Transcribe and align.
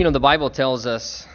You 0.00 0.04
know, 0.04 0.12
the 0.12 0.18
Bible 0.18 0.48
tells 0.48 0.86
us 0.86 1.28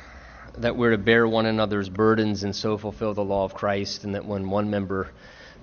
that 0.57 0.75
we're 0.75 0.89
to 0.89 0.97
bear 0.97 1.27
one 1.27 1.45
another's 1.45 1.87
burdens 1.87 2.43
and 2.43 2.55
so 2.55 2.79
fulfill 2.79 3.13
the 3.13 3.23
law 3.23 3.43
of 3.43 3.53
Christ, 3.53 4.05
and 4.05 4.15
that 4.15 4.25
when 4.25 4.49
one 4.49 4.71
member 4.71 5.11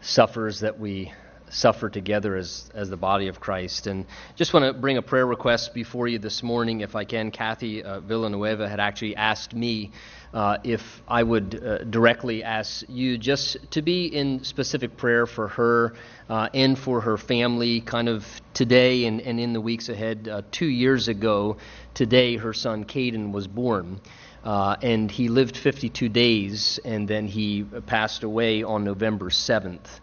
suffers, 0.01 0.61
that 0.61 0.79
we 0.79 1.13
suffer 1.53 1.89
together 1.91 2.35
as, 2.35 2.71
as 2.75 2.89
the 2.89 2.97
body 2.97 3.29
of 3.29 3.39
Christ. 3.39 3.87
And 3.87 4.07
just 4.35 4.55
want 4.55 4.65
to 4.65 4.73
bring 4.73 4.97
a 4.97 5.03
prayer 5.03 5.27
request 5.27 5.75
before 5.75 6.09
you 6.09 6.19
this 6.19 6.43
morning, 6.43 6.81
if 6.81 6.97
I 6.97 7.05
can. 7.05 7.31
Kathy 7.31 7.83
uh, 7.83 8.01
Villanueva 8.01 8.69
had 8.69 8.81
actually 8.81 9.15
asked 9.15 9.55
me 9.55 9.93
uh, 10.33 10.57
if 10.65 11.03
I 11.07 11.23
would 11.23 11.63
uh, 11.63 11.85
directly 11.85 12.43
ask 12.43 12.85
you 12.89 13.19
just 13.19 13.71
to 13.73 13.83
be 13.83 14.07
in 14.07 14.43
specific 14.45 14.97
prayer 14.97 15.27
for 15.27 15.49
her 15.49 15.95
uh, 16.31 16.49
and 16.55 16.79
for 16.79 17.03
her 17.03 17.19
family, 17.19 17.83
kind 17.83 18.09
of 18.09 18.27
today 18.55 19.05
and, 19.05 19.21
and 19.21 19.39
in 19.39 19.53
the 19.53 19.61
weeks 19.61 19.91
ahead. 19.91 20.29
Uh, 20.29 20.43
two 20.51 20.67
years 20.67 21.09
ago, 21.09 21.59
today, 21.93 22.37
her 22.37 22.55
son 22.55 22.85
Caden 22.85 23.33
was 23.33 23.47
born. 23.47 24.01
Uh, 24.43 24.75
and 24.83 25.09
he 25.09 25.29
lived 25.29 25.57
52 25.57 26.09
days, 26.09 26.81
and 26.85 27.07
then 27.07 27.29
he 27.29 27.63
passed 27.87 28.25
away 28.25 28.65
on 28.65 28.83
November 28.83 29.31
7th. 29.31 30.01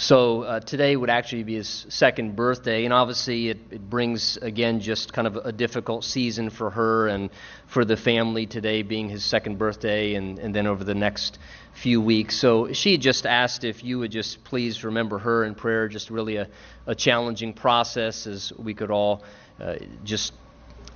So 0.00 0.42
uh, 0.42 0.60
today 0.60 0.94
would 0.94 1.10
actually 1.10 1.42
be 1.42 1.56
his 1.56 1.84
second 1.88 2.36
birthday, 2.36 2.84
and 2.84 2.94
obviously 2.94 3.48
it, 3.48 3.58
it, 3.72 3.90
brings, 3.90 4.36
again, 4.36 4.78
just 4.78 5.12
kind 5.12 5.26
of 5.26 5.34
a 5.34 5.50
difficult 5.50 6.04
season 6.04 6.50
for 6.50 6.70
her 6.70 7.08
and 7.08 7.30
for 7.66 7.84
the 7.84 7.96
family 7.96 8.46
today 8.46 8.82
being 8.82 9.08
his 9.08 9.24
second 9.24 9.58
birthday, 9.58 10.14
and, 10.14 10.38
and 10.38 10.54
then 10.54 10.68
over 10.68 10.84
the 10.84 10.94
next 10.94 11.40
few 11.74 12.00
weeks. 12.00 12.36
So 12.36 12.72
she 12.72 12.96
just 12.96 13.26
asked 13.26 13.64
if 13.64 13.82
you 13.82 13.98
would 13.98 14.12
just 14.12 14.44
please 14.44 14.84
remember 14.84 15.18
her 15.18 15.42
in 15.42 15.56
prayer, 15.56 15.88
just 15.88 16.10
really 16.10 16.36
a, 16.36 16.46
a 16.86 16.94
challenging 16.94 17.52
process 17.52 18.28
as 18.28 18.52
we 18.56 18.74
could 18.74 18.92
all 18.92 19.24
uh, 19.58 19.78
just 20.04 20.32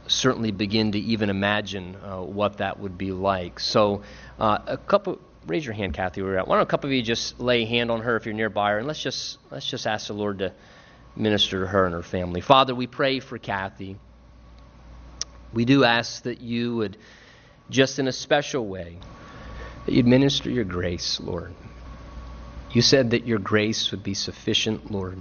certainly 0.06 0.52
begin 0.52 0.92
to 0.92 1.00
even 1.00 1.28
imagine 1.28 1.96
uh, 1.96 2.22
what 2.22 2.58
that 2.58 2.78
would 2.78 2.96
be 2.96 3.10
like. 3.10 3.58
So 3.58 4.02
uh, 4.38 4.58
a 4.64 4.76
couple 4.76 5.18
raise 5.46 5.64
your 5.64 5.74
hand, 5.74 5.94
Kathy. 5.94 6.22
We're 6.22 6.38
at. 6.38 6.48
Why 6.48 6.56
don't 6.56 6.62
a 6.62 6.66
couple 6.66 6.90
of 6.90 6.94
you 6.94 7.02
just 7.02 7.40
lay 7.40 7.62
a 7.62 7.66
hand 7.66 7.90
on 7.90 8.02
her 8.02 8.16
if 8.16 8.26
you're 8.26 8.34
nearby 8.34 8.70
her, 8.72 8.78
and 8.78 8.86
let's 8.86 9.02
just 9.02 9.38
let's 9.50 9.68
just 9.68 9.86
ask 9.86 10.06
the 10.06 10.14
Lord 10.14 10.38
to 10.38 10.52
minister 11.16 11.60
to 11.60 11.66
her 11.66 11.84
and 11.84 11.94
her 11.94 12.02
family. 12.02 12.40
Father, 12.40 12.74
we 12.74 12.86
pray 12.86 13.20
for 13.20 13.38
Kathy. 13.38 13.96
We 15.52 15.64
do 15.64 15.84
ask 15.84 16.22
that 16.22 16.40
you 16.40 16.76
would, 16.76 16.96
just 17.68 17.98
in 17.98 18.08
a 18.08 18.12
special 18.12 18.66
way, 18.66 18.96
that 19.84 19.92
you'd 19.92 20.06
minister 20.06 20.48
your 20.48 20.64
grace, 20.64 21.20
Lord. 21.20 21.52
You 22.72 22.80
said 22.80 23.10
that 23.10 23.26
your 23.26 23.38
grace 23.38 23.90
would 23.90 24.02
be 24.02 24.14
sufficient, 24.14 24.90
Lord. 24.90 25.20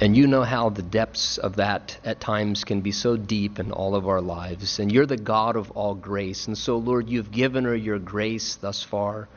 And 0.00 0.16
you 0.16 0.26
know 0.26 0.42
how 0.42 0.70
the 0.70 0.82
depths 0.82 1.36
of 1.36 1.56
that 1.56 1.98
at 2.04 2.20
times 2.20 2.64
can 2.64 2.80
be 2.80 2.90
so 2.90 3.16
deep 3.18 3.58
in 3.58 3.70
all 3.70 3.94
of 3.94 4.08
our 4.08 4.22
lives. 4.22 4.78
And 4.78 4.90
you're 4.90 5.06
the 5.06 5.18
God 5.18 5.56
of 5.56 5.70
all 5.72 5.94
grace. 5.94 6.46
And 6.46 6.56
so, 6.56 6.78
Lord, 6.78 7.10
you've 7.10 7.30
given 7.30 7.64
her 7.64 7.76
your 7.76 7.98
grace 7.98 8.56
thus 8.56 8.82
far. 8.82 9.28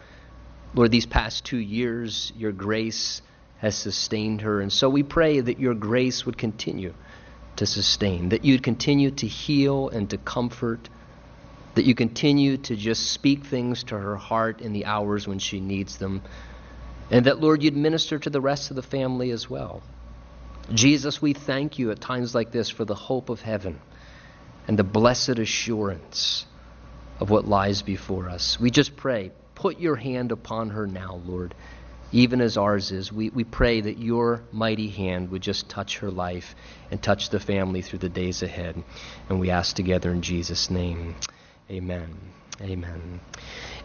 Lord, 0.76 0.92
these 0.92 1.06
past 1.06 1.46
two 1.46 1.58
years, 1.58 2.34
your 2.36 2.52
grace 2.52 3.22
has 3.58 3.76
sustained 3.76 4.42
her. 4.42 4.60
And 4.60 4.72
so 4.72 4.90
we 4.90 5.04
pray 5.04 5.40
that 5.40 5.60
your 5.60 5.74
grace 5.74 6.26
would 6.26 6.38
continue 6.38 6.94
to 7.58 7.66
sustain, 7.66 8.30
that 8.30 8.44
you'd 8.44 8.64
continue 8.64 9.12
to 9.12 9.28
heal 9.28 9.90
and 9.90 10.10
to 10.10 10.18
comfort, 10.18 10.90
that 11.76 11.86
you 11.86 11.96
continue 11.96 12.58
to 12.58 12.76
just 12.76 13.12
speak 13.12 13.46
things 13.46 13.84
to 13.86 13.98
her 13.98 14.16
heart 14.16 14.62
in 14.62 14.74
the 14.74 14.86
hours 14.86 15.28
when 15.28 15.40
she 15.40 15.60
needs 15.60 15.98
them, 15.98 16.22
and 17.12 17.26
that, 17.26 17.40
Lord, 17.40 17.62
you'd 17.62 17.76
minister 17.76 18.18
to 18.18 18.30
the 18.30 18.42
rest 18.42 18.70
of 18.70 18.76
the 18.76 18.82
family 18.82 19.32
as 19.32 19.50
well. 19.50 19.84
Jesus, 20.74 21.22
we 21.22 21.34
thank 21.34 21.78
you 21.78 21.92
at 21.92 22.02
times 22.02 22.34
like 22.34 22.52
this 22.52 22.70
for 22.70 22.86
the 22.86 22.96
hope 22.96 23.30
of 23.30 23.42
heaven 23.42 23.80
and 24.68 24.80
the 24.80 24.84
blessed 24.84 25.38
assurance 25.40 26.46
of 27.20 27.30
what 27.30 27.46
lies 27.46 27.82
before 27.82 28.30
us. 28.30 28.60
We 28.60 28.72
just 28.72 28.96
pray, 28.96 29.32
put 29.64 29.80
your 29.80 29.96
hand 29.96 30.34
upon 30.34 30.72
her 30.72 30.86
now, 30.86 31.22
Lord, 31.26 31.56
even 32.12 32.42
as 32.42 32.58
ours 32.58 32.92
is. 32.92 33.14
We, 33.14 33.30
we 33.30 33.46
pray 33.46 33.80
that 33.80 33.98
your 33.98 34.44
mighty 34.52 34.90
hand 34.90 35.32
would 35.32 35.42
just 35.42 35.70
touch 35.70 36.00
her 36.00 36.12
life 36.12 36.54
and 36.92 37.02
touch 37.02 37.30
the 37.30 37.40
family 37.40 37.82
through 37.82 38.00
the 38.00 38.10
days 38.10 38.44
ahead. 38.44 38.84
And 39.30 39.40
we 39.40 39.52
ask 39.52 39.74
together 39.74 40.12
in 40.12 40.22
Jesus' 40.22 40.70
name. 40.70 41.16
Amen. 41.72 42.14
Amen. 42.60 43.22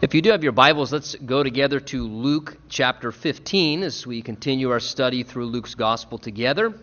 If 0.01 0.13
you 0.13 0.21
do 0.21 0.31
have 0.31 0.43
your 0.43 0.51
Bibles, 0.51 0.91
let's 0.91 1.15
go 1.15 1.43
together 1.43 1.79
to 1.79 2.03
Luke 2.03 2.57
chapter 2.67 3.13
15 3.13 3.83
as 3.83 4.05
we 4.05 4.21
continue 4.21 4.71
our 4.71 4.81
study 4.81 5.23
through 5.23 5.45
Luke's 5.45 5.75
gospel 5.75 6.17
together. 6.17 6.73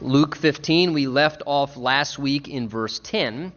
Luke 0.00 0.36
15, 0.36 0.94
we 0.94 1.06
left 1.06 1.42
off 1.44 1.76
last 1.76 2.18
week 2.18 2.48
in 2.48 2.70
verse 2.70 2.98
10, 2.98 3.52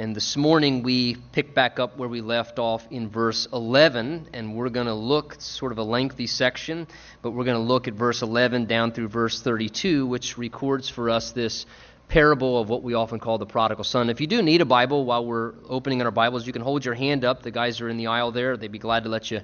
and 0.00 0.16
this 0.16 0.34
morning 0.34 0.82
we 0.82 1.14
pick 1.32 1.54
back 1.54 1.78
up 1.78 1.98
where 1.98 2.08
we 2.08 2.22
left 2.22 2.58
off 2.58 2.88
in 2.90 3.10
verse 3.10 3.46
11, 3.52 4.28
and 4.32 4.54
we're 4.54 4.70
going 4.70 4.86
to 4.86 4.94
look, 4.94 5.36
sort 5.38 5.72
of 5.72 5.78
a 5.78 5.82
lengthy 5.82 6.26
section, 6.26 6.88
but 7.20 7.32
we're 7.32 7.44
going 7.44 7.58
to 7.58 7.62
look 7.62 7.86
at 7.86 7.92
verse 7.92 8.22
11 8.22 8.64
down 8.64 8.92
through 8.92 9.08
verse 9.08 9.42
32, 9.42 10.06
which 10.06 10.38
records 10.38 10.88
for 10.88 11.10
us 11.10 11.32
this 11.32 11.66
parable 12.08 12.58
of 12.58 12.70
what 12.70 12.82
we 12.82 12.94
often 12.94 13.18
call 13.18 13.36
the 13.36 13.44
prodigal 13.44 13.84
son. 13.84 14.08
If 14.08 14.22
you 14.22 14.26
do 14.26 14.40
need 14.40 14.62
a 14.62 14.64
Bible 14.64 15.04
while 15.04 15.26
we're 15.26 15.52
opening 15.68 16.00
in 16.00 16.06
our 16.06 16.10
Bibles, 16.10 16.46
you 16.46 16.54
can 16.54 16.62
hold 16.62 16.82
your 16.82 16.94
hand 16.94 17.22
up. 17.22 17.42
The 17.42 17.50
guys 17.50 17.82
are 17.82 17.90
in 17.90 17.98
the 17.98 18.06
aisle 18.06 18.32
there. 18.32 18.56
They'd 18.56 18.72
be 18.72 18.78
glad 18.78 19.02
to 19.02 19.10
let 19.10 19.30
you 19.30 19.42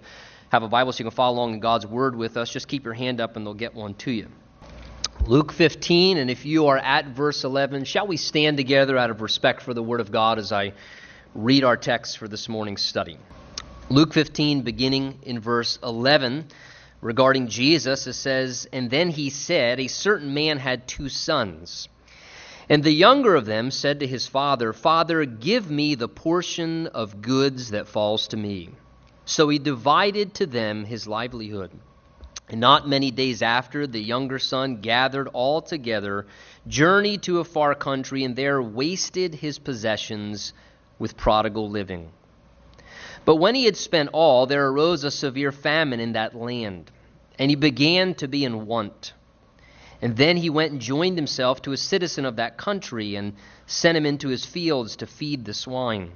have 0.49 0.63
a 0.63 0.69
Bible 0.69 0.91
so 0.93 1.01
you 1.01 1.11
can 1.11 1.15
follow 1.15 1.37
along 1.37 1.53
in 1.53 1.61
God's 1.61 1.87
Word 1.87 2.17
with 2.17 2.39
us. 2.39 2.51
Just 2.51 2.67
keep 2.67 2.83
your 2.83 2.95
hand 2.95 3.21
up 3.21 3.37
and 3.37 3.45
they'll 3.45 3.53
get 3.53 3.75
one 3.75 3.93
to 3.93 4.11
you. 4.11 4.29
Luke 5.25 5.53
15, 5.53 6.19
and 6.19 6.31
if 6.31 6.47
you 6.47 6.67
are 6.67 6.79
at 6.79 7.07
verse 7.07 7.43
11, 7.43 7.85
shall 7.85 8.07
we 8.07 8.17
stand 8.17 8.57
together 8.57 8.97
out 8.97 9.11
of 9.11 9.23
respect 9.23 9.63
for 9.63 9.75
the 9.75 9.83
Word 9.83 10.01
of 10.01 10.13
God 10.13 10.39
as 10.39 10.53
I 10.53 10.73
read 11.35 11.65
our 11.65 11.77
text 11.77 12.19
for 12.19 12.29
this 12.29 12.49
morning's 12.49 12.83
study? 12.83 13.19
Luke 13.89 14.13
15, 14.13 14.63
beginning 14.63 15.19
in 15.23 15.41
verse 15.41 15.79
11, 15.83 16.47
regarding 17.01 17.49
Jesus, 17.49 18.07
it 18.07 18.13
says, 18.13 18.69
And 18.73 18.89
then 18.91 19.11
he 19.11 19.31
said, 19.31 19.81
A 19.81 19.89
certain 19.89 20.33
man 20.33 20.59
had 20.59 20.87
two 20.87 21.09
sons. 21.09 21.89
And 22.69 22.85
the 22.85 22.93
younger 22.93 23.35
of 23.35 23.47
them 23.47 23.71
said 23.71 24.01
to 24.01 24.07
his 24.07 24.27
father, 24.27 24.73
Father, 24.73 25.25
give 25.25 25.71
me 25.71 25.95
the 25.95 26.09
portion 26.09 26.89
of 26.89 27.23
goods 27.23 27.71
that 27.71 27.89
falls 27.89 28.29
to 28.29 28.37
me. 28.37 28.71
So 29.25 29.49
he 29.49 29.59
divided 29.59 30.35
to 30.35 30.47
them 30.47 30.85
his 30.85 31.09
livelihood. 31.09 31.71
And 32.49 32.61
not 32.61 32.89
many 32.89 33.11
days 33.11 33.43
after, 33.43 33.87
the 33.87 34.01
younger 34.01 34.39
son 34.39 34.81
gathered 34.81 35.29
all 35.33 35.61
together, 35.61 36.27
journeyed 36.69 37.23
to 37.23 37.41
a 37.41 37.45
far 37.45 37.75
country, 37.75 38.23
and 38.23 38.37
there 38.37 38.63
wasted 38.63 39.35
his 39.35 39.59
possessions 39.59 40.53
with 40.99 41.17
prodigal 41.17 41.69
living. 41.69 42.11
But 43.25 43.37
when 43.37 43.57
he 43.57 43.65
had 43.65 43.77
spent 43.77 44.11
all, 44.13 44.47
there 44.47 44.69
arose 44.69 45.03
a 45.03 45.11
severe 45.11 45.51
famine 45.51 45.99
in 45.99 46.13
that 46.13 46.37
land, 46.37 46.93
and 47.37 47.51
he 47.51 47.57
began 47.57 48.15
to 48.15 48.29
be 48.29 48.45
in 48.45 48.67
want. 48.67 49.13
And 50.01 50.17
then 50.17 50.37
he 50.37 50.49
went 50.49 50.71
and 50.73 50.81
joined 50.81 51.19
himself 51.19 51.63
to 51.63 51.73
a 51.73 51.77
citizen 51.77 52.25
of 52.25 52.37
that 52.37 52.57
country 52.57 53.17
and 53.17 53.35
sent 53.67 53.99
him 53.99 54.07
into 54.07 54.29
his 54.29 54.45
fields 54.45 54.95
to 54.97 55.07
feed 55.07 55.45
the 55.45 55.55
swine. 55.55 56.13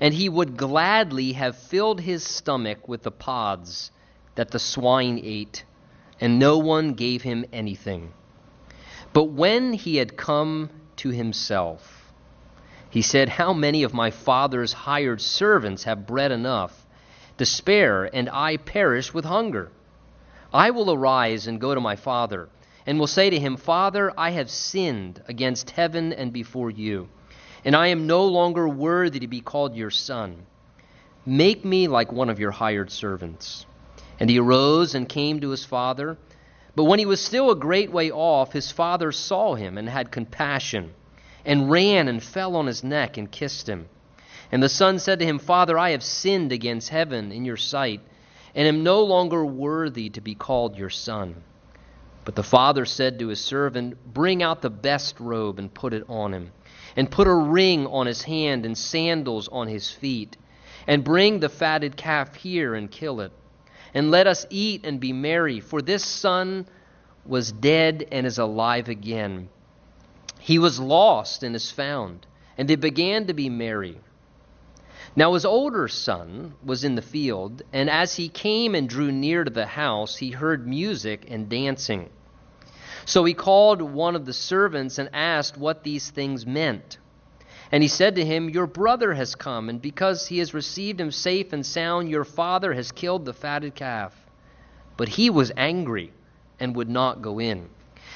And 0.00 0.12
he 0.12 0.28
would 0.28 0.56
gladly 0.56 1.34
have 1.34 1.56
filled 1.56 2.00
his 2.00 2.24
stomach 2.24 2.88
with 2.88 3.04
the 3.04 3.12
pods 3.12 3.92
that 4.36 4.52
the 4.52 4.58
swine 4.58 5.20
ate, 5.22 5.64
and 6.20 6.38
no 6.38 6.56
one 6.58 6.94
gave 6.94 7.22
him 7.22 7.44
anything. 7.52 8.12
But 9.12 9.24
when 9.24 9.72
he 9.72 9.96
had 9.96 10.16
come 10.16 10.70
to 10.96 11.10
himself, 11.10 12.12
he 12.88 13.02
said, 13.02 13.28
How 13.28 13.52
many 13.52 13.82
of 13.82 13.92
my 13.92 14.10
father's 14.10 14.72
hired 14.72 15.20
servants 15.20 15.84
have 15.84 16.06
bread 16.06 16.32
enough 16.32 16.86
to 17.38 17.44
spare, 17.44 18.04
and 18.04 18.30
I 18.30 18.56
perish 18.56 19.12
with 19.12 19.24
hunger? 19.24 19.70
I 20.52 20.70
will 20.70 20.90
arise 20.92 21.46
and 21.46 21.60
go 21.60 21.74
to 21.74 21.80
my 21.80 21.96
father 21.96 22.48
and 22.86 22.98
will 22.98 23.06
say 23.06 23.28
to 23.30 23.38
him, 23.38 23.56
Father, 23.56 24.12
I 24.16 24.30
have 24.30 24.48
sinned 24.48 25.20
against 25.26 25.70
heaven 25.70 26.12
and 26.12 26.32
before 26.32 26.70
you, 26.70 27.08
and 27.64 27.74
I 27.74 27.88
am 27.88 28.06
no 28.06 28.24
longer 28.26 28.68
worthy 28.68 29.18
to 29.20 29.26
be 29.26 29.40
called 29.40 29.74
your 29.74 29.90
son. 29.90 30.46
Make 31.26 31.64
me 31.64 31.88
like 31.88 32.12
one 32.12 32.30
of 32.30 32.38
your 32.38 32.52
hired 32.52 32.90
servants. 32.90 33.66
And 34.18 34.30
he 34.30 34.38
arose 34.38 34.94
and 34.94 35.08
came 35.08 35.40
to 35.40 35.50
his 35.50 35.64
father. 35.64 36.16
But 36.74 36.84
when 36.84 36.98
he 36.98 37.06
was 37.06 37.24
still 37.24 37.50
a 37.50 37.56
great 37.56 37.90
way 37.90 38.10
off, 38.10 38.52
his 38.52 38.70
father 38.70 39.12
saw 39.12 39.54
him 39.54 39.78
and 39.78 39.88
had 39.88 40.10
compassion, 40.10 40.92
and 41.44 41.70
ran 41.70 42.08
and 42.08 42.22
fell 42.22 42.56
on 42.56 42.66
his 42.66 42.84
neck 42.84 43.16
and 43.16 43.30
kissed 43.30 43.68
him. 43.68 43.88
And 44.52 44.62
the 44.62 44.68
son 44.68 44.98
said 44.98 45.18
to 45.18 45.24
him, 45.24 45.38
Father, 45.38 45.78
I 45.78 45.90
have 45.90 46.02
sinned 46.02 46.52
against 46.52 46.90
heaven 46.90 47.32
in 47.32 47.44
your 47.44 47.56
sight, 47.56 48.00
and 48.54 48.66
am 48.68 48.82
no 48.82 49.02
longer 49.02 49.44
worthy 49.44 50.08
to 50.10 50.20
be 50.20 50.34
called 50.34 50.76
your 50.76 50.90
son. 50.90 51.42
But 52.24 52.34
the 52.34 52.42
father 52.42 52.84
said 52.84 53.18
to 53.18 53.28
his 53.28 53.40
servant, 53.40 54.12
Bring 54.12 54.42
out 54.42 54.62
the 54.62 54.70
best 54.70 55.20
robe 55.20 55.58
and 55.58 55.72
put 55.72 55.92
it 55.92 56.04
on 56.08 56.34
him, 56.34 56.52
and 56.96 57.10
put 57.10 57.26
a 57.26 57.34
ring 57.34 57.86
on 57.86 58.06
his 58.06 58.22
hand 58.22 58.66
and 58.66 58.76
sandals 58.76 59.48
on 59.48 59.68
his 59.68 59.90
feet, 59.90 60.36
and 60.86 61.04
bring 61.04 61.40
the 61.40 61.48
fatted 61.48 61.96
calf 61.96 62.34
here 62.34 62.74
and 62.74 62.90
kill 62.90 63.20
it. 63.20 63.32
And 63.96 64.10
let 64.10 64.26
us 64.26 64.44
eat 64.50 64.84
and 64.84 65.00
be 65.00 65.14
merry, 65.14 65.60
for 65.60 65.80
this 65.80 66.04
son 66.04 66.66
was 67.24 67.50
dead 67.50 68.06
and 68.12 68.26
is 68.26 68.36
alive 68.36 68.90
again. 68.90 69.48
He 70.38 70.58
was 70.58 70.78
lost 70.78 71.42
and 71.42 71.56
is 71.56 71.70
found, 71.70 72.26
and 72.58 72.68
they 72.68 72.76
began 72.76 73.26
to 73.28 73.32
be 73.32 73.48
merry. 73.48 73.98
Now 75.16 75.32
his 75.32 75.46
older 75.46 75.88
son 75.88 76.52
was 76.62 76.84
in 76.84 76.94
the 76.94 77.00
field, 77.00 77.62
and 77.72 77.88
as 77.88 78.14
he 78.14 78.28
came 78.28 78.74
and 78.74 78.86
drew 78.86 79.10
near 79.10 79.44
to 79.44 79.50
the 79.50 79.64
house, 79.64 80.16
he 80.16 80.30
heard 80.30 80.68
music 80.68 81.24
and 81.30 81.48
dancing. 81.48 82.10
So 83.06 83.24
he 83.24 83.32
called 83.32 83.80
one 83.80 84.14
of 84.14 84.26
the 84.26 84.34
servants 84.34 84.98
and 84.98 85.08
asked 85.14 85.56
what 85.56 85.84
these 85.84 86.10
things 86.10 86.44
meant. 86.44 86.98
And 87.72 87.82
he 87.82 87.88
said 87.88 88.16
to 88.16 88.24
him, 88.24 88.48
Your 88.48 88.66
brother 88.66 89.14
has 89.14 89.34
come, 89.34 89.68
and 89.68 89.82
because 89.82 90.26
he 90.26 90.38
has 90.38 90.54
received 90.54 91.00
him 91.00 91.10
safe 91.10 91.52
and 91.52 91.66
sound, 91.66 92.08
your 92.08 92.24
father 92.24 92.72
has 92.72 92.92
killed 92.92 93.24
the 93.24 93.32
fatted 93.32 93.74
calf. 93.74 94.14
But 94.96 95.08
he 95.08 95.30
was 95.30 95.52
angry 95.56 96.12
and 96.60 96.76
would 96.76 96.88
not 96.88 97.22
go 97.22 97.38
in. 97.38 97.68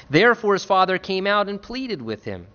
Therefore 0.09 0.53
his 0.53 0.65
father 0.65 0.97
came 0.97 1.27
out 1.27 1.49
and 1.49 1.61
pleaded 1.61 2.01
with 2.01 2.23
him. 2.23 2.47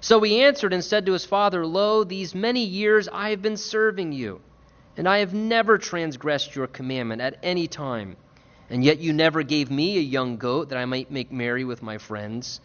So 0.00 0.20
he 0.20 0.42
answered 0.42 0.72
and 0.72 0.84
said 0.84 1.06
to 1.06 1.12
his 1.12 1.24
father, 1.24 1.66
Lo, 1.66 2.04
these 2.04 2.34
many 2.34 2.64
years 2.64 3.08
I 3.12 3.30
have 3.30 3.42
been 3.42 3.56
serving 3.56 4.12
you, 4.12 4.40
and 4.96 5.08
I 5.08 5.18
have 5.18 5.34
never 5.34 5.78
transgressed 5.78 6.54
your 6.54 6.66
commandment 6.66 7.22
at 7.22 7.38
any 7.42 7.66
time. 7.66 8.16
And 8.70 8.84
yet 8.84 8.98
you 8.98 9.12
never 9.12 9.42
gave 9.42 9.70
me 9.70 9.98
a 9.98 10.02
young 10.02 10.36
goat 10.36 10.70
that 10.70 10.78
I 10.78 10.84
might 10.84 11.10
make 11.10 11.32
merry 11.32 11.64
with 11.64 11.82
my 11.82 11.98
friends. 11.98 12.60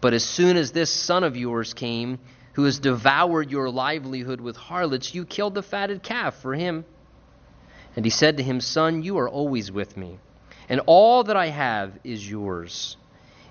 But 0.00 0.14
as 0.14 0.24
soon 0.24 0.56
as 0.56 0.72
this 0.72 0.90
son 0.90 1.24
of 1.24 1.36
yours 1.36 1.74
came, 1.74 2.18
who 2.56 2.64
has 2.64 2.78
devoured 2.78 3.50
your 3.50 3.68
livelihood 3.68 4.40
with 4.40 4.56
harlots, 4.56 5.14
you 5.14 5.26
killed 5.26 5.54
the 5.54 5.62
fatted 5.62 6.02
calf 6.02 6.36
for 6.36 6.54
him. 6.54 6.86
And 7.94 8.02
he 8.02 8.10
said 8.10 8.38
to 8.38 8.42
him, 8.42 8.62
Son, 8.62 9.02
you 9.02 9.18
are 9.18 9.28
always 9.28 9.70
with 9.70 9.94
me, 9.94 10.18
and 10.66 10.80
all 10.86 11.24
that 11.24 11.36
I 11.36 11.48
have 11.48 11.98
is 12.02 12.28
yours. 12.28 12.96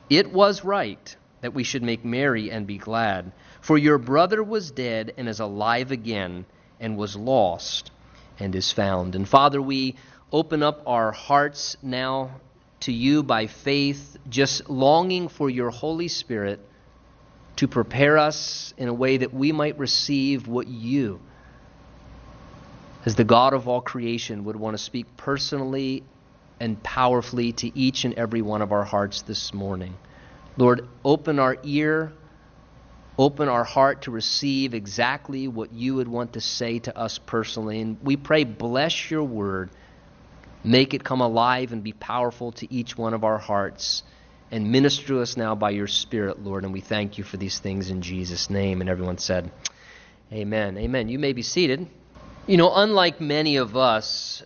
It 0.10 0.34
was 0.34 0.64
right 0.64 1.16
that 1.42 1.54
we 1.54 1.64
should 1.64 1.84
make 1.84 2.04
merry 2.04 2.50
and 2.50 2.66
be 2.66 2.80
glad. 2.80 3.32
For 3.62 3.78
your 3.78 4.00
brother 4.00 4.44
was 4.44 4.72
dead 4.72 5.14
and 5.18 5.30
is 5.30 5.40
alive 5.40 5.92
again, 5.92 6.48
and 6.80 6.98
was 6.98 7.16
lost 7.16 7.92
and 8.40 8.56
is 8.56 8.72
found. 8.72 9.14
And 9.14 9.30
Father, 9.30 9.62
we 9.62 9.98
open 10.32 10.64
up 10.64 10.82
our 10.88 11.12
hearts 11.12 11.78
now 11.84 12.42
to 12.80 12.92
you 12.92 13.22
by 13.22 13.46
faith, 13.46 14.18
just 14.28 14.68
longing 14.68 15.28
for 15.28 15.48
your 15.48 15.70
Holy 15.70 16.08
Spirit 16.08 16.60
to 17.58 17.68
prepare 17.68 18.18
us 18.18 18.74
in 18.78 18.88
a 18.88 18.94
way 18.94 19.18
that 19.18 19.34
we 19.34 19.52
might 19.52 19.78
receive 19.80 20.48
what 20.48 20.68
you, 20.68 21.20
as 23.06 23.16
the 23.16 23.24
God 23.24 23.54
of 23.54 23.68
all 23.68 23.82
creation, 23.82 24.46
would 24.46 24.56
want 24.56 24.76
to 24.76 24.84
speak 24.84 25.06
personally 25.16 26.04
and 26.60 26.82
powerfully 26.84 27.52
to 27.54 27.78
each 27.78 28.06
and 28.06 28.14
every 28.16 28.42
one 28.42 28.62
of 28.62 28.72
our 28.72 28.84
hearts 28.84 29.22
this 29.22 29.54
morning. 29.54 29.94
Lord, 30.58 30.88
open 31.04 31.38
our 31.40 31.58
ear, 31.64 32.14
open 33.18 33.48
our 33.48 33.64
heart 33.64 34.04
to 34.04 34.12
receive 34.12 34.74
exactly 34.74 35.48
what 35.48 35.74
you 35.74 35.96
would 35.96 36.08
want 36.08 36.34
to 36.34 36.42
say 36.42 36.80
to 36.80 36.98
us 36.98 37.20
personally. 37.20 37.82
And 37.82 37.98
we 38.02 38.18
pray, 38.18 38.44
bless 38.44 39.12
your 39.12 39.24
word. 39.24 39.70
Make 40.64 40.94
it 40.94 41.04
come 41.04 41.22
alive 41.22 41.72
and 41.72 41.84
be 41.84 41.94
powerful 41.94 42.54
to 42.54 42.74
each 42.74 42.98
one 42.98 43.14
of 43.14 43.24
our 43.24 43.38
hearts. 43.38 44.04
And 44.52 44.72
minister 44.72 45.08
to 45.08 45.22
us 45.22 45.38
now 45.38 45.56
by 45.56 45.72
your 45.72 45.88
Spirit, 45.88 46.44
Lord. 46.44 46.64
And 46.64 46.74
we 46.74 46.82
thank 46.82 47.18
you 47.18 47.24
for 47.24 47.38
these 47.38 47.60
things 47.60 47.90
in 47.90 48.02
Jesus' 48.02 48.50
name. 48.50 48.82
And 48.82 48.90
everyone 48.90 49.18
said, 49.18 49.52
Amen. 50.32 50.78
Amen. 50.78 51.10
You 51.10 51.20
may 51.20 51.34
be 51.34 51.42
seated. 51.42 51.88
You 52.48 52.58
know, 52.58 52.72
unlike 52.74 53.20
many 53.20 53.58
of 53.58 53.76
us, 53.76 54.44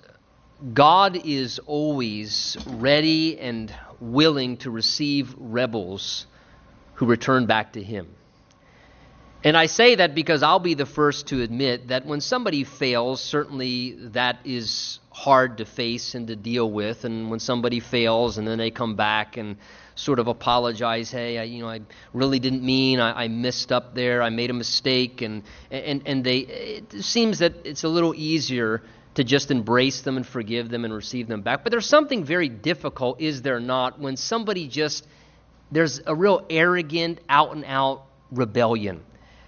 God 0.73 1.25
is 1.25 1.59
always 1.59 2.57
ready 2.67 3.39
and 3.39 3.73
willing 3.99 4.57
to 4.57 4.71
receive 4.71 5.33
rebels 5.37 6.25
who 6.95 7.05
return 7.05 7.45
back 7.45 7.73
to 7.73 7.83
Him. 7.83 8.07
And 9.41 9.55
I 9.55 9.67
say 9.67 9.95
that 9.95 10.15
because 10.15 10.43
I'll 10.43 10.59
be 10.59 10.73
the 10.73 10.85
first 10.85 11.27
to 11.27 11.41
admit 11.41 11.87
that 11.87 12.05
when 12.05 12.19
somebody 12.19 12.65
fails, 12.65 13.21
certainly 13.21 13.93
that 14.09 14.39
is 14.43 14.99
hard 15.11 15.59
to 15.59 15.65
face 15.65 16.13
and 16.13 16.27
to 16.27 16.35
deal 16.35 16.69
with. 16.69 17.05
And 17.05 17.29
when 17.29 17.39
somebody 17.39 17.79
fails 17.79 18.37
and 18.37 18.45
then 18.45 18.57
they 18.57 18.69
come 18.69 18.95
back 18.95 19.37
and 19.37 19.55
sort 19.95 20.19
of 20.19 20.27
apologize, 20.27 21.09
hey, 21.09 21.37
I, 21.37 21.43
you 21.43 21.61
know, 21.61 21.69
I 21.69 21.79
really 22.13 22.39
didn't 22.39 22.63
mean, 22.63 22.99
I, 22.99 23.23
I 23.23 23.27
messed 23.29 23.71
up 23.71 23.95
there, 23.95 24.21
I 24.21 24.29
made 24.29 24.49
a 24.49 24.53
mistake, 24.53 25.21
and 25.21 25.43
and 25.71 26.03
and 26.05 26.23
they, 26.23 26.39
it 26.39 27.03
seems 27.03 27.39
that 27.39 27.65
it's 27.65 27.83
a 27.83 27.89
little 27.89 28.13
easier 28.15 28.81
to 29.15 29.23
just 29.23 29.51
embrace 29.51 30.01
them 30.01 30.17
and 30.17 30.25
forgive 30.25 30.69
them 30.69 30.85
and 30.85 30.93
receive 30.93 31.27
them 31.27 31.41
back. 31.41 31.63
But 31.63 31.71
there's 31.71 31.85
something 31.85 32.23
very 32.23 32.49
difficult, 32.49 33.19
is 33.21 33.41
there 33.41 33.59
not, 33.59 33.99
when 33.99 34.15
somebody 34.15 34.67
just, 34.67 35.07
there's 35.71 36.01
a 36.05 36.15
real 36.15 36.45
arrogant, 36.49 37.19
out 37.27 37.53
and 37.53 37.65
out 37.65 38.05
rebellion. 38.31 39.01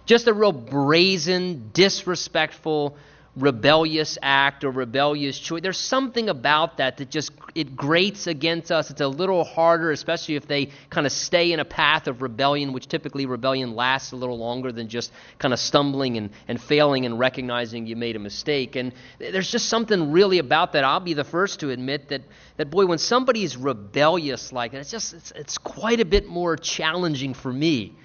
Just 0.06 0.27
a 0.27 0.33
real 0.33 0.51
brazen, 0.51 1.69
disrespectful 1.74 2.98
rebellious 3.38 4.18
act 4.21 4.65
or 4.65 4.71
rebellious 4.71 5.39
choice. 5.39 5.62
There's 5.62 5.77
something 5.77 6.27
about 6.27 6.77
that 6.77 6.98
that 6.98 7.09
just 7.09 7.31
it 7.56 7.75
grates 7.75 8.27
against 8.27 8.71
us. 8.71 8.92
It's 8.92 9.00
a 9.00 9.07
little 9.07 9.45
harder, 9.45 9.92
especially 9.92 10.36
if 10.36 10.48
they 10.48 10.69
kind 10.89 11.07
of 11.07 11.13
stay 11.13 11.53
in 11.53 11.59
a 11.59 11.65
path 11.65 12.07
of 12.07 12.21
rebellion, 12.21 12.74
which 12.74 12.88
typically 12.88 13.25
rebellion 13.25 13.74
lasts 13.74 14.12
a 14.12 14.18
little 14.18 14.38
longer 14.38 14.71
than 14.71 14.89
just 14.89 15.13
kind 15.39 15.53
of 15.53 15.59
stumbling 15.59 16.18
and, 16.18 16.31
and 16.48 16.62
failing 16.62 17.06
and 17.06 17.18
recognizing 17.18 17.88
you 17.88 17.95
made 17.95 18.18
a 18.18 18.19
mistake. 18.19 18.75
And 18.75 18.92
there's 19.18 19.50
just 19.50 19.69
something 19.69 20.12
really 20.12 20.39
about 20.39 20.74
that. 20.74 20.83
I'll 20.83 21.00
be 21.00 21.13
the 21.13 21.24
first 21.24 21.62
to 21.62 21.69
admit 21.69 22.09
that 22.09 22.24
that 22.57 22.69
boy, 22.69 22.86
when 22.86 22.98
somebody's 22.98 23.56
rebellious 23.56 24.51
like 24.51 24.74
that, 24.74 24.81
it's 24.81 24.92
just 24.92 25.13
it's, 25.13 25.31
it's 25.31 25.57
quite 25.57 26.01
a 26.01 26.06
bit 26.06 26.27
more 26.27 26.57
challenging 26.57 27.33
for 27.33 27.51
me. 27.51 27.95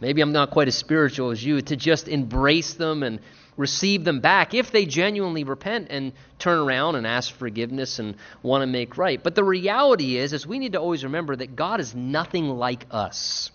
Maybe 0.00 0.20
I'm 0.20 0.32
not 0.32 0.50
quite 0.50 0.68
as 0.68 0.76
spiritual 0.76 1.30
as 1.30 1.42
you 1.42 1.60
to 1.62 1.76
just 1.76 2.08
embrace 2.08 2.74
them 2.74 3.02
and 3.02 3.20
receive 3.56 4.04
them 4.04 4.20
back 4.20 4.52
if 4.52 4.70
they 4.70 4.84
genuinely 4.84 5.44
repent 5.44 5.88
and 5.90 6.12
turn 6.38 6.58
around 6.58 6.96
and 6.96 7.06
ask 7.06 7.34
forgiveness 7.34 7.98
and 7.98 8.16
want 8.42 8.62
to 8.62 8.66
make 8.66 8.98
right. 8.98 9.22
But 9.22 9.34
the 9.34 9.44
reality 9.44 10.18
is, 10.18 10.32
is 10.32 10.46
we 10.46 10.58
need 10.58 10.72
to 10.72 10.80
always 10.80 11.04
remember 11.04 11.34
that 11.36 11.56
God 11.56 11.80
is 11.80 11.94
nothing 11.94 12.50
like 12.50 12.86
us. 12.90 13.50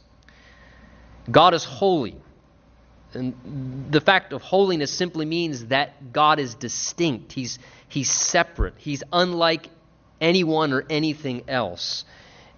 God 1.29 1.53
is 1.53 1.63
holy. 1.63 2.15
And 3.13 3.87
the 3.91 4.01
fact 4.01 4.33
of 4.33 4.41
holiness 4.41 4.91
simply 4.91 5.25
means 5.25 5.67
that 5.67 6.13
God 6.13 6.39
is 6.39 6.55
distinct. 6.55 7.33
He's, 7.33 7.59
he's 7.87 8.09
separate. 8.09 8.73
He's 8.77 9.03
unlike 9.11 9.67
anyone 10.19 10.73
or 10.73 10.85
anything 10.89 11.43
else. 11.47 12.05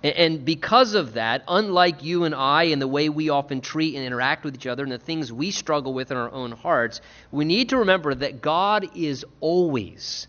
And 0.03 0.43
because 0.43 0.95
of 0.95 1.13
that, 1.13 1.43
unlike 1.47 2.03
you 2.03 2.25
and 2.25 2.35
I 2.35 2.63
and 2.63 2.81
the 2.81 2.87
way 2.87 3.07
we 3.07 3.29
often 3.29 3.61
treat 3.61 3.95
and 3.95 4.03
interact 4.03 4.43
with 4.43 4.53
each 4.53 4.67
other 4.67 4.83
and 4.83 4.91
the 4.91 4.97
things 4.97 5.31
we 5.31 5.49
struggle 5.49 5.93
with 5.93 6.11
in 6.11 6.17
our 6.17 6.29
own 6.29 6.51
hearts, 6.51 6.99
we 7.31 7.45
need 7.45 7.69
to 7.69 7.77
remember 7.77 8.13
that 8.13 8.41
God 8.41 8.97
is 8.97 9.25
always, 9.39 10.27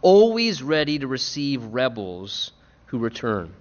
always 0.00 0.62
ready 0.62 0.98
to 1.00 1.06
receive 1.06 1.62
rebels 1.64 2.52
who 2.86 2.98
return. 2.98 3.52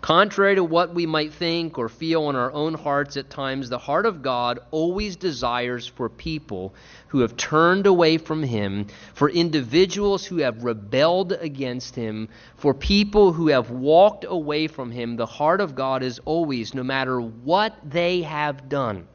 Contrary 0.00 0.54
to 0.54 0.64
what 0.64 0.94
we 0.94 1.04
might 1.04 1.34
think 1.34 1.76
or 1.76 1.90
feel 1.90 2.30
in 2.30 2.36
our 2.36 2.50
own 2.52 2.72
hearts 2.72 3.18
at 3.18 3.28
times, 3.28 3.68
the 3.68 3.78
heart 3.78 4.06
of 4.06 4.22
God 4.22 4.58
always 4.70 5.16
desires 5.16 5.86
for 5.86 6.08
people 6.08 6.74
who 7.08 7.20
have 7.20 7.36
turned 7.36 7.86
away 7.86 8.16
from 8.16 8.42
Him, 8.42 8.86
for 9.12 9.28
individuals 9.28 10.24
who 10.24 10.38
have 10.38 10.64
rebelled 10.64 11.32
against 11.32 11.94
Him, 11.94 12.30
for 12.56 12.72
people 12.72 13.32
who 13.34 13.48
have 13.48 13.70
walked 13.70 14.24
away 14.26 14.68
from 14.68 14.90
Him. 14.90 15.16
The 15.16 15.26
heart 15.26 15.60
of 15.60 15.74
God 15.74 16.02
is 16.02 16.18
always, 16.24 16.72
no 16.72 16.82
matter 16.82 17.20
what 17.20 17.76
they 17.84 18.22
have 18.22 18.70
done, 18.70 19.06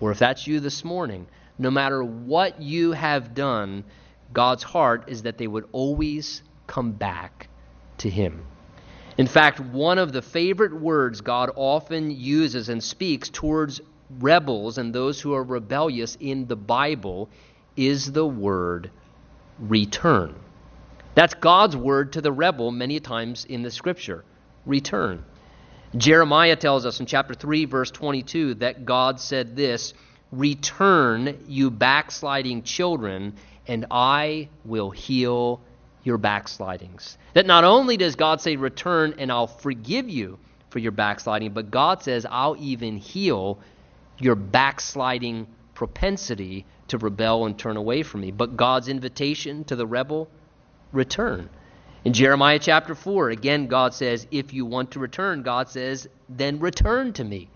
or 0.00 0.12
if 0.12 0.18
that's 0.18 0.46
you 0.46 0.60
this 0.60 0.82
morning, 0.82 1.26
no 1.58 1.70
matter 1.70 2.02
what 2.02 2.62
you 2.62 2.92
have 2.92 3.34
done, 3.34 3.84
God's 4.32 4.62
heart 4.62 5.04
is 5.08 5.22
that 5.22 5.36
they 5.36 5.46
would 5.46 5.68
always 5.72 6.42
come 6.66 6.92
back 6.92 7.48
to 7.98 8.08
Him. 8.08 8.46
In 9.18 9.26
fact, 9.26 9.58
one 9.58 9.98
of 9.98 10.12
the 10.12 10.22
favorite 10.22 10.72
words 10.72 11.20
God 11.20 11.50
often 11.56 12.12
uses 12.12 12.68
and 12.68 12.82
speaks 12.82 13.28
towards 13.28 13.80
rebels 14.20 14.78
and 14.78 14.94
those 14.94 15.20
who 15.20 15.34
are 15.34 15.42
rebellious 15.42 16.16
in 16.20 16.46
the 16.46 16.56
Bible 16.56 17.28
is 17.76 18.12
the 18.12 18.24
word 18.24 18.90
return. 19.58 20.36
That's 21.16 21.34
God's 21.34 21.76
word 21.76 22.12
to 22.12 22.20
the 22.20 22.30
rebel 22.30 22.70
many 22.70 23.00
times 23.00 23.44
in 23.44 23.62
the 23.62 23.72
scripture 23.72 24.24
return. 24.64 25.24
Jeremiah 25.96 26.54
tells 26.54 26.86
us 26.86 27.00
in 27.00 27.06
chapter 27.06 27.34
3, 27.34 27.64
verse 27.64 27.90
22, 27.90 28.54
that 28.54 28.84
God 28.84 29.18
said 29.18 29.56
this 29.56 29.94
Return, 30.30 31.44
you 31.48 31.70
backsliding 31.70 32.62
children, 32.62 33.34
and 33.66 33.86
I 33.90 34.48
will 34.64 34.90
heal 34.90 35.60
your 36.08 36.18
backslidings. 36.18 37.18
That 37.34 37.46
not 37.46 37.64
only 37.64 37.98
does 37.98 38.16
God 38.16 38.40
say, 38.40 38.56
Return 38.56 39.14
and 39.18 39.30
I'll 39.30 39.46
forgive 39.46 40.08
you 40.08 40.38
for 40.70 40.78
your 40.78 40.92
backsliding, 40.92 41.52
but 41.52 41.70
God 41.70 42.02
says, 42.02 42.26
I'll 42.28 42.56
even 42.58 42.96
heal 42.96 43.58
your 44.18 44.34
backsliding 44.34 45.46
propensity 45.74 46.64
to 46.88 46.96
rebel 46.96 47.44
and 47.44 47.58
turn 47.58 47.76
away 47.76 48.02
from 48.02 48.22
me. 48.22 48.30
But 48.30 48.56
God's 48.56 48.88
invitation 48.88 49.64
to 49.64 49.76
the 49.76 49.86
rebel, 49.86 50.28
return. 50.92 51.50
In 52.06 52.14
Jeremiah 52.14 52.58
chapter 52.58 52.94
4, 52.94 53.28
again, 53.28 53.66
God 53.66 53.92
says, 53.92 54.26
If 54.30 54.54
you 54.54 54.64
want 54.64 54.92
to 54.92 55.00
return, 55.00 55.42
God 55.42 55.68
says, 55.68 56.08
then 56.30 56.58
return 56.58 57.12
to 57.14 57.24
me. 57.24 57.50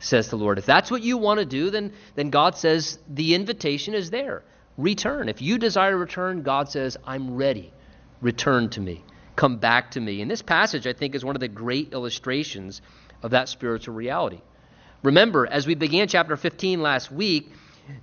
says 0.00 0.28
the 0.28 0.36
Lord. 0.36 0.58
If 0.58 0.66
that's 0.66 0.90
what 0.90 1.02
you 1.02 1.16
want 1.16 1.40
to 1.40 1.46
do, 1.46 1.70
then, 1.70 1.94
then 2.14 2.28
God 2.28 2.56
says 2.56 2.98
the 3.08 3.34
invitation 3.34 3.94
is 3.94 4.10
there. 4.10 4.42
Return. 4.76 5.30
If 5.30 5.40
you 5.40 5.56
desire 5.56 5.92
to 5.92 5.96
return, 5.96 6.42
God 6.42 6.68
says, 6.68 6.98
I'm 7.06 7.34
ready. 7.34 7.72
Return 8.20 8.68
to 8.70 8.80
me. 8.80 9.04
Come 9.36 9.58
back 9.58 9.90
to 9.92 10.00
me. 10.00 10.22
And 10.22 10.30
this 10.30 10.42
passage, 10.42 10.86
I 10.86 10.92
think, 10.92 11.14
is 11.14 11.24
one 11.24 11.36
of 11.36 11.40
the 11.40 11.48
great 11.48 11.92
illustrations 11.92 12.80
of 13.22 13.32
that 13.32 13.48
spiritual 13.48 13.94
reality. 13.94 14.40
Remember, 15.02 15.46
as 15.46 15.66
we 15.66 15.74
began 15.74 16.08
chapter 16.08 16.36
15 16.36 16.80
last 16.80 17.12
week, 17.12 17.52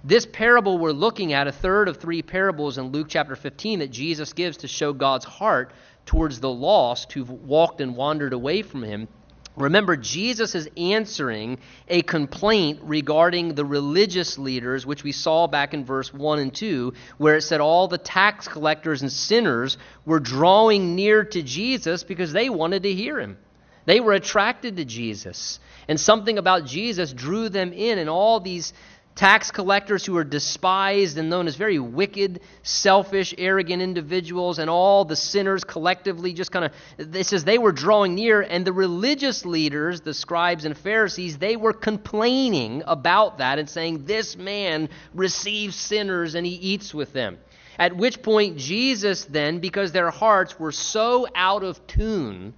this 0.04 0.26
parable 0.26 0.78
we're 0.78 0.92
looking 0.92 1.34
at, 1.34 1.48
a 1.48 1.52
third 1.52 1.90
of 1.90 1.98
three 1.98 2.22
parables 2.22 2.78
in 2.78 2.86
Luke 2.92 3.08
chapter 3.10 3.36
15 3.36 3.80
that 3.80 3.92
Jesus 3.92 4.34
gives 4.34 4.58
to 4.58 4.68
show 4.68 4.94
God's 4.94 5.26
heart 5.26 5.74
towards 6.06 6.40
the 6.40 6.50
lost 6.50 7.12
who've 7.12 7.30
walked 7.30 7.82
and 7.82 7.96
wandered 7.96 8.34
away 8.34 8.62
from 8.62 8.84
him. 8.84 9.08
Remember, 9.56 9.96
Jesus 9.96 10.56
is 10.56 10.68
answering 10.78 11.60
a 11.88 12.02
complaint 12.02 12.80
regarding 12.84 13.54
the 13.54 13.66
religious 13.66 14.40
leaders, 14.40 14.86
which 14.86 15.04
we 15.04 15.12
saw 15.12 15.46
back 15.46 15.76
in 15.76 15.86
verse 15.86 16.12
1 16.12 16.40
and 16.40 16.54
2, 16.54 16.94
where 17.18 17.38
it 17.38 17.44
said 17.44 17.62
all 17.62 17.88
the 17.88 18.00
tax 18.00 18.48
collectors 18.48 19.04
and 19.04 19.12
sinners 19.12 19.78
were 20.06 20.20
drawing 20.20 20.96
near 20.96 21.24
to 21.24 21.44
Jesus 21.44 22.04
because 22.04 22.34
they 22.34 22.50
wanted 22.50 22.84
to 22.84 22.94
hear 22.94 23.20
him. 23.20 23.38
They 23.86 24.00
were 24.00 24.14
attracted 24.14 24.78
to 24.78 24.86
Jesus. 24.86 25.60
And 25.88 26.00
something 26.00 26.38
about 26.38 26.66
Jesus 26.66 27.14
drew 27.14 27.50
them 27.50 27.74
in, 27.74 28.00
and 28.00 28.10
all 28.10 28.40
these 28.40 28.74
tax 29.16 29.52
collectors 29.52 30.06
who 30.06 30.14
were 30.14 30.24
despised 30.24 31.18
and 31.18 31.30
known 31.30 31.48
as 31.48 31.56
very 31.56 31.80
wicked, 31.80 32.42
selfish, 32.64 33.34
arrogant 33.38 33.82
individuals, 33.82 34.60
and 34.60 34.70
all 34.70 35.06
the 35.06 35.16
sinners 35.16 35.64
collectively 35.64 36.34
just 36.34 36.52
kind 36.52 36.66
of, 36.66 36.72
this 36.98 37.30
says 37.30 37.44
they 37.44 37.58
were 37.58 37.72
drawing 37.72 38.16
near, 38.16 38.42
and 38.42 38.66
the 38.66 38.74
religious 38.74 39.46
leaders, 39.46 40.02
the 40.02 40.14
scribes 40.14 40.66
and 40.66 40.78
Pharisees, 40.78 41.38
they 41.38 41.56
were 41.56 41.74
complaining 41.74 42.84
about 42.86 43.38
that 43.38 43.60
and 43.60 43.70
saying, 43.70 44.06
This 44.06 44.36
man 44.36 44.90
receives 45.14 45.76
sinners 45.76 46.36
and 46.36 46.46
he 46.46 46.54
eats 46.54 46.94
with 46.94 47.14
them. 47.14 47.38
At 47.78 47.96
which 47.96 48.22
point, 48.22 48.58
Jesus 48.58 49.26
then, 49.26 49.60
because 49.60 49.92
their 49.92 50.12
hearts 50.12 50.60
were 50.60 50.72
so 50.72 51.28
out 51.36 51.64
of 51.64 51.86
tune, 51.88 52.54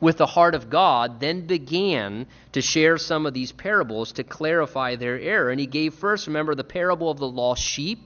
with 0.00 0.18
the 0.18 0.26
heart 0.26 0.54
of 0.54 0.68
God, 0.68 1.20
then 1.20 1.46
began 1.46 2.26
to 2.52 2.60
share 2.60 2.98
some 2.98 3.26
of 3.26 3.34
these 3.34 3.52
parables 3.52 4.12
to 4.12 4.24
clarify 4.24 4.96
their 4.96 5.18
error. 5.18 5.50
And 5.50 5.58
he 5.58 5.66
gave 5.66 5.94
first, 5.94 6.26
remember, 6.26 6.54
the 6.54 6.64
parable 6.64 7.10
of 7.10 7.18
the 7.18 7.28
lost 7.28 7.62
sheep. 7.62 8.00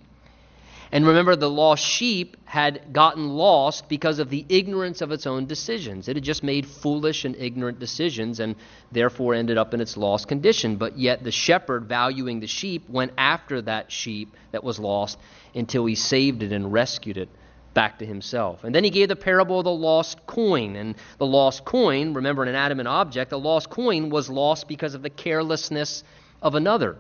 And 0.92 1.06
remember, 1.06 1.37
the 1.37 1.50
lost 1.50 1.85
sheep 1.85 2.37
had 2.44 2.92
gotten 2.92 3.28
lost 3.28 3.88
because 3.88 4.18
of 4.18 4.28
the 4.28 4.44
ignorance 4.49 5.00
of 5.00 5.12
its 5.12 5.25
own 5.25 5.47
decisions. 5.47 6.09
It 6.09 6.16
had 6.16 6.25
just 6.25 6.42
made 6.42 6.66
foolish 6.66 7.25
and 7.25 7.37
ignorant 7.37 7.78
decisions 7.78 8.40
and 8.40 8.56
therefore 8.90 9.35
ended 9.35 9.56
up 9.56 9.73
in 9.73 9.80
its 9.80 9.97
lost 9.97 10.26
condition. 10.26 10.76
But 10.76 10.99
yet, 10.99 11.23
the 11.23 11.30
shepherd, 11.30 11.85
valuing 11.85 12.40
the 12.40 12.49
sheep, 12.49 12.88
went 12.88 13.12
after 13.16 13.62
that 13.62 13.92
sheep 13.92 14.35
that 14.50 14.64
was 14.64 14.80
lost 14.80 15.16
until 15.54 15.87
he 15.87 15.94
saved 15.94 16.42
it 16.42 16.50
and 16.50 16.73
rescued 16.73 17.18
it 17.18 17.28
back 17.74 17.98
to 17.98 18.06
himself. 18.06 18.64
And 18.64 18.74
then 18.74 18.84
he 18.84 18.90
gave 18.90 19.08
the 19.08 19.16
parable 19.16 19.58
of 19.58 19.64
the 19.64 19.70
lost 19.70 20.26
coin. 20.26 20.76
And 20.76 20.94
the 21.18 21.26
lost 21.26 21.64
coin, 21.64 22.14
remember, 22.14 22.42
an 22.42 22.48
inanimate 22.48 22.86
object, 22.86 23.30
the 23.30 23.38
lost 23.38 23.70
coin 23.70 24.10
was 24.10 24.28
lost 24.28 24.68
because 24.68 24.94
of 24.94 25.02
the 25.02 25.10
carelessness 25.10 26.02
of 26.42 26.54
another, 26.54 26.96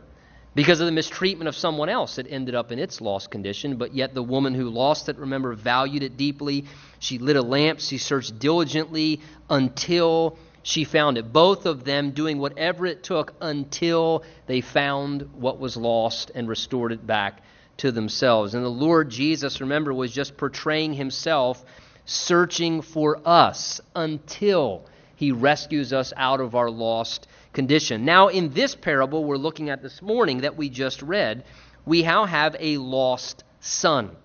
because 0.54 0.80
of 0.80 0.86
the 0.86 0.92
mistreatment 0.92 1.48
of 1.48 1.56
someone 1.56 1.88
else. 1.88 2.18
It 2.18 2.26
ended 2.30 2.54
up 2.54 2.72
in 2.72 2.78
its 2.78 3.00
lost 3.00 3.30
condition. 3.30 3.76
But 3.76 3.94
yet 3.94 4.14
the 4.14 4.22
woman 4.22 4.54
who 4.54 4.68
lost 4.68 5.08
it, 5.08 5.16
remember, 5.18 5.54
valued 5.54 6.02
it 6.02 6.16
deeply. 6.16 6.66
She 6.98 7.18
lit 7.18 7.36
a 7.36 7.42
lamp, 7.42 7.80
she 7.80 7.98
searched 7.98 8.38
diligently 8.38 9.20
until 9.48 10.38
she 10.62 10.84
found 10.84 11.18
it. 11.18 11.32
Both 11.32 11.66
of 11.66 11.84
them 11.84 12.10
doing 12.10 12.38
whatever 12.38 12.86
it 12.86 13.02
took 13.02 13.32
until 13.40 14.24
they 14.46 14.60
found 14.60 15.30
what 15.34 15.58
was 15.58 15.76
lost 15.76 16.30
and 16.34 16.48
restored 16.48 16.92
it 16.92 17.06
back 17.06 17.42
to 17.80 17.92
themselves. 17.92 18.54
And 18.54 18.64
the 18.64 18.68
Lord 18.68 19.10
Jesus, 19.10 19.60
remember, 19.60 19.92
was 19.92 20.12
just 20.12 20.36
portraying 20.36 20.94
himself 20.94 21.64
searching 22.04 22.82
for 22.82 23.20
us 23.24 23.80
until 23.94 24.84
he 25.16 25.32
rescues 25.32 25.92
us 25.92 26.12
out 26.16 26.40
of 26.40 26.54
our 26.54 26.70
lost 26.70 27.28
condition. 27.52 28.04
Now, 28.04 28.28
in 28.28 28.52
this 28.52 28.74
parable 28.74 29.24
we're 29.24 29.36
looking 29.36 29.70
at 29.70 29.82
this 29.82 30.02
morning 30.02 30.40
that 30.40 30.56
we 30.56 30.70
just 30.70 31.02
read, 31.02 31.44
we 31.84 32.02
now 32.02 32.24
have 32.24 32.56
a 32.58 32.78
lost 32.78 33.44
son. 33.60 34.16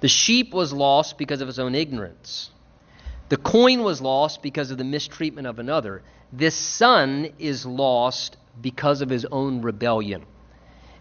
The 0.00 0.08
sheep 0.08 0.52
was 0.52 0.72
lost 0.72 1.18
because 1.18 1.40
of 1.40 1.48
his 1.48 1.58
own 1.58 1.74
ignorance. 1.74 2.50
The 3.28 3.38
coin 3.38 3.82
was 3.82 4.00
lost 4.00 4.42
because 4.42 4.70
of 4.70 4.78
the 4.78 4.84
mistreatment 4.84 5.46
of 5.46 5.58
another. 5.58 6.02
This 6.32 6.54
son 6.54 7.32
is 7.38 7.66
lost 7.66 8.36
because 8.60 9.00
of 9.00 9.08
his 9.08 9.24
own 9.24 9.62
rebellion. 9.62 10.26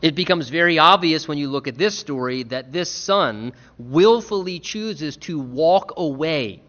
It 0.05 0.13
becomes 0.13 0.49
very 0.49 0.77
obvious 0.77 1.27
when 1.27 1.39
you 1.39 1.49
look 1.49 1.67
at 1.67 1.79
this 1.79 1.97
story 1.97 2.43
that 2.43 2.71
this 2.71 2.91
son 2.91 3.53
willfully 3.79 4.59
chooses 4.59 5.17
to 5.17 5.39
walk 5.39 5.93
away. 5.97 6.61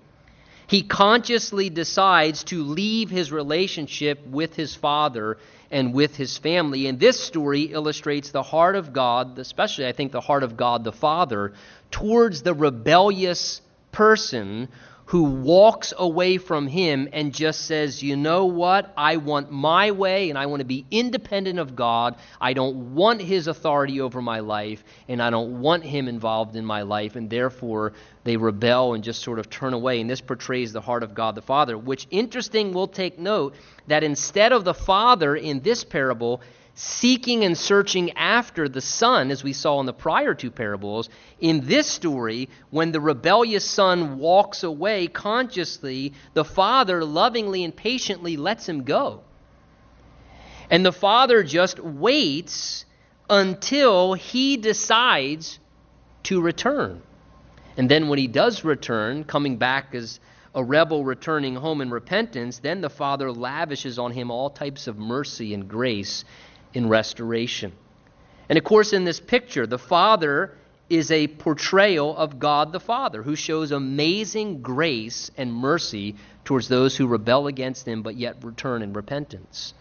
He 0.67 0.83
consciously 0.83 1.69
decides 1.69 2.45
to 2.45 2.65
leave 2.65 3.11
his 3.11 3.31
relationship 3.31 4.27
with 4.27 4.57
his 4.57 4.75
father 4.75 5.37
and 5.71 5.93
with 5.93 6.17
his 6.17 6.39
family. 6.39 6.87
And 6.87 6.99
this 6.99 7.21
story 7.21 7.65
illustrates 7.65 8.31
the 8.31 8.43
heart 8.43 8.75
of 8.75 8.95
God, 8.95 9.39
especially 9.39 9.87
I 9.87 9.93
think 9.93 10.13
the 10.13 10.23
heart 10.23 10.43
of 10.43 10.57
God 10.57 10.83
the 10.83 10.91
Father, 10.91 11.53
towards 11.91 12.41
the 12.41 12.55
rebellious 12.55 13.61
person 13.93 14.71
who 15.07 15.23
walks 15.23 15.93
away 15.97 16.37
from 16.37 16.67
him 16.67 17.09
and 17.13 17.33
just 17.33 17.63
says, 17.67 18.03
You 18.03 18.17
know 18.17 18.47
what? 18.47 18.93
I 18.97 19.19
want 19.19 19.53
my 19.53 19.93
way 19.93 20.31
and 20.31 20.39
I 20.39 20.47
want 20.47 20.61
to 20.61 20.67
be 20.67 20.85
independent 20.91 21.61
of 21.61 21.77
God. 21.77 22.17
I 22.41 22.53
don't 22.55 22.95
want 22.95 23.23
his 23.23 23.47
authority 23.47 24.01
over 24.01 24.21
my 24.21 24.41
life 24.41 24.83
and 25.09 25.23
I 25.23 25.31
don't 25.31 25.61
want 25.61 25.85
him 25.85 26.09
involved 26.09 26.57
in 26.57 26.65
my 26.65 26.83
life. 26.83 27.15
And 27.15 27.31
therefore, 27.31 27.93
they 28.25 28.37
rebel 28.37 28.95
and 28.95 29.05
just 29.05 29.23
sort 29.23 29.39
of 29.39 29.49
turn 29.49 29.75
away. 29.75 30.01
And 30.01 30.11
this 30.11 30.21
portrays 30.21 30.73
the 30.73 30.81
heart 30.81 31.05
of 31.05 31.15
God 31.15 31.37
the 31.37 31.43
Father, 31.43 31.79
which, 31.79 32.09
interesting, 32.11 32.73
we'll 32.73 32.89
take 32.89 33.17
note 33.17 33.55
that 33.87 34.03
instead 34.03 34.53
of 34.53 34.65
the 34.65 34.75
Father 34.75 35.37
in 35.37 35.61
this 35.61 35.85
parable, 35.85 36.41
seeking 36.77 37.43
and 37.43 37.57
searching 37.57 38.13
after 38.13 38.69
the 38.69 38.83
son, 38.83 39.31
as 39.31 39.43
we 39.43 39.55
saw 39.55 39.81
in 39.81 39.87
the 39.87 39.95
prior 39.95 40.35
two 40.35 40.51
parables. 40.51 41.09
In 41.41 41.67
this 41.67 41.87
story, 41.87 42.51
when 42.71 42.93
the 42.93 43.01
rebellious 43.01 43.65
son 43.65 44.19
walks 44.19 44.63
away 44.63 45.07
consciously, 45.07 46.13
the 46.35 46.45
father 46.45 47.03
lovingly 47.03 47.65
and 47.65 47.75
patiently 47.75 48.37
lets 48.37 48.69
him 48.69 48.85
go. 48.85 49.23
And 50.69 50.85
the 50.85 50.93
father 50.93 51.43
just 51.43 51.81
waits 51.81 52.85
until 53.31 54.13
he 54.13 54.59
decides 54.59 55.59
to 56.25 56.43
return. 56.43 57.01
And 57.79 57.91
then 57.91 58.09
when 58.09 58.19
he 58.19 58.27
does 58.27 58.65
return, 58.65 59.25
coming 59.25 59.57
back 59.57 59.95
as 59.95 60.21
a 60.55 60.63
rebel 60.63 61.05
returning 61.05 61.55
home 61.55 61.81
in 61.81 61.91
repentance, 61.91 62.59
then 62.59 62.81
the 62.81 62.89
Father 62.89 63.31
lavishes 63.31 63.99
on 63.99 64.13
him 64.13 64.31
all 64.31 64.49
types 64.49 64.87
of 64.87 64.97
mercy 64.97 65.53
and 65.53 65.69
grace 65.69 66.25
in 66.77 66.91
restoration. 66.91 67.73
And 68.51 68.59
of 68.59 68.65
course, 68.65 68.93
in 68.93 69.05
this 69.05 69.19
picture, 69.19 69.67
the 69.67 69.79
Father 69.79 70.53
is 70.91 71.11
a 71.11 71.27
portrayal 71.27 72.15
of 72.15 72.39
God 72.39 72.71
the 72.71 72.81
Father, 72.81 73.23
who 73.23 73.35
shows 73.35 73.73
amazing 73.73 74.61
grace 74.61 75.31
and 75.39 75.55
mercy 75.55 76.17
towards 76.45 76.69
those 76.69 76.95
who 76.95 77.07
rebel 77.07 77.47
against 77.47 77.89
Him 77.89 78.03
but 78.03 78.17
yet 78.17 78.45
return 78.45 78.83
in 78.83 78.93
repentance. 78.93 79.73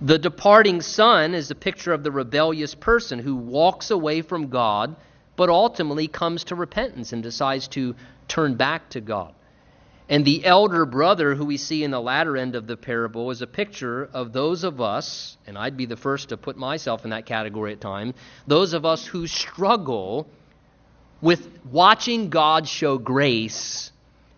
The 0.00 0.16
departing 0.16 0.80
Son 0.80 1.34
is 1.34 1.50
a 1.50 1.56
picture 1.56 1.92
of 1.92 2.04
the 2.04 2.12
rebellious 2.12 2.72
person 2.72 3.18
who 3.18 3.34
walks 3.34 3.90
away 3.90 4.22
from 4.22 4.46
God 4.46 4.94
but 5.34 5.48
ultimately 5.48 6.06
comes 6.06 6.44
to 6.44 6.54
repentance 6.54 7.12
and 7.12 7.20
decides 7.20 7.66
to 7.68 7.96
turn 8.28 8.54
back 8.54 8.88
to 8.90 9.00
God. 9.00 9.34
And 10.08 10.24
the 10.24 10.44
elder 10.44 10.86
brother, 10.86 11.34
who 11.34 11.44
we 11.44 11.58
see 11.58 11.84
in 11.84 11.90
the 11.90 12.00
latter 12.00 12.36
end 12.36 12.54
of 12.54 12.66
the 12.66 12.76
parable, 12.76 13.30
is 13.30 13.42
a 13.42 13.46
picture 13.46 14.08
of 14.14 14.32
those 14.32 14.64
of 14.64 14.80
us, 14.80 15.36
and 15.46 15.58
I'd 15.58 15.76
be 15.76 15.84
the 15.84 15.98
first 15.98 16.30
to 16.30 16.36
put 16.38 16.56
myself 16.56 17.04
in 17.04 17.10
that 17.10 17.26
category 17.26 17.72
at 17.72 17.80
times, 17.80 18.14
those 18.46 18.72
of 18.72 18.86
us 18.86 19.06
who 19.06 19.26
struggle 19.26 20.26
with 21.20 21.50
watching 21.70 22.30
God 22.30 22.66
show 22.66 22.96
grace 22.96 23.92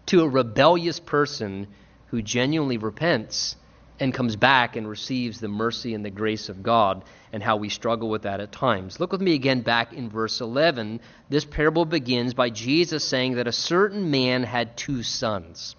to 0.06 0.22
a 0.22 0.28
rebellious 0.28 0.98
person 0.98 1.68
who 2.06 2.20
genuinely 2.20 2.78
repents 2.78 3.54
and 4.00 4.14
comes 4.14 4.35
back 4.35 4.76
and 4.76 4.88
receives 4.88 5.38
the 5.38 5.49
mercy 5.49 5.95
and 5.95 6.04
the 6.04 6.11
grace 6.11 6.49
of 6.49 6.62
God, 6.62 7.04
and 7.33 7.42
how 7.42 7.57
we 7.57 7.69
struggle 7.69 8.09
with 8.09 8.23
that 8.23 8.40
at 8.40 8.50
times. 8.50 8.99
Look 8.99 9.12
with 9.12 9.21
me 9.21 9.35
again 9.35 9.61
back 9.61 9.92
in 9.92 10.09
verse 10.09 10.40
11. 10.40 11.00
This 11.28 11.45
parable 11.45 11.85
begins 11.85 12.35
by 12.35 12.50
Jesus 12.50 13.04
saying 13.04 13.35
that 13.35 13.47
a 13.47 13.52
certain 13.52 14.11
man 14.11 14.42
had 14.42 14.76
two 14.76 15.02
sons, 15.02 15.76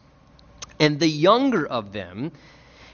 and 0.80 1.00
the 1.00 1.08
younger 1.08 1.66
of 1.66 1.92
them 1.92 2.32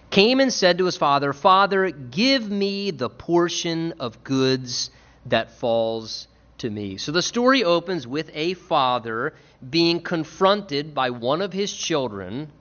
came 0.09 0.39
and 0.39 0.51
said 0.51 0.77
to 0.77 0.85
his 0.85 0.97
father, 0.97 1.33
Father, 1.33 1.91
give 1.91 2.49
me 2.49 2.91
the 2.91 3.09
portion 3.09 3.93
of 3.99 4.23
goods 4.23 4.89
that 5.25 5.51
falls 5.59 6.27
to 6.59 6.69
me. 6.69 6.97
So 6.97 7.11
the 7.11 7.21
story 7.21 7.63
opens 7.63 8.07
with 8.07 8.31
a 8.33 8.53
father 8.53 9.33
being 9.69 10.01
confronted 10.01 10.93
by 10.93 11.09
one 11.09 11.41
of 11.41 11.53
his 11.53 11.73
children 11.73 12.51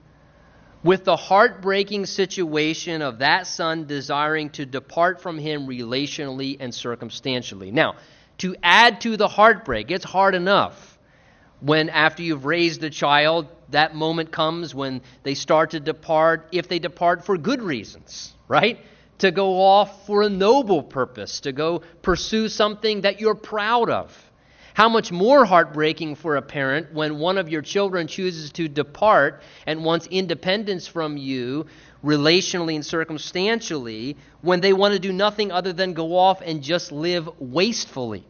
with 0.83 1.03
the 1.03 1.15
heartbreaking 1.15 2.05
situation 2.05 3.01
of 3.01 3.19
that 3.19 3.47
son 3.47 3.85
desiring 3.85 4.49
to 4.51 4.65
depart 4.65 5.21
from 5.21 5.37
him 5.37 5.67
relationally 5.67 6.57
and 6.59 6.73
circumstantially. 6.73 7.71
Now, 7.71 7.95
to 8.39 8.55
add 8.61 9.01
to 9.01 9.17
the 9.17 9.27
heartbreak, 9.27 9.89
it's 9.91 10.05
hard 10.05 10.35
enough 10.35 10.97
when, 11.59 11.89
after 11.89 12.21
you've 12.21 12.45
raised 12.45 12.83
a 12.83 12.89
child, 12.89 13.47
that 13.69 13.95
moment 13.95 14.31
comes 14.31 14.75
when 14.75 15.01
they 15.23 15.33
start 15.33 15.71
to 15.71 15.79
depart, 15.79 16.47
if 16.51 16.67
they 16.67 16.79
depart 16.79 17.25
for 17.25 17.37
good 17.37 17.61
reasons, 17.61 18.33
right? 18.47 18.79
To 19.19 19.31
go 19.31 19.61
off 19.61 20.05
for 20.05 20.21
a 20.21 20.29
noble 20.29 20.83
purpose, 20.83 21.41
to 21.41 21.51
go 21.51 21.81
pursue 22.01 22.49
something 22.49 23.01
that 23.01 23.19
you're 23.19 23.35
proud 23.35 23.89
of. 23.89 24.26
How 24.77 24.89
much 24.89 25.11
more 25.11 25.43
heartbreaking 25.43 26.17
for 26.17 26.35
a 26.35 26.41
parent 26.43 26.93
when 26.93 27.17
one 27.17 27.39
of 27.39 27.49
your 27.49 27.63
children 27.63 28.05
chooses 28.05 28.51
to 28.51 28.67
depart 28.67 29.41
and 29.65 29.83
wants 29.83 30.05
independence 30.05 30.85
from 30.85 31.17
you, 31.17 31.65
relationally 32.05 32.75
and 32.75 32.85
circumstantially, 32.85 34.17
when 34.41 34.61
they 34.61 34.73
want 34.73 34.93
to 34.93 34.99
do 34.99 35.11
nothing 35.11 35.51
other 35.51 35.73
than 35.73 35.93
go 35.93 36.15
off 36.15 36.41
and 36.45 36.61
just 36.61 36.91
live 36.91 37.27
wastefully 37.39 38.23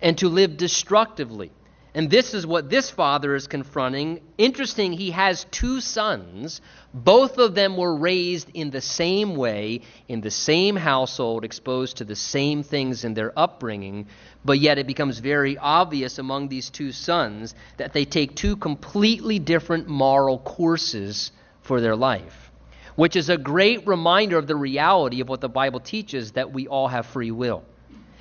and 0.00 0.16
to 0.16 0.30
live 0.30 0.56
destructively. 0.56 1.50
And 1.96 2.10
this 2.10 2.34
is 2.34 2.44
what 2.44 2.70
this 2.70 2.90
father 2.90 3.36
is 3.36 3.46
confronting. 3.46 4.20
Interesting, 4.36 4.92
he 4.92 5.12
has 5.12 5.44
two 5.52 5.80
sons. 5.80 6.60
Both 6.92 7.38
of 7.38 7.54
them 7.54 7.76
were 7.76 7.94
raised 7.94 8.50
in 8.52 8.70
the 8.70 8.80
same 8.80 9.36
way, 9.36 9.82
in 10.08 10.20
the 10.20 10.30
same 10.30 10.74
household, 10.74 11.44
exposed 11.44 11.98
to 11.98 12.04
the 12.04 12.16
same 12.16 12.64
things 12.64 13.04
in 13.04 13.14
their 13.14 13.32
upbringing. 13.38 14.08
But 14.44 14.58
yet 14.58 14.78
it 14.78 14.88
becomes 14.88 15.20
very 15.20 15.56
obvious 15.56 16.18
among 16.18 16.48
these 16.48 16.68
two 16.68 16.90
sons 16.90 17.54
that 17.76 17.92
they 17.92 18.04
take 18.04 18.34
two 18.34 18.56
completely 18.56 19.38
different 19.38 19.86
moral 19.86 20.40
courses 20.40 21.30
for 21.62 21.80
their 21.80 21.94
life, 21.94 22.50
which 22.96 23.14
is 23.14 23.28
a 23.28 23.38
great 23.38 23.86
reminder 23.86 24.36
of 24.36 24.48
the 24.48 24.56
reality 24.56 25.20
of 25.20 25.28
what 25.28 25.40
the 25.40 25.48
Bible 25.48 25.78
teaches 25.78 26.32
that 26.32 26.52
we 26.52 26.66
all 26.66 26.88
have 26.88 27.06
free 27.06 27.30
will 27.30 27.62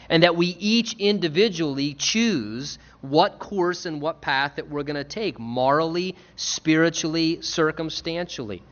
and 0.10 0.24
that 0.24 0.36
we 0.36 0.48
each 0.60 0.94
individually 1.00 1.94
choose 1.94 2.78
what 3.02 3.40
course 3.40 3.86
and 3.86 4.02
what 4.02 4.22
path 4.22 4.54
that 4.56 4.70
we're 4.70 4.84
going 4.84 4.96
to 4.96 5.04
take 5.04 5.40
morally, 5.40 6.16
spiritually, 6.36 7.42
circumstantially. 7.42 8.64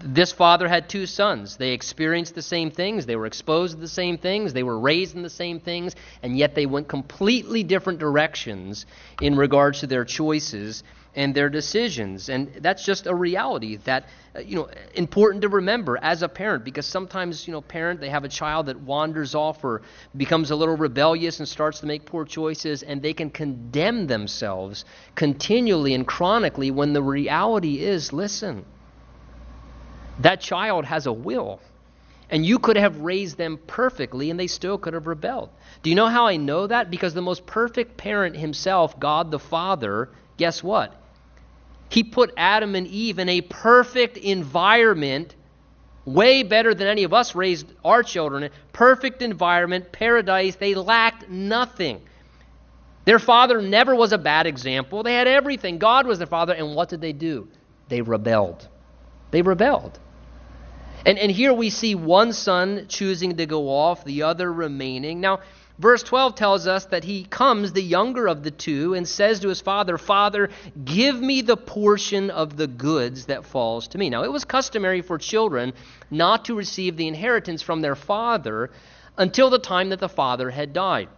This 0.00 0.32
father 0.32 0.66
had 0.66 0.88
two 0.88 1.06
sons. 1.06 1.56
They 1.56 1.70
experienced 1.70 2.34
the 2.34 2.42
same 2.42 2.70
things. 2.70 3.06
They 3.06 3.14
were 3.14 3.26
exposed 3.26 3.74
to 3.74 3.80
the 3.80 3.86
same 3.88 4.18
things. 4.18 4.52
They 4.52 4.64
were 4.64 4.78
raised 4.78 5.14
in 5.14 5.22
the 5.22 5.30
same 5.30 5.60
things. 5.60 5.94
And 6.22 6.36
yet 6.36 6.56
they 6.56 6.66
went 6.66 6.88
completely 6.88 7.62
different 7.62 8.00
directions 8.00 8.86
in 9.22 9.36
regards 9.36 9.80
to 9.80 9.86
their 9.86 10.04
choices 10.04 10.82
and 11.18 11.34
their 11.34 11.50
decisions. 11.50 12.28
And 12.28 12.48
that's 12.60 12.84
just 12.84 13.08
a 13.08 13.14
reality 13.14 13.78
that, 13.78 14.08
uh, 14.36 14.38
you 14.38 14.54
know, 14.54 14.70
important 14.94 15.42
to 15.42 15.48
remember 15.48 15.98
as 16.00 16.22
a 16.22 16.28
parent 16.28 16.64
because 16.64 16.86
sometimes, 16.86 17.44
you 17.44 17.52
know, 17.52 17.60
parent, 17.60 18.00
they 18.00 18.08
have 18.08 18.22
a 18.22 18.28
child 18.28 18.66
that 18.66 18.78
wanders 18.78 19.34
off 19.34 19.64
or 19.64 19.82
becomes 20.16 20.52
a 20.52 20.56
little 20.56 20.76
rebellious 20.76 21.40
and 21.40 21.48
starts 21.48 21.80
to 21.80 21.86
make 21.86 22.04
poor 22.04 22.24
choices 22.24 22.84
and 22.84 23.02
they 23.02 23.12
can 23.12 23.30
condemn 23.30 24.06
themselves 24.06 24.84
continually 25.16 25.92
and 25.92 26.06
chronically 26.06 26.70
when 26.70 26.92
the 26.92 27.02
reality 27.02 27.80
is, 27.80 28.12
listen, 28.12 28.64
that 30.20 30.40
child 30.40 30.84
has 30.84 31.06
a 31.06 31.12
will. 31.12 31.58
And 32.30 32.46
you 32.46 32.60
could 32.60 32.76
have 32.76 33.00
raised 33.00 33.36
them 33.36 33.58
perfectly 33.66 34.30
and 34.30 34.38
they 34.38 34.46
still 34.46 34.78
could 34.78 34.94
have 34.94 35.08
rebelled. 35.08 35.50
Do 35.82 35.90
you 35.90 35.96
know 35.96 36.06
how 36.06 36.28
I 36.28 36.36
know 36.36 36.68
that? 36.68 36.92
Because 36.92 37.12
the 37.12 37.22
most 37.22 37.44
perfect 37.44 37.96
parent 37.96 38.36
himself, 38.36 39.00
God 39.00 39.32
the 39.32 39.40
Father, 39.40 40.10
guess 40.36 40.62
what? 40.62 40.94
He 41.88 42.04
put 42.04 42.32
Adam 42.36 42.74
and 42.74 42.86
Eve 42.86 43.18
in 43.18 43.28
a 43.28 43.40
perfect 43.40 44.16
environment, 44.18 45.34
way 46.04 46.42
better 46.42 46.74
than 46.74 46.86
any 46.86 47.04
of 47.04 47.14
us 47.14 47.34
raised 47.34 47.72
our 47.84 48.02
children 48.02 48.44
in. 48.44 48.50
Perfect 48.72 49.22
environment, 49.22 49.90
paradise. 49.92 50.56
They 50.56 50.74
lacked 50.74 51.28
nothing. 51.28 52.02
Their 53.04 53.18
father 53.18 53.62
never 53.62 53.94
was 53.94 54.12
a 54.12 54.18
bad 54.18 54.46
example. 54.46 55.02
They 55.02 55.14
had 55.14 55.26
everything. 55.26 55.78
God 55.78 56.06
was 56.06 56.18
their 56.18 56.26
father. 56.26 56.52
And 56.52 56.74
what 56.74 56.90
did 56.90 57.00
they 57.00 57.14
do? 57.14 57.48
They 57.88 58.02
rebelled. 58.02 58.68
They 59.30 59.40
rebelled. 59.40 59.98
And, 61.06 61.18
and 61.18 61.30
here 61.30 61.54
we 61.54 61.70
see 61.70 61.94
one 61.94 62.34
son 62.34 62.84
choosing 62.88 63.36
to 63.36 63.46
go 63.46 63.68
off, 63.70 64.04
the 64.04 64.24
other 64.24 64.52
remaining. 64.52 65.20
Now, 65.20 65.40
verse 65.78 66.02
12 66.02 66.34
tells 66.34 66.66
us 66.66 66.86
that 66.86 67.04
he 67.04 67.24
comes, 67.24 67.72
the 67.72 67.82
younger 67.82 68.26
of 68.26 68.42
the 68.42 68.50
two, 68.50 68.94
and 68.94 69.06
says 69.06 69.40
to 69.40 69.48
his 69.48 69.60
father, 69.60 69.98
Father, 69.98 70.50
give 70.84 71.20
me 71.20 71.42
the 71.42 71.56
portion 71.56 72.30
of 72.30 72.56
the 72.56 72.66
goods 72.66 73.26
that 73.26 73.44
falls 73.44 73.88
to 73.88 73.98
me. 73.98 74.10
Now, 74.10 74.24
it 74.24 74.32
was 74.32 74.44
customary 74.44 75.02
for 75.02 75.18
children 75.18 75.72
not 76.10 76.46
to 76.46 76.54
receive 76.54 76.96
the 76.96 77.08
inheritance 77.08 77.62
from 77.62 77.80
their 77.80 77.96
father 77.96 78.70
until 79.16 79.50
the 79.50 79.58
time 79.58 79.90
that 79.90 80.00
the 80.00 80.08
father 80.08 80.50
had 80.50 80.72
died. 80.72 81.08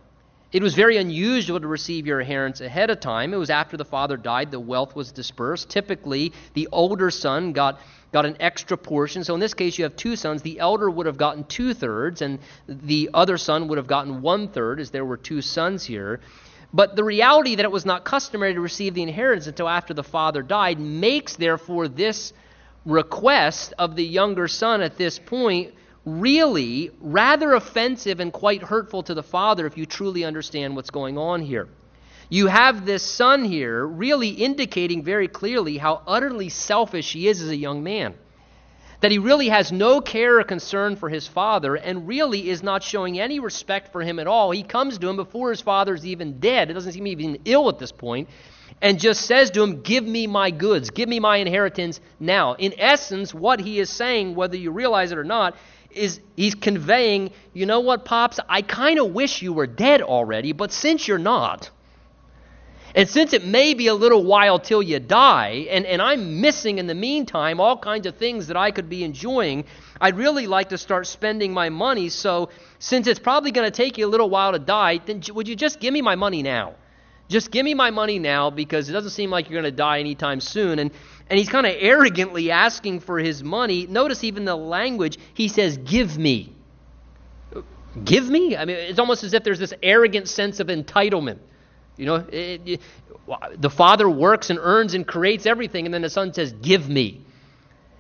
It 0.53 0.63
was 0.63 0.75
very 0.75 0.97
unusual 0.97 1.61
to 1.61 1.69
receive 1.69 2.09
your 2.09 2.21
inheritance 2.21 2.61
ahead 2.61 2.91
of 2.91 2.99
time. 2.99 3.33
It 3.33 3.37
was 3.37 3.51
after 3.51 3.77
the 3.77 3.85
father 3.85 4.17
died, 4.17 4.51
the 4.51 4.59
wealth 4.59 4.97
was 4.97 5.13
dispersed. 5.13 5.69
Typically, 5.69 6.33
the 6.55 6.69
older 6.73 7.11
son 7.11 7.53
got 7.53 7.79
got 8.13 8.27
an 8.27 8.37
extra 8.41 8.77
portion. 8.77 9.25
So 9.25 9.35
in 9.35 9.41
this 9.41 9.55
case, 9.55 9.79
you 9.79 9.85
have 9.85 9.97
two 9.97 10.17
sons. 10.17 10.43
The 10.43 10.59
elder 10.59 10.91
would 10.91 11.07
have 11.07 11.17
gotten 11.17 11.45
two 11.45 11.75
thirds, 11.75 12.23
and 12.23 12.39
the 12.67 13.11
other 13.15 13.39
son 13.39 13.69
would 13.69 13.79
have 13.79 13.87
gotten 13.87 14.23
one 14.23 14.49
third, 14.49 14.81
as 14.81 14.91
there 14.91 15.05
were 15.05 15.17
two 15.17 15.43
sons 15.43 15.85
here. 15.85 16.21
But 16.73 16.97
the 16.97 17.05
reality 17.05 17.57
that 17.57 17.65
it 17.65 17.71
was 17.71 17.85
not 17.85 18.05
customary 18.05 18.55
to 18.55 18.61
receive 18.61 18.95
the 18.95 19.03
inheritance 19.03 19.47
until 19.47 19.69
after 19.69 19.95
the 19.95 20.05
father 20.05 20.43
died 20.43 20.79
makes, 20.79 21.37
therefore, 21.37 21.89
this 21.89 22.33
request 22.85 23.75
of 23.79 23.97
the 23.97 24.05
younger 24.05 24.49
son 24.49 24.81
at 24.81 24.97
this 24.97 25.19
point 25.19 25.75
really 26.07 26.91
rather 27.01 27.53
offensive 27.53 28.21
and 28.21 28.33
quite 28.33 28.63
hurtful 28.63 29.03
to 29.03 29.15
the 29.15 29.23
father 29.23 29.67
if 29.67 29.77
you 29.77 29.85
truly 29.85 30.25
understand 30.25 30.75
what's 30.75 30.91
going 30.91 31.19
on 31.19 31.43
here. 31.43 31.69
You 32.33 32.47
have 32.47 32.87
this 32.87 33.03
son 33.03 33.45
here 33.45 33.85
really 33.85 34.29
indicating 34.29 35.03
very 35.03 35.27
clearly 35.27 35.79
how 35.79 36.03
utterly 36.07 36.49
selfish 36.49 37.13
he 37.13 37.27
is 37.27 37.43
as 37.43 37.49
a 37.49 37.57
young 37.57 37.83
man. 37.83 38.15
That 39.01 39.11
he 39.11 39.19
really 39.19 39.49
has 39.49 39.73
no 39.73 40.01
care 40.01 40.39
or 40.39 40.45
concern 40.45 40.95
for 40.95 41.09
his 41.09 41.27
father 41.27 41.75
and 41.75 42.07
really 42.07 42.49
is 42.49 42.63
not 42.63 42.85
showing 42.85 43.19
any 43.19 43.41
respect 43.41 43.91
for 43.91 44.03
him 44.03 44.21
at 44.21 44.29
all. 44.29 44.53
He 44.53 44.63
comes 44.63 44.99
to 44.99 45.09
him 45.09 45.17
before 45.17 45.51
his 45.51 45.61
father's 45.61 46.07
even 46.07 46.39
dead. 46.39 46.71
It 46.71 46.75
doesn't 46.75 46.93
seem 46.93 47.09
even 47.09 47.41
ill 47.47 47.69
at 47.69 47.81
this 47.81 47.91
point 47.91 48.29
and 48.81 49.01
just 49.01 49.23
says 49.23 49.51
to 49.51 49.63
him, 49.65 49.83
Give 49.83 50.05
me 50.05 50.29
my 50.29 50.53
goods, 50.53 50.91
give 50.91 51.09
me 51.09 51.19
my 51.19 51.39
inheritance 51.39 52.01
now. 52.21 52.55
In 52.55 52.75
essence, 52.79 53.35
what 53.35 53.59
he 53.59 53.81
is 53.81 53.91
saying, 53.91 54.37
whether 54.37 54.57
you 54.57 54.71
realize 54.71 55.11
it 55.11 55.19
or 55.19 55.25
not, 55.25 55.57
is 55.91 56.21
he's 56.37 56.55
conveying, 56.55 57.33
You 57.55 57.67
know 57.67 57.81
what, 57.81 58.05
Pops? 58.05 58.39
I 58.49 58.63
kind 58.63 59.01
of 59.01 59.13
wish 59.13 59.43
you 59.43 59.53
were 59.53 59.67
dead 59.67 60.01
already, 60.01 60.53
but 60.53 60.71
since 60.71 61.09
you're 61.09 61.19
not, 61.19 61.71
and 62.95 63.09
since 63.09 63.33
it 63.33 63.45
may 63.45 63.75
be 63.75 63.87
a 63.87 63.95
little 63.95 64.25
while 64.25 64.59
till 64.59 64.83
you 64.83 64.99
die, 64.99 65.67
and, 65.71 65.87
and 65.87 66.03
I'm 66.03 66.41
missing 66.41 66.79
in 66.79 66.87
the 66.87 66.95
meantime 66.95 67.61
all 67.61 67.77
kinds 67.77 68.07
of 68.07 68.17
things 68.17 68.49
that 68.49 68.57
I 68.57 68.71
could 68.71 68.89
be 68.89 69.05
enjoying, 69.05 69.65
I'd 70.01 70.17
really 70.17 70.47
like 70.47 70.71
to 70.71 70.79
start 70.79 71.07
spending 71.07 71.53
my 71.53 71.69
money. 71.69 72.09
So, 72.09 72.51
since 72.79 73.07
it's 73.07 73.21
probably 73.21 73.53
going 73.53 73.71
to 73.71 73.77
take 73.77 73.99
you 73.99 74.07
a 74.07 74.09
little 74.09 74.31
while 74.31 74.53
to 74.53 74.59
die, 74.59 75.01
then 75.05 75.23
would 75.33 75.47
you 75.47 75.57
just 75.57 75.79
give 75.81 75.93
me 75.93 76.03
my 76.03 76.17
money 76.17 76.43
now? 76.43 76.75
Just 77.29 77.53
give 77.53 77.65
me 77.65 77.75
my 77.75 77.91
money 77.91 78.19
now 78.19 78.51
because 78.51 78.89
it 78.89 78.93
doesn't 78.93 79.13
seem 79.13 79.31
like 79.31 79.49
you're 79.49 79.61
going 79.61 79.73
to 79.73 79.77
die 79.77 80.01
anytime 80.01 80.41
soon. 80.41 80.81
And, 80.81 80.91
and 81.29 81.39
he's 81.39 81.49
kind 81.49 81.65
of 81.65 81.75
arrogantly 81.79 82.51
asking 82.51 83.01
for 83.01 83.21
his 83.21 83.45
money. 83.45 83.87
Notice 83.87 84.25
even 84.25 84.45
the 84.45 84.57
language. 84.57 85.17
He 85.35 85.47
says, 85.47 85.79
Give 85.79 86.19
me. 86.19 86.53
Give 88.05 88.29
me? 88.29 88.57
I 88.57 88.65
mean, 88.65 88.77
it's 88.77 88.99
almost 88.99 89.23
as 89.23 89.33
if 89.33 89.45
there's 89.45 89.61
this 89.61 89.75
arrogant 89.81 90.29
sense 90.29 90.59
of 90.59 90.67
entitlement. 90.67 91.39
You 91.97 92.07
know, 92.07 92.15
it, 92.17 92.61
it, 92.67 92.81
the 93.57 93.71
Father 93.71 94.09
works 94.09 94.51
and 94.51 94.59
earns 94.61 94.95
and 94.95 95.07
creates 95.07 95.47
everything, 95.47 95.85
and 95.85 95.95
then 95.95 96.03
the 96.03 96.11
Son 96.11 96.33
says, 96.33 96.53
Give 96.53 96.89
me. 96.89 97.23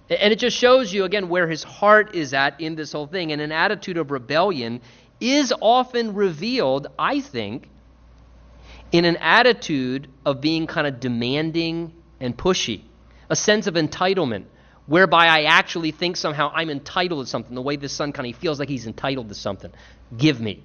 And 0.09 0.33
it 0.33 0.40
just 0.40 0.57
shows 0.57 0.92
you, 0.92 1.05
again, 1.05 1.29
where 1.29 1.48
his 1.48 1.62
heart 1.62 2.16
is 2.16 2.35
at 2.35 2.61
in 2.61 2.74
this 2.74 2.92
whole 2.92 3.07
thing. 3.07 3.31
And 3.31 3.40
an 3.40 3.53
attitude 3.53 3.96
of 3.96 4.11
rebellion 4.11 4.81
is 5.20 5.53
often 5.61 6.14
revealed, 6.14 6.88
I 6.98 7.20
think, 7.20 7.68
in 8.90 9.05
an 9.05 9.16
attitude 9.18 10.09
of 10.26 10.40
being 10.40 10.66
kind 10.66 10.87
of 10.87 10.98
demanding 10.98 11.92
and 12.18 12.37
pushy, 12.37 12.83
a 13.29 13.37
sense 13.37 13.68
of 13.68 13.74
entitlement, 13.74 14.46
whereby 14.87 15.26
I 15.26 15.42
actually 15.44 15.92
think 15.92 16.16
somehow 16.16 16.50
I'm 16.53 16.70
entitled 16.70 17.24
to 17.24 17.31
something, 17.31 17.55
the 17.55 17.62
way 17.62 17.76
this 17.76 17.92
son 17.92 18.12
kind 18.12 18.29
of 18.29 18.38
feels 18.40 18.59
like 18.59 18.68
he's 18.68 18.87
entitled 18.87 19.29
to 19.29 19.35
something. 19.37 19.70
Give 20.16 20.40
me. 20.40 20.64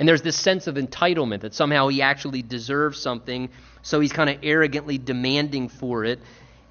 And 0.00 0.08
there's 0.08 0.22
this 0.22 0.36
sense 0.36 0.66
of 0.66 0.76
entitlement 0.76 1.42
that 1.42 1.54
somehow 1.54 1.88
he 1.88 2.00
actually 2.00 2.40
deserves 2.40 2.98
something, 2.98 3.50
so 3.82 4.00
he's 4.00 4.12
kind 4.12 4.30
of 4.30 4.38
arrogantly 4.42 4.96
demanding 4.96 5.68
for 5.68 6.06
it 6.06 6.20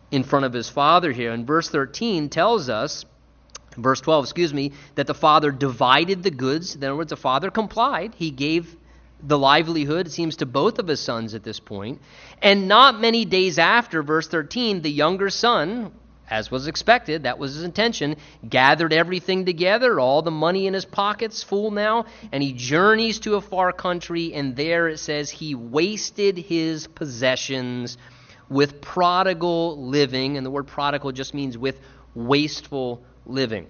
in 0.10 0.24
front 0.24 0.46
of 0.46 0.54
his 0.54 0.68
father 0.68 1.12
here. 1.12 1.32
And 1.32 1.46
verse 1.46 1.70
13 1.70 2.30
tells 2.30 2.70
us, 2.70 3.06
verse 3.78 4.02
12, 4.02 4.26
excuse 4.26 4.52
me, 4.52 4.74
that 4.96 5.06
the 5.06 5.14
father 5.14 5.52
divided 5.52 6.24
the 6.24 6.32
goods. 6.32 6.76
In 6.76 6.84
other 6.84 6.96
words, 6.96 7.12
the 7.12 7.18
father 7.18 7.52
complied. 7.52 8.16
He 8.16 8.32
gave 8.32 8.76
the 9.22 9.38
livelihood, 9.38 10.08
it 10.08 10.12
seems, 10.12 10.38
to 10.38 10.48
both 10.48 10.80
of 10.80 10.88
his 10.88 11.00
sons 11.00 11.36
at 11.36 11.44
this 11.44 11.60
point. 11.60 12.02
And 12.42 12.68
not 12.68 13.00
many 13.00 13.26
days 13.26 13.60
after, 13.60 14.02
verse 14.02 14.28
13, 14.28 14.82
the 14.82 14.90
younger 14.90 15.30
son, 15.30 15.92
as 16.30 16.52
was 16.52 16.68
expected, 16.68 17.24
that 17.24 17.40
was 17.40 17.56
his 17.56 17.64
intention, 17.64 18.16
gathered 18.48 18.94
everything 18.94 19.46
together, 19.46 20.00
all 20.00 20.22
the 20.22 20.32
money 20.32 20.68
in 20.68 20.74
his 20.74 20.86
pockets 20.86 21.42
full 21.42 21.72
now, 21.72 22.06
and 22.32 22.44
he 22.44 22.54
journeys 22.54 23.20
to 23.20 23.36
a 23.36 23.42
far 23.42 23.72
country, 23.72 24.34
and 24.34 24.56
there 24.56 24.88
it 24.88 25.00
says 25.00 25.30
he 25.30 25.56
wasted 25.56 26.38
his 26.38 26.88
possessions 26.88 27.98
with 28.50 28.82
prodigal 28.82 29.88
living, 29.88 30.38
and 30.38 30.46
the 30.46 30.52
word 30.52 30.68
prodigal 30.68 31.12
just 31.12 31.34
means 31.34 31.58
with 31.58 31.80
wasteful 32.14 33.04
living. 33.26 33.68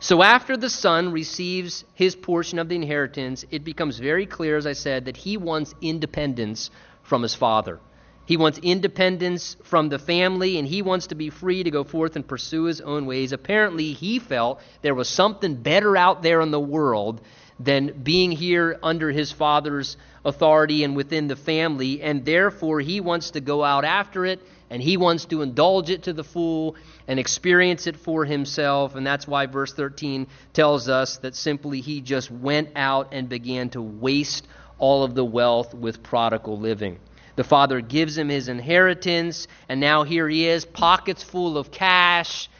So 0.00 0.22
after 0.22 0.56
the 0.56 0.70
son 0.70 1.10
receives 1.10 1.84
his 1.94 2.14
portion 2.14 2.60
of 2.60 2.68
the 2.68 2.76
inheritance, 2.76 3.44
it 3.50 3.64
becomes 3.64 3.98
very 3.98 4.26
clear, 4.26 4.56
as 4.56 4.66
I 4.66 4.72
said, 4.72 5.06
that 5.06 5.16
he 5.16 5.36
wants 5.36 5.74
independence 5.80 6.70
from 7.02 7.22
his 7.22 7.34
father. 7.34 7.80
He 8.28 8.36
wants 8.36 8.58
independence 8.58 9.56
from 9.62 9.88
the 9.88 9.98
family, 9.98 10.58
and 10.58 10.68
he 10.68 10.82
wants 10.82 11.06
to 11.06 11.14
be 11.14 11.30
free 11.30 11.62
to 11.62 11.70
go 11.70 11.82
forth 11.82 12.14
and 12.14 12.28
pursue 12.28 12.64
his 12.64 12.82
own 12.82 13.06
ways. 13.06 13.32
Apparently, 13.32 13.94
he 13.94 14.18
felt 14.18 14.60
there 14.82 14.94
was 14.94 15.08
something 15.08 15.54
better 15.54 15.96
out 15.96 16.22
there 16.22 16.42
in 16.42 16.50
the 16.50 16.60
world 16.60 17.22
than 17.58 18.02
being 18.02 18.30
here 18.30 18.78
under 18.82 19.10
his 19.10 19.32
father's 19.32 19.96
authority 20.26 20.84
and 20.84 20.94
within 20.94 21.26
the 21.26 21.36
family, 21.36 22.02
and 22.02 22.26
therefore 22.26 22.80
he 22.80 23.00
wants 23.00 23.30
to 23.30 23.40
go 23.40 23.64
out 23.64 23.86
after 23.86 24.26
it, 24.26 24.42
and 24.68 24.82
he 24.82 24.98
wants 24.98 25.24
to 25.24 25.40
indulge 25.40 25.88
it 25.88 26.02
to 26.02 26.12
the 26.12 26.22
full 26.22 26.76
and 27.06 27.18
experience 27.18 27.86
it 27.86 27.96
for 27.96 28.26
himself. 28.26 28.94
And 28.94 29.06
that's 29.06 29.26
why 29.26 29.46
verse 29.46 29.72
13 29.72 30.26
tells 30.52 30.90
us 30.90 31.16
that 31.16 31.34
simply 31.34 31.80
he 31.80 32.02
just 32.02 32.30
went 32.30 32.72
out 32.76 33.08
and 33.12 33.26
began 33.26 33.70
to 33.70 33.80
waste 33.80 34.46
all 34.78 35.02
of 35.02 35.14
the 35.14 35.24
wealth 35.24 35.72
with 35.72 36.02
prodigal 36.02 36.58
living. 36.58 36.98
The 37.38 37.44
father 37.44 37.80
gives 37.80 38.18
him 38.18 38.30
his 38.30 38.48
inheritance, 38.48 39.46
and 39.68 39.78
now 39.78 40.02
here 40.02 40.28
he 40.28 40.48
is, 40.48 40.64
pockets 40.64 41.22
full 41.22 41.56
of 41.56 41.70
cash, 41.70 42.50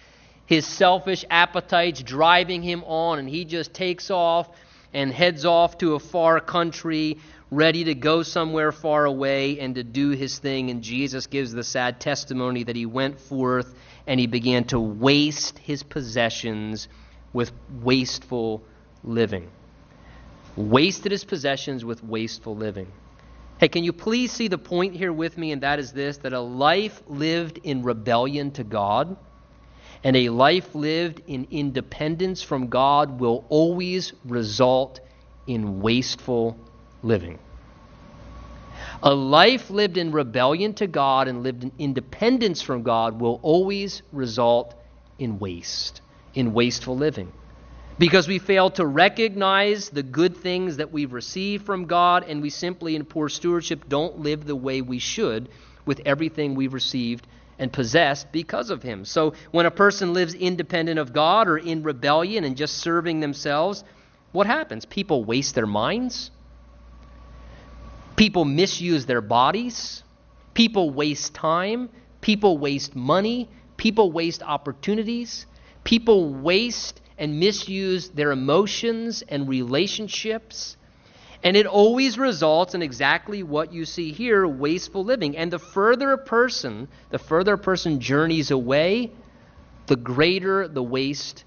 his 0.46 0.68
selfish 0.68 1.24
appetites 1.28 2.00
driving 2.00 2.62
him 2.62 2.84
on, 2.84 3.18
and 3.18 3.28
he 3.28 3.44
just 3.44 3.74
takes 3.74 4.08
off 4.08 4.48
and 4.94 5.12
heads 5.12 5.44
off 5.44 5.78
to 5.78 5.96
a 5.96 5.98
far 5.98 6.38
country, 6.38 7.18
ready 7.50 7.82
to 7.82 7.94
go 7.96 8.22
somewhere 8.22 8.70
far 8.70 9.04
away 9.04 9.58
and 9.58 9.74
to 9.74 9.82
do 9.82 10.10
his 10.10 10.38
thing. 10.38 10.70
And 10.70 10.80
Jesus 10.80 11.26
gives 11.26 11.50
the 11.50 11.64
sad 11.64 11.98
testimony 11.98 12.62
that 12.62 12.76
he 12.76 12.86
went 12.86 13.18
forth 13.18 13.74
and 14.06 14.20
he 14.20 14.28
began 14.28 14.62
to 14.66 14.78
waste 14.78 15.58
his 15.58 15.82
possessions 15.82 16.86
with 17.32 17.50
wasteful 17.82 18.62
living. 19.02 19.50
Wasted 20.54 21.10
his 21.10 21.24
possessions 21.24 21.84
with 21.84 22.04
wasteful 22.04 22.54
living. 22.54 22.86
Hey, 23.58 23.68
can 23.68 23.82
you 23.82 23.92
please 23.92 24.30
see 24.30 24.46
the 24.46 24.58
point 24.58 24.94
here 24.94 25.12
with 25.12 25.36
me? 25.36 25.50
And 25.50 25.62
that 25.62 25.80
is 25.80 25.92
this 25.92 26.18
that 26.18 26.32
a 26.32 26.40
life 26.40 27.02
lived 27.08 27.58
in 27.64 27.82
rebellion 27.82 28.52
to 28.52 28.62
God 28.62 29.16
and 30.04 30.16
a 30.16 30.28
life 30.28 30.76
lived 30.76 31.22
in 31.26 31.48
independence 31.50 32.40
from 32.40 32.68
God 32.68 33.18
will 33.18 33.44
always 33.48 34.12
result 34.24 35.00
in 35.48 35.80
wasteful 35.80 36.56
living. 37.02 37.40
A 39.02 39.12
life 39.12 39.70
lived 39.70 39.96
in 39.96 40.12
rebellion 40.12 40.74
to 40.74 40.86
God 40.86 41.26
and 41.26 41.42
lived 41.42 41.64
in 41.64 41.72
independence 41.80 42.62
from 42.62 42.84
God 42.84 43.20
will 43.20 43.40
always 43.42 44.02
result 44.12 44.74
in 45.18 45.40
waste, 45.40 46.00
in 46.34 46.52
wasteful 46.52 46.96
living 46.96 47.32
because 47.98 48.28
we 48.28 48.38
fail 48.38 48.70
to 48.70 48.86
recognize 48.86 49.90
the 49.90 50.02
good 50.02 50.36
things 50.36 50.76
that 50.76 50.92
we've 50.92 51.12
received 51.12 51.66
from 51.66 51.86
God, 51.86 52.24
and 52.28 52.40
we 52.40 52.50
simply, 52.50 52.94
in 52.94 53.04
poor 53.04 53.28
stewardship, 53.28 53.88
don't 53.88 54.20
live 54.20 54.46
the 54.46 54.56
way 54.56 54.80
we 54.82 55.00
should 55.00 55.48
with 55.84 56.00
everything 56.06 56.54
we've 56.54 56.74
received 56.74 57.26
and 57.58 57.72
possessed 57.72 58.30
because 58.30 58.70
of 58.70 58.82
Him. 58.82 59.04
So, 59.04 59.34
when 59.50 59.66
a 59.66 59.70
person 59.70 60.12
lives 60.12 60.34
independent 60.34 61.00
of 61.00 61.12
God 61.12 61.48
or 61.48 61.58
in 61.58 61.82
rebellion 61.82 62.44
and 62.44 62.56
just 62.56 62.78
serving 62.78 63.18
themselves, 63.18 63.82
what 64.30 64.46
happens? 64.46 64.84
People 64.84 65.24
waste 65.24 65.56
their 65.56 65.66
minds, 65.66 66.30
people 68.14 68.44
misuse 68.44 69.06
their 69.06 69.20
bodies, 69.20 70.04
people 70.54 70.90
waste 70.90 71.34
time, 71.34 71.88
people 72.20 72.58
waste 72.58 72.94
money, 72.94 73.48
people 73.76 74.12
waste 74.12 74.42
opportunities, 74.44 75.46
people 75.82 76.32
waste 76.32 77.00
and 77.18 77.40
misuse 77.40 78.08
their 78.10 78.30
emotions 78.30 79.22
and 79.28 79.48
relationships. 79.48 80.76
And 81.42 81.56
it 81.56 81.66
always 81.66 82.18
results 82.18 82.74
in 82.74 82.82
exactly 82.82 83.42
what 83.42 83.72
you 83.72 83.84
see 83.84 84.12
here 84.12 84.46
wasteful 84.46 85.04
living. 85.04 85.36
And 85.36 85.52
the 85.52 85.58
further 85.58 86.12
a 86.12 86.18
person, 86.18 86.88
the 87.10 87.18
further 87.18 87.54
a 87.54 87.58
person 87.58 88.00
journeys 88.00 88.50
away, 88.50 89.12
the 89.86 89.96
greater 89.96 90.68
the 90.68 90.82
waste 90.82 91.44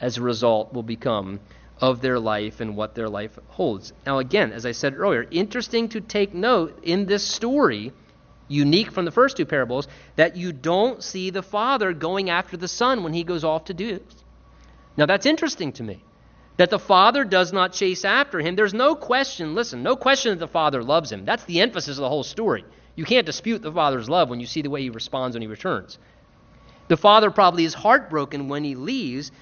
as 0.00 0.18
a 0.18 0.22
result 0.22 0.72
will 0.72 0.82
become 0.82 1.40
of 1.80 2.00
their 2.00 2.18
life 2.18 2.60
and 2.60 2.76
what 2.76 2.94
their 2.94 3.08
life 3.08 3.38
holds. 3.48 3.92
Now, 4.06 4.18
again, 4.18 4.52
as 4.52 4.64
I 4.64 4.72
said 4.72 4.94
earlier, 4.96 5.26
interesting 5.30 5.88
to 5.90 6.00
take 6.00 6.32
note 6.32 6.78
in 6.82 7.06
this 7.06 7.24
story, 7.24 7.92
unique 8.48 8.92
from 8.92 9.04
the 9.04 9.10
first 9.10 9.36
two 9.36 9.46
parables, 9.46 9.88
that 10.16 10.36
you 10.36 10.52
don't 10.52 11.02
see 11.02 11.30
the 11.30 11.42
father 11.42 11.92
going 11.92 12.30
after 12.30 12.56
the 12.56 12.68
son 12.68 13.02
when 13.02 13.12
he 13.12 13.24
goes 13.24 13.44
off 13.44 13.64
to 13.66 13.74
do 13.74 14.00
now 14.96 15.06
that's 15.06 15.26
interesting 15.26 15.72
to 15.72 15.82
me. 15.82 16.02
That 16.56 16.70
the 16.70 16.78
Father 16.78 17.24
does 17.24 17.52
not 17.52 17.72
chase 17.72 18.04
after 18.04 18.38
him. 18.38 18.54
There's 18.54 18.74
no 18.74 18.94
question, 18.94 19.54
listen, 19.54 19.82
no 19.82 19.96
question 19.96 20.30
that 20.30 20.38
the 20.38 20.46
Father 20.46 20.84
loves 20.84 21.10
him. 21.10 21.24
That's 21.24 21.44
the 21.44 21.60
emphasis 21.60 21.98
of 21.98 22.02
the 22.02 22.08
whole 22.08 22.22
story. 22.22 22.64
You 22.94 23.04
can't 23.04 23.26
dispute 23.26 23.60
the 23.60 23.72
Father's 23.72 24.08
love 24.08 24.30
when 24.30 24.38
you 24.38 24.46
see 24.46 24.62
the 24.62 24.70
way 24.70 24.82
he 24.82 24.90
responds 24.90 25.34
when 25.34 25.42
he 25.42 25.48
returns. 25.48 25.98
The 26.86 26.96
Father 26.96 27.30
probably 27.30 27.64
is 27.64 27.74
heartbroken 27.74 28.48
when 28.48 28.62
he 28.62 28.76
leaves, 28.76 29.32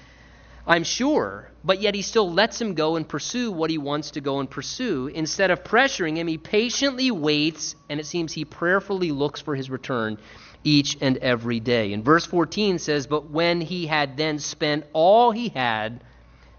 I'm 0.65 0.83
sure, 0.83 1.51
but 1.63 1.81
yet 1.81 1.93
he 1.93 2.01
still 2.01 2.31
lets 2.31 2.59
him 2.59 2.73
go 2.73 2.95
and 2.95 3.07
pursue 3.07 3.51
what 3.51 3.69
he 3.69 3.77
wants 3.77 4.11
to 4.11 4.21
go 4.21 4.39
and 4.39 4.49
pursue. 4.49 5.07
Instead 5.07 5.51
of 5.51 5.63
pressuring 5.63 6.15
him, 6.15 6.27
he 6.27 6.37
patiently 6.37 7.11
waits, 7.11 7.75
and 7.89 7.99
it 7.99 8.05
seems 8.05 8.31
he 8.31 8.45
prayerfully 8.45 9.11
looks 9.11 9.41
for 9.41 9.55
his 9.55 9.69
return 9.69 10.17
each 10.63 10.97
and 11.01 11.17
every 11.17 11.59
day. 11.59 11.93
And 11.93 12.03
verse 12.03 12.25
14 12.25 12.79
says, 12.79 13.07
But 13.07 13.29
when 13.29 13.61
he 13.61 13.87
had 13.87 14.17
then 14.17 14.39
spent 14.39 14.85
all 14.93 15.31
he 15.31 15.49
had, 15.49 16.03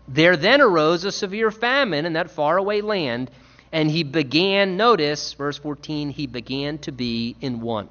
there 0.06 0.36
then 0.36 0.60
arose 0.60 1.04
a 1.04 1.12
severe 1.12 1.50
famine 1.50 2.06
in 2.06 2.12
that 2.14 2.30
faraway 2.30 2.80
land, 2.80 3.30
and 3.72 3.90
he 3.90 4.02
began, 4.02 4.76
notice, 4.76 5.32
verse 5.32 5.58
14, 5.58 6.10
he 6.10 6.26
began 6.26 6.78
to 6.78 6.92
be 6.92 7.36
in 7.40 7.60
want. 7.60 7.90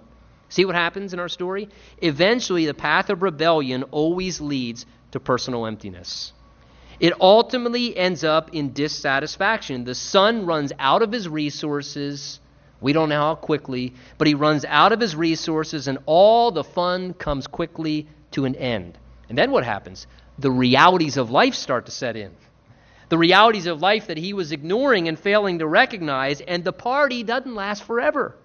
See 0.50 0.66
what 0.66 0.76
happens 0.76 1.14
in 1.14 1.20
our 1.20 1.30
story? 1.30 1.68
Eventually, 1.98 2.68
the 2.68 2.76
path 2.76 3.10
of 3.10 3.24
rebellion 3.24 3.84
always 3.92 4.40
leads 4.40 4.86
to 5.12 5.20
personal 5.20 5.66
emptiness. 5.66 6.32
It 7.00 7.20
ultimately 7.20 7.98
ends 7.98 8.24
up 8.24 8.54
in 8.54 8.72
dissatisfaction. 8.72 9.84
The 9.84 9.96
son 9.96 10.46
runs 10.46 10.72
out 10.78 11.02
of 11.02 11.12
his 11.12 11.28
resources 11.28 12.40
we 12.84 12.94
don't 12.94 13.10
know 13.10 13.22
how 13.22 13.36
quickly, 13.36 13.94
but 14.18 14.28
he 14.28 14.34
runs 14.34 14.66
out 14.66 14.92
of 14.92 15.00
his 15.00 15.16
resources 15.16 15.88
and 15.88 15.98
all 16.06 16.52
the 16.52 16.64
fun 16.64 17.14
comes 17.14 17.48
quickly 17.48 18.08
to 18.32 18.46
an 18.46 18.56
end. 18.56 18.98
And 19.30 19.38
then 19.38 19.52
what 19.52 19.64
happens? 19.64 20.06
The 20.38 20.52
realities 20.52 21.18
of 21.18 21.32
life 21.32 21.56
start 21.56 21.86
to 21.86 21.92
set 21.92 22.18
in. 22.18 22.32
The 23.08 23.18
realities 23.18 23.68
of 23.68 23.82
life 23.82 24.08
that 24.08 24.18
he 24.18 24.34
was 24.34 24.52
ignoring 24.52 25.08
and 25.08 25.18
failing 25.18 25.60
to 25.60 25.68
recognize, 25.68 26.42
and 26.42 26.64
the 26.64 26.74
party 26.74 27.24
doesn't 27.24 27.56
last 27.56 27.84
forever. 27.84 28.36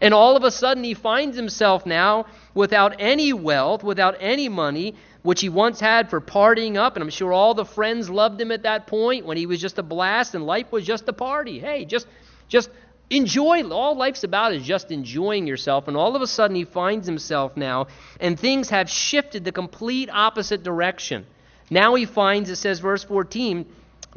And 0.00 0.12
all 0.12 0.36
of 0.36 0.42
a 0.42 0.50
sudden, 0.50 0.82
he 0.82 0.94
finds 0.94 1.36
himself 1.36 1.86
now 1.86 2.26
without 2.54 2.96
any 2.98 3.32
wealth, 3.32 3.84
without 3.84 4.16
any 4.20 4.48
money, 4.48 4.96
which 5.22 5.40
he 5.40 5.48
once 5.48 5.80
had 5.80 6.10
for 6.10 6.20
partying 6.20 6.76
up. 6.76 6.96
And 6.96 7.02
I'm 7.02 7.10
sure 7.10 7.32
all 7.32 7.54
the 7.54 7.64
friends 7.64 8.10
loved 8.10 8.40
him 8.40 8.50
at 8.50 8.64
that 8.64 8.86
point 8.86 9.26
when 9.26 9.36
he 9.36 9.46
was 9.46 9.60
just 9.60 9.78
a 9.78 9.82
blast 9.82 10.34
and 10.34 10.44
life 10.44 10.72
was 10.72 10.84
just 10.84 11.08
a 11.08 11.12
party. 11.12 11.60
Hey, 11.60 11.84
just, 11.84 12.06
just 12.48 12.68
Enjoy. 13.10 13.62
All 13.68 13.96
life's 13.96 14.24
about 14.24 14.54
is 14.54 14.64
just 14.64 14.90
enjoying 14.90 15.46
yourself. 15.46 15.88
And 15.88 15.96
all 15.96 16.16
of 16.16 16.22
a 16.22 16.26
sudden, 16.26 16.56
he 16.56 16.64
finds 16.64 17.06
himself 17.06 17.56
now, 17.56 17.88
and 18.20 18.38
things 18.38 18.70
have 18.70 18.88
shifted 18.88 19.44
the 19.44 19.52
complete 19.52 20.08
opposite 20.10 20.62
direction. 20.62 21.26
Now 21.70 21.94
he 21.94 22.06
finds, 22.06 22.50
it 22.50 22.56
says, 22.56 22.80
verse 22.80 23.04
14, 23.04 23.66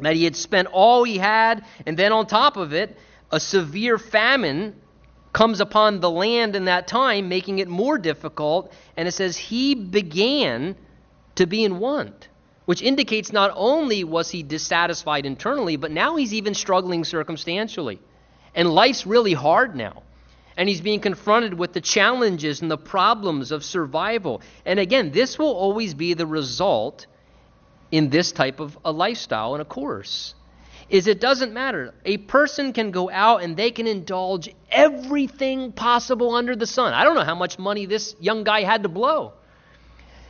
that 0.00 0.16
he 0.16 0.24
had 0.24 0.36
spent 0.36 0.68
all 0.68 1.04
he 1.04 1.18
had, 1.18 1.64
and 1.86 1.96
then 1.96 2.12
on 2.12 2.26
top 2.26 2.56
of 2.56 2.72
it, 2.72 2.96
a 3.30 3.40
severe 3.40 3.98
famine 3.98 4.74
comes 5.32 5.60
upon 5.60 6.00
the 6.00 6.10
land 6.10 6.56
in 6.56 6.64
that 6.64 6.86
time, 6.88 7.28
making 7.28 7.58
it 7.58 7.68
more 7.68 7.98
difficult. 7.98 8.72
And 8.96 9.06
it 9.06 9.12
says, 9.12 9.36
he 9.36 9.74
began 9.74 10.76
to 11.34 11.46
be 11.46 11.64
in 11.64 11.78
want, 11.78 12.28
which 12.64 12.82
indicates 12.82 13.32
not 13.32 13.52
only 13.54 14.02
was 14.04 14.30
he 14.30 14.42
dissatisfied 14.42 15.26
internally, 15.26 15.76
but 15.76 15.90
now 15.90 16.16
he's 16.16 16.34
even 16.34 16.54
struggling 16.54 17.04
circumstantially. 17.04 18.00
And 18.54 18.70
life's 18.70 19.06
really 19.06 19.34
hard 19.34 19.76
now. 19.76 20.02
And 20.56 20.68
he's 20.68 20.80
being 20.80 21.00
confronted 21.00 21.54
with 21.54 21.72
the 21.72 21.80
challenges 21.80 22.62
and 22.62 22.70
the 22.70 22.78
problems 22.78 23.52
of 23.52 23.64
survival. 23.64 24.42
And 24.66 24.80
again, 24.80 25.12
this 25.12 25.38
will 25.38 25.52
always 25.52 25.94
be 25.94 26.14
the 26.14 26.26
result 26.26 27.06
in 27.90 28.10
this 28.10 28.32
type 28.32 28.60
of 28.60 28.76
a 28.84 28.92
lifestyle 28.92 29.54
and 29.54 29.62
a 29.62 29.64
course. 29.64 30.34
Is 30.90 31.06
it 31.06 31.20
doesn't 31.20 31.52
matter. 31.52 31.92
A 32.04 32.16
person 32.16 32.72
can 32.72 32.90
go 32.90 33.10
out 33.10 33.42
and 33.42 33.56
they 33.56 33.70
can 33.70 33.86
indulge 33.86 34.48
everything 34.70 35.72
possible 35.72 36.34
under 36.34 36.56
the 36.56 36.66
sun. 36.66 36.94
I 36.94 37.04
don't 37.04 37.14
know 37.14 37.24
how 37.24 37.34
much 37.34 37.58
money 37.58 37.86
this 37.86 38.16
young 38.20 38.42
guy 38.42 38.62
had 38.62 38.82
to 38.84 38.88
blow. 38.88 39.34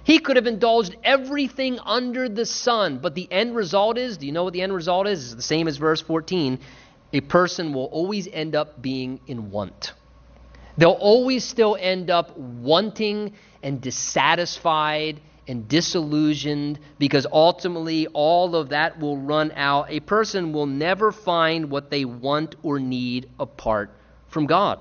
He 0.02 0.18
could 0.18 0.36
have 0.36 0.46
indulged 0.46 0.96
everything 1.04 1.78
under 1.80 2.28
the 2.28 2.46
sun, 2.46 2.98
but 2.98 3.14
the 3.14 3.30
end 3.30 3.54
result 3.54 3.98
is 3.98 4.16
do 4.16 4.26
you 4.26 4.32
know 4.32 4.44
what 4.44 4.52
the 4.52 4.62
end 4.62 4.72
result 4.72 5.06
is? 5.06 5.26
It's 5.26 5.34
the 5.34 5.42
same 5.42 5.68
as 5.68 5.76
verse 5.76 6.00
14. 6.00 6.58
A 7.12 7.20
person 7.20 7.72
will 7.72 7.86
always 7.86 8.28
end 8.28 8.54
up 8.54 8.80
being 8.82 9.20
in 9.26 9.50
want. 9.50 9.94
They'll 10.76 10.90
always 10.90 11.44
still 11.44 11.76
end 11.78 12.10
up 12.10 12.36
wanting 12.36 13.32
and 13.62 13.80
dissatisfied 13.80 15.20
and 15.48 15.66
disillusioned 15.66 16.78
because 16.98 17.26
ultimately 17.32 18.06
all 18.08 18.54
of 18.54 18.68
that 18.68 19.00
will 19.00 19.16
run 19.16 19.50
out. 19.52 19.86
A 19.88 20.00
person 20.00 20.52
will 20.52 20.66
never 20.66 21.10
find 21.10 21.70
what 21.70 21.90
they 21.90 22.04
want 22.04 22.54
or 22.62 22.78
need 22.78 23.30
apart 23.40 23.90
from 24.28 24.46
God. 24.46 24.78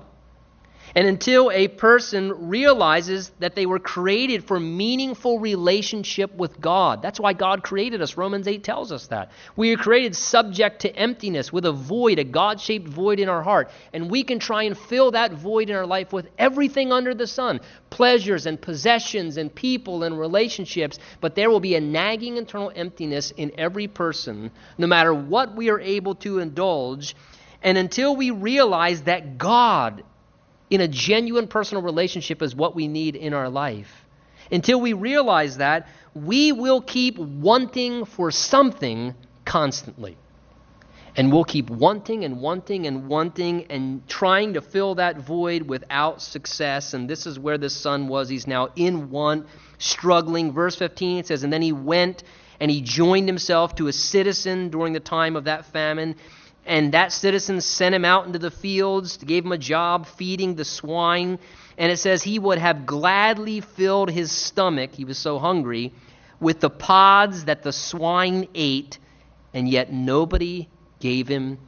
And 0.94 1.06
until 1.06 1.50
a 1.50 1.68
person 1.68 2.48
realizes 2.48 3.30
that 3.38 3.54
they 3.54 3.66
were 3.66 3.78
created 3.78 4.44
for 4.44 4.58
meaningful 4.58 5.38
relationship 5.38 6.34
with 6.34 6.60
God. 6.60 7.02
That's 7.02 7.20
why 7.20 7.32
God 7.32 7.62
created 7.62 8.02
us. 8.02 8.16
Romans 8.16 8.48
8 8.48 8.64
tells 8.64 8.92
us 8.92 9.08
that. 9.08 9.30
We 9.56 9.74
are 9.74 9.76
created 9.76 10.16
subject 10.16 10.80
to 10.82 10.96
emptiness 10.96 11.52
with 11.52 11.66
a 11.66 11.72
void, 11.72 12.18
a 12.18 12.24
God 12.24 12.60
shaped 12.60 12.88
void 12.88 13.20
in 13.20 13.28
our 13.28 13.42
heart. 13.42 13.70
And 13.92 14.10
we 14.10 14.24
can 14.24 14.38
try 14.38 14.64
and 14.64 14.76
fill 14.76 15.10
that 15.12 15.32
void 15.32 15.70
in 15.70 15.76
our 15.76 15.86
life 15.86 16.12
with 16.12 16.28
everything 16.38 16.92
under 16.92 17.14
the 17.14 17.26
sun 17.26 17.60
pleasures 17.90 18.46
and 18.46 18.60
possessions 18.60 19.36
and 19.36 19.54
people 19.54 20.02
and 20.02 20.18
relationships. 20.18 20.98
But 21.20 21.34
there 21.34 21.50
will 21.50 21.60
be 21.60 21.74
a 21.74 21.80
nagging 21.80 22.36
internal 22.36 22.72
emptiness 22.74 23.30
in 23.32 23.52
every 23.58 23.88
person, 23.88 24.50
no 24.76 24.86
matter 24.86 25.14
what 25.14 25.54
we 25.56 25.70
are 25.70 25.80
able 25.80 26.14
to 26.16 26.38
indulge. 26.38 27.16
And 27.62 27.76
until 27.76 28.14
we 28.14 28.30
realize 28.30 29.02
that 29.02 29.38
God 29.38 30.04
in 30.70 30.80
a 30.80 30.88
genuine 30.88 31.48
personal 31.48 31.82
relationship 31.82 32.42
is 32.42 32.54
what 32.54 32.74
we 32.74 32.88
need 32.88 33.16
in 33.16 33.34
our 33.34 33.48
life. 33.48 34.04
Until 34.50 34.80
we 34.80 34.92
realize 34.92 35.58
that, 35.58 35.88
we 36.14 36.52
will 36.52 36.80
keep 36.80 37.18
wanting 37.18 38.04
for 38.04 38.30
something 38.30 39.14
constantly. 39.44 40.16
And 41.16 41.32
we'll 41.32 41.44
keep 41.44 41.68
wanting 41.68 42.24
and 42.24 42.40
wanting 42.40 42.86
and 42.86 43.08
wanting 43.08 43.66
and 43.70 44.06
trying 44.08 44.54
to 44.54 44.60
fill 44.60 44.94
that 44.96 45.18
void 45.18 45.62
without 45.62 46.22
success. 46.22 46.94
And 46.94 47.10
this 47.10 47.26
is 47.26 47.38
where 47.38 47.58
the 47.58 47.70
son 47.70 48.06
was. 48.06 48.28
He's 48.28 48.46
now 48.46 48.68
in 48.76 49.10
want, 49.10 49.46
struggling. 49.78 50.52
Verse 50.52 50.76
15 50.76 51.18
it 51.18 51.26
says, 51.26 51.42
And 51.42 51.52
then 51.52 51.62
he 51.62 51.72
went 51.72 52.22
and 52.60 52.70
he 52.70 52.80
joined 52.82 53.28
himself 53.28 53.74
to 53.76 53.88
a 53.88 53.92
citizen 53.92 54.68
during 54.68 54.92
the 54.92 55.00
time 55.00 55.34
of 55.34 55.44
that 55.44 55.66
famine 55.66 56.16
and 56.66 56.92
that 56.92 57.12
citizen 57.12 57.60
sent 57.60 57.94
him 57.94 58.04
out 58.04 58.26
into 58.26 58.38
the 58.38 58.50
fields, 58.50 59.16
gave 59.16 59.44
him 59.44 59.52
a 59.52 59.58
job 59.58 60.06
feeding 60.06 60.54
the 60.54 60.64
swine. 60.64 61.38
And 61.78 61.90
it 61.90 61.96
says 61.98 62.22
he 62.22 62.38
would 62.38 62.58
have 62.58 62.86
gladly 62.86 63.60
filled 63.60 64.10
his 64.10 64.30
stomach, 64.30 64.92
he 64.92 65.04
was 65.04 65.16
so 65.16 65.38
hungry, 65.38 65.92
with 66.40 66.60
the 66.60 66.70
pods 66.70 67.46
that 67.46 67.62
the 67.62 67.72
swine 67.72 68.48
ate, 68.54 68.98
and 69.54 69.68
yet 69.68 69.92
nobody 69.92 70.68
gave 71.00 71.28
him 71.28 71.58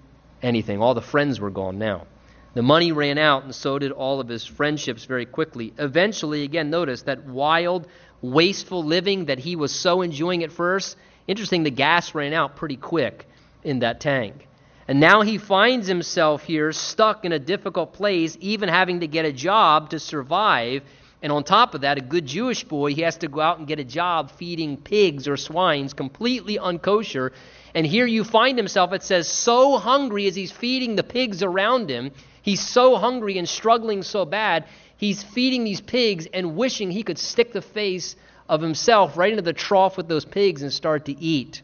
anything. 0.43 0.83
All 0.83 0.95
the 0.95 1.01
friends 1.01 1.41
were 1.41 1.51
gone 1.51 1.79
now. 1.79 2.07
The 2.53 2.63
money 2.63 2.91
ran 2.91 3.17
out, 3.17 3.45
and 3.45 3.55
so 3.55 3.79
did 3.79 3.93
all 3.93 4.21
of 4.21 4.29
his 4.29 4.45
friendships 4.45 5.05
very 5.05 5.25
quickly. 5.25 5.73
Eventually, 5.79 6.43
again, 6.43 6.69
notice 6.69 7.03
that 7.03 7.25
wild, 7.25 7.87
wasteful 8.21 8.85
living 8.85 9.27
that 9.27 9.39
he 9.39 9.55
was 9.55 9.73
so 9.73 10.03
enjoying 10.03 10.43
at 10.43 10.51
first. 10.51 10.97
Interesting, 11.29 11.63
the 11.63 11.71
gas 11.71 12.15
ran 12.15 12.33
out 12.33 12.57
pretty 12.57 12.77
quick 12.77 13.27
in 13.63 13.79
that 13.81 14.01
tank. 14.01 14.49
And 14.91 14.99
now 14.99 15.23
he 15.23 15.39
finds 15.39 15.87
himself 15.87 16.43
here 16.43 16.73
stuck 16.73 17.25
in 17.25 17.31
a 17.31 17.39
difficult 17.39 17.93
place, 17.93 18.37
even 18.41 18.69
having 18.69 18.99
to 18.99 19.07
get 19.07 19.25
a 19.25 19.33
job 19.33 19.91
to 19.91 20.01
survive. 20.01 20.83
And 21.23 21.31
on 21.31 21.45
top 21.45 21.77
of 21.77 21.83
that, 21.83 21.97
a 21.97 22.01
good 22.01 22.27
Jewish 22.27 22.65
boy, 22.65 22.93
he 22.93 23.03
has 23.03 23.17
to 23.19 23.29
go 23.29 23.41
out 23.41 23.59
and 23.59 23.69
get 23.69 23.79
a 23.79 23.85
job 23.85 24.33
feeding 24.33 24.77
pigs 24.77 25.29
or 25.29 25.37
swines, 25.37 25.95
completely 25.95 26.59
unkosher. 26.59 27.31
And 27.73 27.87
here 27.87 28.05
you 28.05 28.25
find 28.25 28.59
himself, 28.59 28.93
it 28.93 29.05
says, 29.05 29.29
so 29.29 29.79
hungry 29.79 30.27
as 30.27 30.35
he's 30.35 30.51
feeding 30.51 30.97
the 30.97 31.05
pigs 31.05 31.45
around 31.45 31.89
him. 31.89 32.11
He's 32.43 32.61
so 32.61 32.97
hungry 32.97 33.39
and 33.39 33.49
struggling 33.49 34.03
so 34.03 34.25
bad, 34.25 34.65
he's 34.97 35.23
feeding 35.23 35.63
these 35.63 35.81
pigs 35.81 36.27
and 36.35 36.57
wishing 36.57 36.91
he 36.91 37.05
could 37.05 37.19
stick 37.19 37.53
the 37.53 37.63
face 37.63 38.17
of 38.49 38.61
himself 38.61 39.17
right 39.17 39.31
into 39.31 39.43
the 39.43 39.53
trough 39.53 39.97
with 39.97 40.09
those 40.09 40.25
pigs 40.25 40.63
and 40.63 40.73
start 40.73 41.05
to 41.05 41.17
eat. 41.17 41.63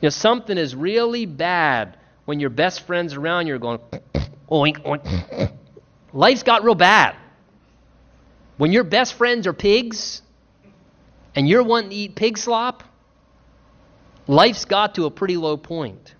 You 0.00 0.06
know, 0.06 0.10
something 0.10 0.58
is 0.58 0.74
really 0.74 1.26
bad 1.26 1.96
when 2.26 2.40
your 2.40 2.50
best 2.50 2.86
friend's 2.86 3.14
around, 3.14 3.46
you're 3.46 3.58
going, 3.58 3.78
oink, 4.50 4.82
oink. 4.82 5.52
Life's 6.12 6.42
got 6.42 6.64
real 6.64 6.74
bad. 6.74 7.16
When 8.58 8.72
your 8.72 8.84
best 8.84 9.14
friends 9.14 9.46
are 9.46 9.52
pigs 9.52 10.22
and 11.34 11.48
you're 11.48 11.62
wanting 11.62 11.90
to 11.90 11.96
eat 11.96 12.14
pig 12.14 12.36
slop, 12.36 12.82
life's 14.26 14.64
got 14.64 14.96
to 14.96 15.04
a 15.06 15.10
pretty 15.10 15.36
low 15.36 15.56
point. 15.56 16.14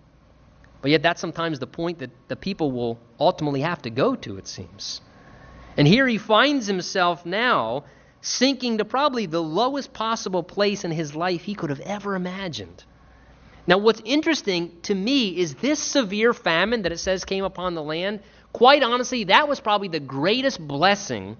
But 0.80 0.90
yet, 0.90 1.02
that's 1.02 1.20
sometimes 1.20 1.58
the 1.58 1.66
point 1.66 1.98
that 1.98 2.10
the 2.28 2.36
people 2.36 2.70
will 2.70 2.98
ultimately 3.18 3.62
have 3.62 3.82
to 3.82 3.90
go 3.90 4.14
to, 4.16 4.36
it 4.36 4.46
seems. 4.46 5.00
And 5.76 5.86
here 5.86 6.06
he 6.06 6.18
finds 6.18 6.66
himself 6.66 7.26
now 7.26 7.84
sinking 8.20 8.78
to 8.78 8.84
probably 8.84 9.26
the 9.26 9.42
lowest 9.42 9.92
possible 9.92 10.42
place 10.42 10.84
in 10.84 10.90
his 10.90 11.14
life 11.14 11.42
he 11.42 11.54
could 11.54 11.70
have 11.70 11.80
ever 11.80 12.14
imagined. 12.14 12.84
Now, 13.66 13.78
what's 13.78 14.00
interesting 14.04 14.72
to 14.82 14.94
me 14.94 15.36
is 15.36 15.54
this 15.56 15.80
severe 15.80 16.32
famine 16.32 16.82
that 16.82 16.92
it 16.92 16.98
says 16.98 17.24
came 17.24 17.44
upon 17.44 17.74
the 17.74 17.82
land. 17.82 18.20
Quite 18.52 18.82
honestly, 18.82 19.24
that 19.24 19.48
was 19.48 19.60
probably 19.60 19.88
the 19.88 20.00
greatest 20.00 20.64
blessing 20.66 21.36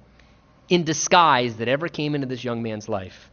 in 0.69 0.85
disguise 0.85 1.57
that 1.57 1.69
ever 1.69 1.89
came 1.89 2.15
into 2.15 2.27
this 2.27 2.43
young 2.43 2.63
man's 2.63 2.89
life. 2.89 3.31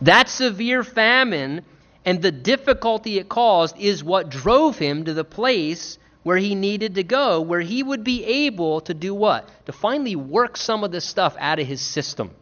That 0.00 0.28
severe 0.28 0.82
famine 0.82 1.64
and 2.04 2.20
the 2.20 2.32
difficulty 2.32 3.18
it 3.18 3.28
caused 3.28 3.78
is 3.78 4.02
what 4.02 4.28
drove 4.28 4.76
him 4.78 5.04
to 5.04 5.14
the 5.14 5.24
place 5.24 5.98
where 6.24 6.36
he 6.36 6.56
needed 6.56 6.96
to 6.96 7.04
go, 7.04 7.40
where 7.40 7.60
he 7.60 7.82
would 7.82 8.02
be 8.02 8.24
able 8.24 8.80
to 8.82 8.94
do 8.94 9.14
what? 9.14 9.48
To 9.66 9.72
finally 9.72 10.16
work 10.16 10.56
some 10.56 10.82
of 10.82 10.90
this 10.90 11.04
stuff 11.04 11.36
out 11.38 11.60
of 11.60 11.66
his 11.66 11.80
system. 11.80 12.32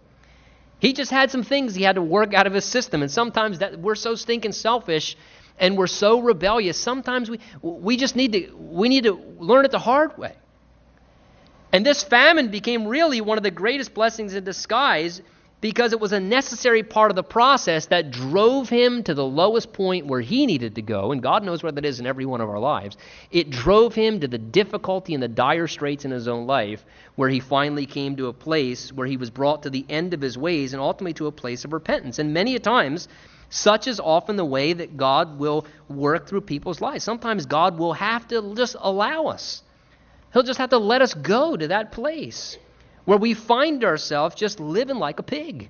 He 0.81 0.93
just 0.95 1.11
had 1.11 1.31
some 1.31 1.43
things 1.43 1.75
he 1.75 1.83
had 1.83 1.97
to 1.97 2.03
work 2.03 2.35
out 2.35 2.47
of 2.47 2.55
his 2.55 2.65
system. 2.65 3.03
And 3.03 3.11
sometimes 3.11 3.59
that 3.59 3.79
we're 3.79 3.95
so 3.95 4.15
stinking 4.15 4.53
selfish 4.53 5.17
and 5.59 5.77
we're 5.77 5.87
so 5.87 6.21
rebellious. 6.21 6.79
Sometimes 6.79 7.31
we, 7.31 7.39
we 7.63 7.97
just 7.97 8.17
need 8.17 8.33
to, 8.33 8.51
we 8.57 8.89
need 8.89 9.05
to 9.05 9.13
learn 9.39 9.67
it 9.67 9.71
the 9.71 9.79
hard 9.79 10.17
way. 10.17 10.35
And 11.73 11.85
this 11.85 12.03
famine 12.03 12.49
became 12.49 12.89
really 12.89 13.21
one 13.21 13.37
of 13.39 13.45
the 13.45 13.51
greatest 13.51 13.95
blessings 13.95 14.35
in 14.35 14.43
disguise 14.43 15.21
because 15.61 15.93
it 15.93 16.01
was 16.01 16.13
a 16.13 16.21
necessary 16.21 16.83
part 16.83 17.11
of 17.11 17.17
the 17.17 17.23
process 17.23 17.87
that 17.87 18.11
drove 18.11 18.69
him 18.69 19.03
to 19.03 19.15
the 19.15 19.25
lowest 19.25 19.73
point 19.73 20.07
where 20.07 20.21
he 20.21 20.47
needed 20.47 20.75
to 20.77 20.83
go, 20.83 21.13
and 21.13 21.23
God 21.23 21.45
knows 21.45 21.63
where 21.63 21.73
that 21.73 21.85
is 21.85 22.01
in 22.01 22.07
every 22.07 22.25
one 22.25 22.41
of 22.41 22.49
our 22.49 22.59
lives. 22.59 22.97
It 23.31 23.51
drove 23.51 23.95
him 23.95 24.21
to 24.21 24.29
the 24.29 24.39
difficulty 24.39 25.13
and 25.13 25.23
the 25.23 25.29
dire 25.29 25.67
straits 25.67 26.05
in 26.05 26.11
his 26.11 26.29
own 26.29 26.47
life, 26.47 26.85
where 27.15 27.29
he 27.29 27.41
finally 27.41 27.87
came 27.87 28.17
to 28.17 28.29
a 28.29 28.33
place 28.33 28.93
where 28.93 29.07
he 29.07 29.19
was 29.19 29.31
brought 29.31 29.65
to 29.65 29.71
the 29.71 29.85
end 29.89 30.15
of 30.15 30.21
his 30.21 30.39
ways 30.39 30.73
and 30.73 30.81
ultimately 30.81 31.15
to 31.15 31.27
a 31.27 31.33
place 31.33 31.65
of 31.65 31.73
repentance. 31.73 32.19
And 32.19 32.33
many 32.33 32.55
a 32.55 32.59
times, 32.59 33.09
such 33.51 33.87
is 33.87 34.01
often 34.01 34.37
the 34.37 34.45
way 34.45 34.73
that 34.73 34.97
God 34.97 35.39
will 35.39 35.67
work 35.89 36.27
through 36.27 36.43
people's 36.43 36.81
lives. 36.81 37.05
Sometimes 37.05 37.45
God 37.45 37.79
will 37.79 37.93
have 37.95 38.27
to 38.29 38.55
just 38.55 38.77
allow 38.79 39.27
us, 39.27 39.63
He'll 40.33 40.45
just 40.45 40.59
have 40.59 40.71
to 40.71 40.79
let 40.79 41.03
us 41.03 41.13
go 41.13 41.57
to 41.57 41.69
that 41.69 41.91
place 41.91 42.57
where 43.11 43.19
we 43.19 43.35
find 43.35 43.83
ourselves 43.83 44.37
just 44.37 44.61
living 44.61 44.95
like 44.95 45.19
a 45.19 45.23
pig. 45.25 45.69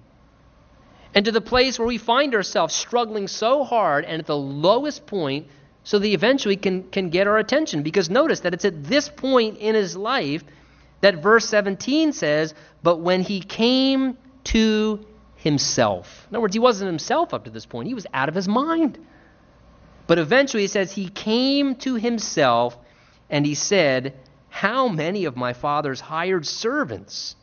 And 1.15 1.25
to 1.25 1.33
the 1.33 1.41
place 1.41 1.79
where 1.79 1.89
we 1.89 1.97
find 1.97 2.35
ourselves 2.35 2.75
struggling 2.75 3.29
so 3.29 3.65
hard 3.65 4.05
and 4.05 4.21
at 4.21 4.27
the 4.27 4.37
lowest 4.37 5.07
point 5.07 5.47
so 5.83 5.99
that 5.99 6.07
eventually 6.07 6.57
can, 6.57 6.91
can 6.91 7.09
get 7.09 7.27
our 7.27 7.39
attention. 7.39 7.83
Because 7.83 8.11
notice 8.11 8.41
that 8.41 8.53
it's 8.53 8.67
at 8.67 8.85
this 8.85 9.09
point 9.09 9.57
in 9.57 9.75
his 9.75 9.97
life 9.97 10.45
that 11.01 11.23
verse 11.23 11.49
17 11.49 12.13
says, 12.13 12.53
But 12.83 13.01
when 13.01 13.23
he 13.23 13.41
came 13.41 14.19
to 14.53 15.07
himself. 15.37 16.27
In 16.29 16.37
other 16.37 16.43
words, 16.43 16.55
he 16.55 16.61
wasn't 16.61 16.91
himself 16.91 17.33
up 17.33 17.45
to 17.45 17.51
this 17.51 17.65
point, 17.65 17.89
he 17.89 17.95
was 17.95 18.07
out 18.13 18.29
of 18.29 18.35
his 18.35 18.49
mind. 18.49 18.99
But 20.07 20.19
eventually 20.19 20.65
he 20.65 20.69
says, 20.69 20.93
He 20.93 21.09
came 21.09 21.77
to 21.77 21.95
himself 21.95 22.77
and 23.31 23.47
he 23.47 23.55
said, 23.55 24.13
how 24.51 24.89
many 24.89 25.25
of 25.25 25.37
my 25.37 25.55
father's 25.55 26.01
hired 26.01 26.47
servants? 26.47 27.37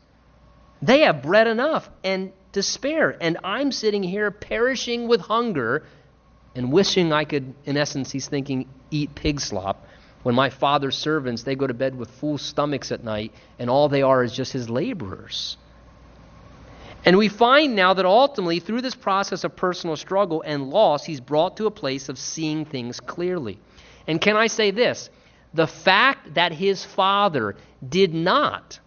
They 0.80 1.00
have 1.00 1.22
bread 1.22 1.48
enough 1.48 1.90
and 2.04 2.32
to 2.52 2.62
spare, 2.62 3.16
and 3.20 3.38
I'm 3.42 3.72
sitting 3.72 4.02
here 4.02 4.30
perishing 4.30 5.08
with 5.08 5.20
hunger 5.22 5.84
and 6.54 6.72
wishing 6.72 7.12
I 7.12 7.24
could, 7.24 7.54
in 7.64 7.76
essence, 7.76 8.10
he's 8.10 8.28
thinking, 8.28 8.68
eat 8.90 9.14
pig 9.14 9.40
slop. 9.40 9.86
When 10.22 10.34
my 10.34 10.50
father's 10.50 10.96
servants, 10.96 11.42
they 11.42 11.54
go 11.54 11.66
to 11.66 11.74
bed 11.74 11.96
with 11.96 12.10
full 12.10 12.38
stomachs 12.38 12.90
at 12.92 13.04
night, 13.04 13.32
and 13.58 13.70
all 13.70 13.88
they 13.88 14.02
are 14.02 14.22
is 14.22 14.32
just 14.32 14.52
his 14.52 14.68
laborers. 14.68 15.56
And 17.04 17.16
we 17.16 17.28
find 17.28 17.76
now 17.76 17.94
that 17.94 18.04
ultimately, 18.04 18.60
through 18.60 18.80
this 18.80 18.94
process 18.94 19.44
of 19.44 19.56
personal 19.56 19.96
struggle 19.96 20.42
and 20.44 20.70
loss, 20.70 21.04
he's 21.04 21.20
brought 21.20 21.56
to 21.58 21.66
a 21.66 21.70
place 21.70 22.08
of 22.08 22.18
seeing 22.18 22.64
things 22.64 23.00
clearly. 23.00 23.58
And 24.06 24.20
can 24.20 24.36
I 24.36 24.48
say 24.48 24.72
this? 24.72 25.10
The 25.54 25.66
fact 25.66 26.34
that 26.34 26.52
his 26.52 26.84
father 26.84 27.56
did 27.88 28.14
not 28.14 28.80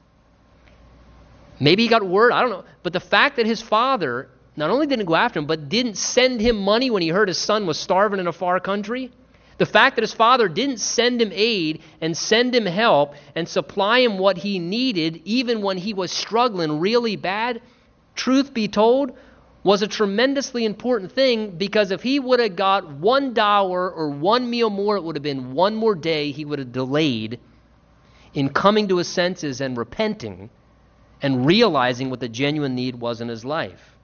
Maybe 1.61 1.83
he 1.83 1.89
got 1.89 2.03
word, 2.03 2.31
I 2.31 2.41
don't 2.41 2.49
know. 2.49 2.65
But 2.81 2.91
the 2.91 2.99
fact 2.99 3.35
that 3.35 3.45
his 3.45 3.61
father 3.61 4.27
not 4.57 4.71
only 4.71 4.87
didn't 4.87 5.05
go 5.05 5.15
after 5.15 5.39
him, 5.39 5.45
but 5.45 5.69
didn't 5.69 5.95
send 5.95 6.41
him 6.41 6.57
money 6.57 6.89
when 6.89 7.03
he 7.03 7.09
heard 7.09 7.27
his 7.27 7.37
son 7.37 7.67
was 7.67 7.77
starving 7.79 8.19
in 8.19 8.27
a 8.27 8.33
far 8.33 8.59
country, 8.59 9.11
the 9.59 9.65
fact 9.67 9.95
that 9.95 10.01
his 10.01 10.11
father 10.11 10.49
didn't 10.49 10.79
send 10.79 11.21
him 11.21 11.29
aid 11.31 11.83
and 12.01 12.17
send 12.17 12.55
him 12.55 12.65
help 12.65 13.13
and 13.35 13.47
supply 13.47 13.99
him 13.99 14.17
what 14.17 14.39
he 14.39 14.57
needed, 14.57 15.21
even 15.23 15.61
when 15.61 15.77
he 15.77 15.93
was 15.93 16.11
struggling 16.11 16.79
really 16.79 17.15
bad, 17.15 17.61
truth 18.15 18.53
be 18.55 18.67
told, 18.67 19.15
was 19.63 19.81
a 19.81 19.87
tremendously 19.87 20.65
important 20.65 21.11
thing 21.11 21.51
because 21.51 21.91
if 21.91 22.01
he 22.01 22.19
would 22.19 22.39
have 22.39 22.55
got 22.55 22.89
one 22.89 23.33
dollar 23.33 23.91
or 23.91 24.09
one 24.09 24.49
meal 24.49 24.69
more, 24.69 24.95
it 24.95 25.03
would 25.03 25.15
have 25.15 25.23
been 25.23 25.53
one 25.53 25.75
more 25.75 25.95
day 25.95 26.31
he 26.31 26.45
would 26.45 26.59
have 26.59 26.71
delayed 26.71 27.39
in 28.33 28.49
coming 28.49 28.87
to 28.87 28.97
his 28.97 29.07
senses 29.07 29.61
and 29.61 29.77
repenting 29.77 30.49
and 31.21 31.45
realizing 31.45 32.09
what 32.09 32.19
the 32.19 32.29
genuine 32.29 32.73
need 32.73 32.95
was 32.95 33.21
in 33.21 33.27
his 33.27 33.45
life. 33.45 33.95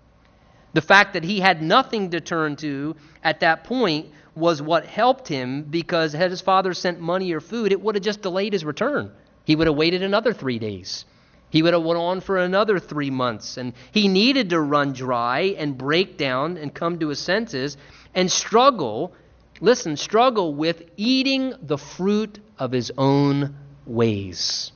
The 0.73 0.81
fact 0.81 1.13
that 1.13 1.23
he 1.23 1.39
had 1.39 1.61
nothing 1.63 2.11
to 2.11 2.21
turn 2.21 2.55
to 2.57 2.95
at 3.23 3.39
that 3.39 3.63
point 3.63 4.07
was 4.35 4.61
what 4.61 4.85
helped 4.85 5.27
him 5.27 5.63
because 5.63 6.13
had 6.13 6.29
his 6.29 6.41
father 6.41 6.75
sent 6.75 6.99
money 6.99 7.31
or 7.31 7.39
food, 7.39 7.71
it 7.71 7.81
would 7.81 7.95
have 7.95 8.03
just 8.03 8.21
delayed 8.21 8.53
his 8.53 8.63
return. 8.63 9.11
He 9.45 9.55
would 9.55 9.65
have 9.65 9.75
waited 9.75 10.03
another 10.03 10.33
three 10.33 10.59
days. 10.59 11.05
He 11.49 11.61
would 11.61 11.73
have 11.73 11.83
went 11.83 11.99
on 11.99 12.21
for 12.21 12.37
another 12.37 12.79
three 12.79 13.09
months. 13.09 13.57
And 13.57 13.73
he 13.91 14.07
needed 14.07 14.49
to 14.49 14.59
run 14.59 14.93
dry 14.93 15.55
and 15.57 15.77
break 15.77 16.17
down 16.17 16.57
and 16.57 16.73
come 16.73 16.99
to 16.99 17.09
his 17.09 17.19
senses 17.19 17.77
and 18.13 18.31
struggle, 18.31 19.13
listen, 19.61 19.95
struggle 19.95 20.53
with 20.53 20.83
eating 20.97 21.53
the 21.61 21.77
fruit 21.77 22.39
of 22.59 22.71
his 22.71 22.91
own 22.97 23.55
ways. 23.85 24.71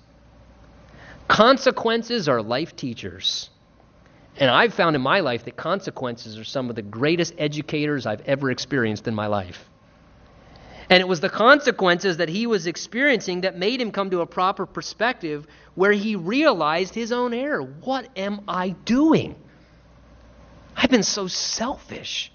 Consequences 1.28 2.30
are 2.30 2.42
life 2.42 2.76
teachers. 2.76 3.50
And 4.38 4.50
I've 4.50 4.74
found 4.74 4.96
in 4.96 5.02
my 5.02 5.20
life 5.20 5.46
that 5.46 5.58
consequences 5.58 6.38
are 6.38 6.44
some 6.44 6.70
of 6.70 6.76
the 6.76 6.82
greatest 6.82 7.34
educators 7.38 8.06
I've 8.06 8.22
ever 8.22 8.50
experienced 8.50 9.08
in 9.08 9.16
my 9.16 9.28
life. 9.28 9.71
And 10.92 11.00
it 11.00 11.08
was 11.08 11.22
the 11.22 11.30
consequences 11.30 12.18
that 12.18 12.28
he 12.28 12.46
was 12.46 12.68
experiencing 12.68 13.42
that 13.42 13.58
made 13.58 13.80
him 13.80 13.94
come 13.94 14.10
to 14.10 14.20
a 14.20 14.26
proper 14.26 14.66
perspective 14.66 15.48
where 15.74 15.94
he 15.94 16.18
realized 16.18 16.94
his 16.94 17.14
own 17.14 17.34
error. 17.34 17.62
What 17.62 18.10
am 18.18 18.42
I 18.46 18.72
doing? 18.72 19.36
I've 20.76 20.90
been 20.90 21.04
so 21.04 21.28
selfish. 21.28 22.34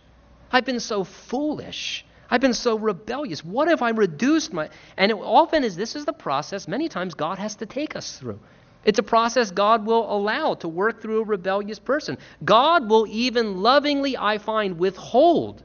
I've 0.51 0.65
been 0.65 0.81
so 0.81 1.05
foolish. 1.05 2.07
I've 2.31 2.41
been 2.41 2.55
so 2.55 2.79
rebellious. 2.79 3.45
What 3.45 3.69
if 3.69 3.83
I 3.83 3.91
reduced 3.91 4.55
my. 4.55 4.71
And 4.97 5.13
it 5.13 5.19
often 5.19 5.63
is 5.63 5.77
this 5.77 5.95
is 5.95 6.07
the 6.07 6.15
process 6.15 6.67
many 6.67 6.89
times 6.89 7.13
God 7.13 7.39
has 7.39 7.57
to 7.57 7.67
take 7.67 7.95
us 7.95 8.19
through. 8.19 8.41
It's 8.87 8.99
a 8.99 9.03
process 9.03 9.51
God 9.51 9.85
will 9.85 10.11
allow 10.11 10.55
to 10.55 10.69
work 10.69 11.03
through 11.03 11.21
a 11.21 11.25
rebellious 11.25 11.79
person. 11.79 12.17
God 12.43 12.89
will 12.89 13.07
even 13.07 13.61
lovingly, 13.61 14.17
I 14.17 14.39
find, 14.39 14.79
withhold. 14.79 15.63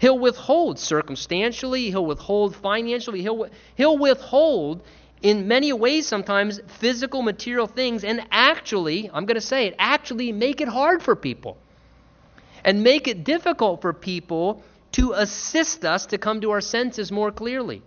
He'll 0.00 0.18
withhold 0.18 0.78
circumstantially, 0.78 1.90
he'll 1.90 2.06
withhold 2.06 2.56
financially, 2.56 3.22
he'll, 3.22 3.48
he'll 3.76 3.98
withhold 3.98 4.82
in 5.22 5.48
many 5.48 5.72
ways 5.72 6.06
sometimes 6.06 6.60
physical, 6.66 7.22
material 7.22 7.66
things, 7.66 8.04
and 8.04 8.26
actually, 8.30 9.08
I'm 9.12 9.24
going 9.24 9.36
to 9.36 9.40
say 9.40 9.66
it, 9.66 9.74
actually 9.78 10.32
make 10.32 10.60
it 10.60 10.68
hard 10.68 11.02
for 11.02 11.16
people. 11.16 11.56
And 12.62 12.82
make 12.82 13.08
it 13.08 13.24
difficult 13.24 13.82
for 13.82 13.92
people 13.92 14.62
to 14.92 15.12
assist 15.12 15.84
us 15.84 16.06
to 16.06 16.18
come 16.18 16.40
to 16.42 16.50
our 16.50 16.60
senses 16.60 17.10
more 17.10 17.30
clearly. 17.32 17.82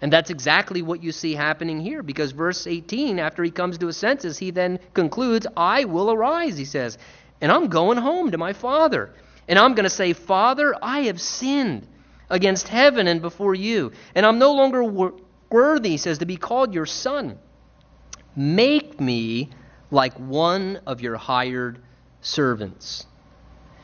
And 0.00 0.12
that's 0.12 0.30
exactly 0.30 0.82
what 0.82 1.02
you 1.02 1.12
see 1.12 1.34
happening 1.34 1.80
here 1.80 2.02
because 2.02 2.32
verse 2.32 2.66
18, 2.66 3.18
after 3.18 3.42
he 3.42 3.50
comes 3.50 3.78
to 3.78 3.86
his 3.86 3.96
senses, 3.96 4.38
he 4.38 4.50
then 4.50 4.78
concludes, 4.92 5.46
I 5.56 5.84
will 5.84 6.10
arise, 6.12 6.58
he 6.58 6.66
says, 6.66 6.98
and 7.40 7.50
I'm 7.50 7.68
going 7.68 7.98
home 7.98 8.30
to 8.32 8.38
my 8.38 8.52
father. 8.52 9.12
And 9.48 9.58
I'm 9.58 9.74
going 9.74 9.84
to 9.84 9.90
say, 9.90 10.12
Father, 10.12 10.74
I 10.82 11.00
have 11.02 11.20
sinned 11.20 11.86
against 12.28 12.68
heaven 12.68 13.06
and 13.06 13.22
before 13.22 13.54
you, 13.54 13.92
and 14.14 14.26
I'm 14.26 14.38
no 14.38 14.52
longer 14.54 14.82
worthy, 15.50 15.96
says, 15.96 16.18
to 16.18 16.26
be 16.26 16.36
called 16.36 16.74
your 16.74 16.86
son. 16.86 17.38
Make 18.34 19.00
me 19.00 19.50
like 19.90 20.14
one 20.14 20.80
of 20.86 21.00
your 21.00 21.16
hired 21.16 21.80
servants. 22.20 23.06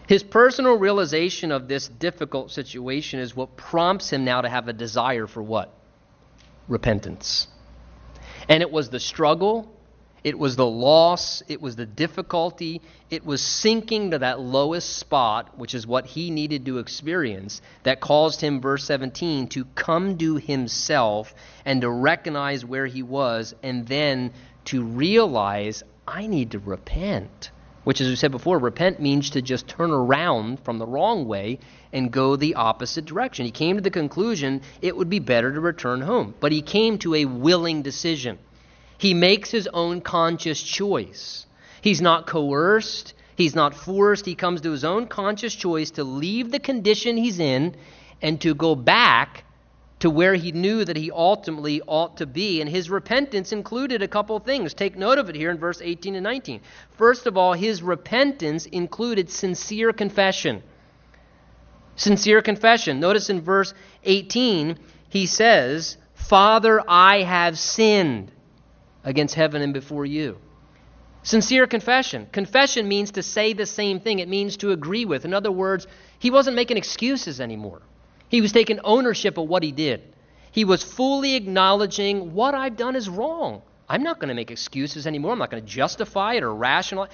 His 0.08 0.22
personal 0.22 0.74
realization 0.74 1.52
of 1.52 1.68
this 1.68 1.86
difficult 1.86 2.50
situation 2.50 3.20
is 3.20 3.36
what 3.36 3.56
prompts 3.56 4.10
him 4.10 4.24
now 4.24 4.40
to 4.40 4.48
have 4.48 4.68
a 4.68 4.72
desire 4.72 5.26
for 5.26 5.42
what? 5.42 5.72
repentance. 6.68 7.48
And 8.48 8.62
it 8.62 8.70
was 8.70 8.90
the 8.90 9.00
struggle, 9.00 9.70
it 10.24 10.38
was 10.38 10.56
the 10.56 10.66
loss, 10.66 11.42
it 11.48 11.60
was 11.60 11.76
the 11.76 11.86
difficulty, 11.86 12.80
it 13.10 13.24
was 13.26 13.42
sinking 13.42 14.12
to 14.12 14.18
that 14.18 14.40
lowest 14.40 14.96
spot, 14.96 15.58
which 15.58 15.74
is 15.74 15.86
what 15.86 16.06
he 16.06 16.30
needed 16.30 16.64
to 16.66 16.78
experience, 16.78 17.60
that 17.82 18.00
caused 18.00 18.40
him, 18.40 18.60
verse 18.60 18.84
17, 18.84 19.48
to 19.48 19.64
come 19.74 20.16
to 20.18 20.36
himself 20.36 21.34
and 21.64 21.80
to 21.80 21.90
recognize 21.90 22.64
where 22.64 22.86
he 22.86 23.02
was 23.02 23.54
and 23.62 23.86
then 23.88 24.32
to 24.66 24.84
realize, 24.84 25.82
I 26.06 26.26
need 26.26 26.52
to 26.52 26.58
repent. 26.60 27.50
Which, 27.84 28.00
as 28.00 28.06
we 28.06 28.14
said 28.14 28.30
before, 28.30 28.58
repent 28.58 29.00
means 29.00 29.30
to 29.30 29.42
just 29.42 29.66
turn 29.66 29.90
around 29.90 30.60
from 30.60 30.78
the 30.78 30.86
wrong 30.86 31.26
way 31.26 31.58
and 31.92 32.12
go 32.12 32.36
the 32.36 32.54
opposite 32.54 33.06
direction. 33.06 33.44
He 33.44 33.50
came 33.50 33.74
to 33.74 33.82
the 33.82 33.90
conclusion 33.90 34.62
it 34.80 34.96
would 34.96 35.10
be 35.10 35.18
better 35.18 35.52
to 35.52 35.58
return 35.58 36.00
home, 36.00 36.34
but 36.38 36.52
he 36.52 36.62
came 36.62 36.98
to 36.98 37.16
a 37.16 37.24
willing 37.24 37.82
decision. 37.82 38.38
He 39.02 39.14
makes 39.14 39.50
his 39.50 39.68
own 39.74 40.00
conscious 40.00 40.62
choice. 40.62 41.44
He's 41.80 42.00
not 42.00 42.28
coerced, 42.28 43.14
he's 43.34 43.52
not 43.52 43.74
forced. 43.74 44.26
He 44.26 44.36
comes 44.36 44.60
to 44.60 44.70
his 44.70 44.84
own 44.84 45.08
conscious 45.08 45.56
choice 45.56 45.90
to 45.92 46.04
leave 46.04 46.52
the 46.52 46.60
condition 46.60 47.16
he's 47.16 47.40
in 47.40 47.74
and 48.22 48.40
to 48.42 48.54
go 48.54 48.76
back 48.76 49.42
to 49.98 50.08
where 50.08 50.36
he 50.36 50.52
knew 50.52 50.84
that 50.84 50.96
he 50.96 51.10
ultimately 51.10 51.82
ought 51.84 52.18
to 52.18 52.26
be. 52.26 52.60
And 52.60 52.70
his 52.70 52.90
repentance 52.90 53.50
included 53.50 54.02
a 54.02 54.06
couple 54.06 54.38
things. 54.38 54.72
Take 54.72 54.96
note 54.96 55.18
of 55.18 55.28
it 55.28 55.34
here 55.34 55.50
in 55.50 55.58
verse 55.58 55.80
18 55.82 56.14
and 56.14 56.22
19. 56.22 56.60
First 56.96 57.26
of 57.26 57.36
all, 57.36 57.54
his 57.54 57.82
repentance 57.82 58.66
included 58.66 59.30
sincere 59.30 59.92
confession. 59.92 60.62
Sincere 61.96 62.40
confession. 62.40 63.00
Notice 63.00 63.30
in 63.30 63.40
verse 63.40 63.74
18, 64.04 64.78
he 65.08 65.26
says, 65.26 65.96
Father, 66.14 66.80
I 66.86 67.22
have 67.22 67.58
sinned 67.58 68.30
against 69.04 69.34
heaven 69.34 69.62
and 69.62 69.72
before 69.72 70.06
you. 70.06 70.38
Sincere 71.22 71.66
confession. 71.66 72.26
Confession 72.32 72.88
means 72.88 73.12
to 73.12 73.22
say 73.22 73.52
the 73.52 73.66
same 73.66 74.00
thing, 74.00 74.18
it 74.18 74.28
means 74.28 74.56
to 74.58 74.72
agree 74.72 75.04
with. 75.04 75.24
In 75.24 75.32
other 75.32 75.52
words, 75.52 75.86
he 76.18 76.30
wasn't 76.30 76.56
making 76.56 76.76
excuses 76.76 77.40
anymore. 77.40 77.82
He 78.28 78.40
was 78.40 78.52
taking 78.52 78.80
ownership 78.82 79.38
of 79.38 79.48
what 79.48 79.62
he 79.62 79.72
did. 79.72 80.02
He 80.50 80.64
was 80.64 80.82
fully 80.82 81.34
acknowledging 81.34 82.34
what 82.34 82.54
I've 82.54 82.76
done 82.76 82.96
is 82.96 83.08
wrong. 83.08 83.62
I'm 83.88 84.02
not 84.02 84.18
going 84.18 84.28
to 84.28 84.34
make 84.34 84.50
excuses 84.50 85.06
anymore. 85.06 85.32
I'm 85.32 85.38
not 85.38 85.50
going 85.50 85.62
to 85.62 85.68
justify 85.68 86.34
it 86.34 86.42
or 86.42 86.54
rationalize. 86.54 87.10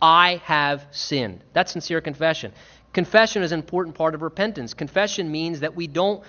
I 0.00 0.40
have 0.44 0.86
sinned. 0.90 1.44
That's 1.52 1.72
sincere 1.72 2.00
confession. 2.00 2.52
Confession 2.92 3.42
is 3.42 3.52
an 3.52 3.60
important 3.60 3.96
part 3.96 4.14
of 4.14 4.22
repentance. 4.22 4.74
Confession 4.74 5.30
means 5.30 5.60
that 5.60 5.74
we 5.74 5.86
don't 5.86 6.22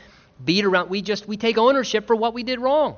beat 0.43 0.65
around, 0.65 0.89
we 0.89 1.01
just 1.01 1.27
we 1.27 1.37
take 1.37 1.57
ownership 1.57 2.07
for 2.07 2.15
what 2.15 2.33
we 2.33 2.43
did 2.43 2.59
wrong. 2.59 2.97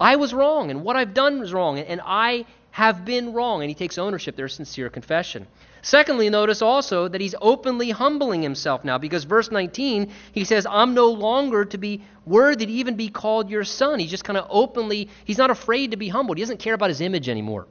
I 0.00 0.16
was 0.16 0.34
wrong 0.34 0.70
and 0.70 0.82
what 0.82 0.96
I've 0.96 1.14
done 1.14 1.40
was 1.40 1.52
wrong 1.52 1.78
and 1.78 2.00
I 2.04 2.44
have 2.70 3.04
been 3.04 3.32
wrong 3.32 3.62
and 3.62 3.70
he 3.70 3.74
takes 3.74 3.96
ownership. 3.96 4.36
There's 4.36 4.54
sincere 4.54 4.90
confession. 4.90 5.46
Secondly, 5.80 6.28
notice 6.28 6.62
also 6.62 7.08
that 7.08 7.20
he's 7.20 7.34
openly 7.40 7.90
humbling 7.90 8.42
himself 8.42 8.84
now 8.84 8.98
because 8.98 9.24
verse 9.24 9.50
19, 9.50 10.12
he 10.32 10.44
says, 10.44 10.66
I'm 10.68 10.94
no 10.94 11.10
longer 11.12 11.64
to 11.64 11.78
be 11.78 12.02
worthy 12.26 12.66
to 12.66 12.72
even 12.72 12.96
be 12.96 13.08
called 13.08 13.48
your 13.48 13.64
son. 13.64 14.00
He's 14.00 14.10
just 14.10 14.24
kind 14.24 14.36
of 14.36 14.46
openly, 14.50 15.08
he's 15.24 15.38
not 15.38 15.50
afraid 15.50 15.92
to 15.92 15.96
be 15.96 16.08
humbled. 16.08 16.38
He 16.38 16.42
doesn't 16.42 16.58
care 16.58 16.74
about 16.74 16.90
his 16.90 17.00
image 17.00 17.28
anymore. 17.28 17.66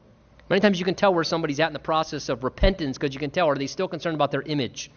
Many 0.50 0.62
times 0.62 0.80
you 0.80 0.86
can 0.86 0.96
tell 0.96 1.14
where 1.14 1.24
somebody's 1.24 1.60
at 1.60 1.68
in 1.68 1.74
the 1.74 1.80
process 1.80 2.30
of 2.30 2.44
repentance 2.44 2.98
because 2.98 3.14
you 3.14 3.20
can 3.20 3.32
tell, 3.32 3.50
are 3.50 3.56
they 3.56 3.68
still 3.68 3.88
concerned 3.88 4.16
about 4.16 4.32
their 4.32 4.44
image? 4.44 4.90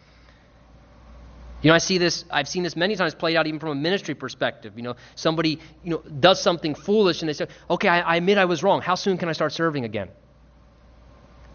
You 1.61 1.71
know, 1.71 1.75
I 1.75 1.79
see 1.79 1.99
this, 1.99 2.25
I've 2.31 2.47
seen 2.47 2.63
this 2.63 2.77
many 2.77 2.95
times 2.95 3.15
played 3.15 3.37
out 3.37 3.47
even 3.47 3.59
from 3.59 3.71
a 3.71 3.75
ministry 3.75 4.15
perspective. 4.15 4.75
You 4.77 4.83
know, 4.83 4.97
somebody, 5.17 5.59
you 5.83 5.91
know, 5.91 5.99
does 5.99 6.41
something 6.41 6.75
foolish 6.75 7.21
and 7.21 7.29
they 7.29 7.33
say, 7.33 7.49
okay, 7.69 7.89
I, 7.89 8.01
I 8.01 8.17
admit 8.17 8.39
I 8.39 8.45
was 8.45 8.63
wrong. 8.63 8.81
How 8.81 8.95
soon 8.95 9.19
can 9.19 9.29
I 9.29 9.33
start 9.33 9.53
serving 9.53 9.85
again? 9.85 10.09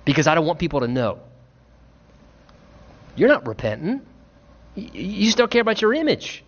Because 0.04 0.28
I 0.28 0.36
don't 0.36 0.46
want 0.46 0.60
people 0.60 0.82
to 0.82 0.88
know. 0.88 1.20
You're 3.16 3.30
not 3.30 3.48
repentant. 3.48 4.06
You 4.76 5.30
still 5.30 5.48
care 5.48 5.62
about 5.62 5.82
your 5.82 5.94
image. 5.94 6.44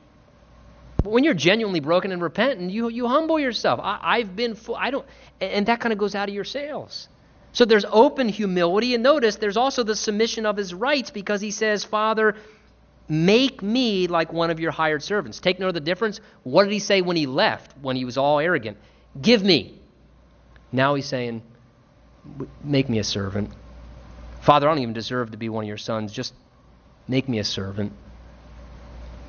But 1.01 1.12
when 1.12 1.24
you're 1.24 1.36
genuinely 1.36 1.80
broken 1.80 2.12
and 2.12 2.22
repentant, 2.22 2.72
you, 2.72 2.89
you 2.89 3.08
humble 3.08 3.39
yourself. 3.39 3.80
I, 3.82 4.20
have 4.20 4.36
been, 4.36 4.56
full, 4.56 4.76
I 4.76 4.89
don't, 4.89 5.06
and 5.39 5.68
that 5.68 5.80
kind 5.80 5.93
of 5.93 5.99
goes 5.99 6.16
out 6.16 6.28
of 6.28 6.36
your 6.36 6.43
sails. 6.43 7.08
So 7.53 7.64
there's 7.64 7.86
open 7.89 8.28
humility, 8.28 8.95
and 8.95 9.03
notice 9.03 9.38
there's 9.38 9.56
also 9.56 9.84
the 9.84 9.95
submission 9.95 10.45
of 10.45 10.58
his 10.58 10.74
rights 10.74 11.12
because 11.12 11.39
he 11.39 11.51
says, 11.51 11.84
Father, 11.86 12.36
make 13.08 13.62
me 13.62 14.08
like 14.08 14.34
one 14.34 14.49
of 14.49 14.60
your 14.60 14.72
hired 14.72 15.03
servants. 15.03 15.39
Take 15.39 15.60
note 15.60 15.70
of 15.70 15.74
the 15.76 15.80
difference. 15.80 16.20
What 16.43 16.64
did 16.64 16.74
he 16.74 16.80
say 16.80 17.01
when 17.01 17.18
he 17.18 17.28
left, 17.28 17.78
when 17.82 17.95
he 17.95 18.06
was 18.06 18.18
all 18.18 18.39
arrogant? 18.39 18.78
Give 19.22 19.43
me. 19.43 19.80
Now 20.72 20.95
he's 20.95 21.06
saying, 21.06 21.41
make 22.64 22.89
me 22.89 22.99
a 22.99 23.03
servant. 23.03 23.51
Father, 24.41 24.68
I 24.68 24.72
don't 24.72 24.82
even 24.82 24.93
deserve 24.93 25.32
to 25.32 25.38
be 25.38 25.49
one 25.49 25.64
of 25.64 25.68
your 25.68 25.78
sons. 25.78 26.12
Just 26.12 26.34
make 27.08 27.30
me 27.30 27.39
a 27.39 27.43
servant. 27.43 27.93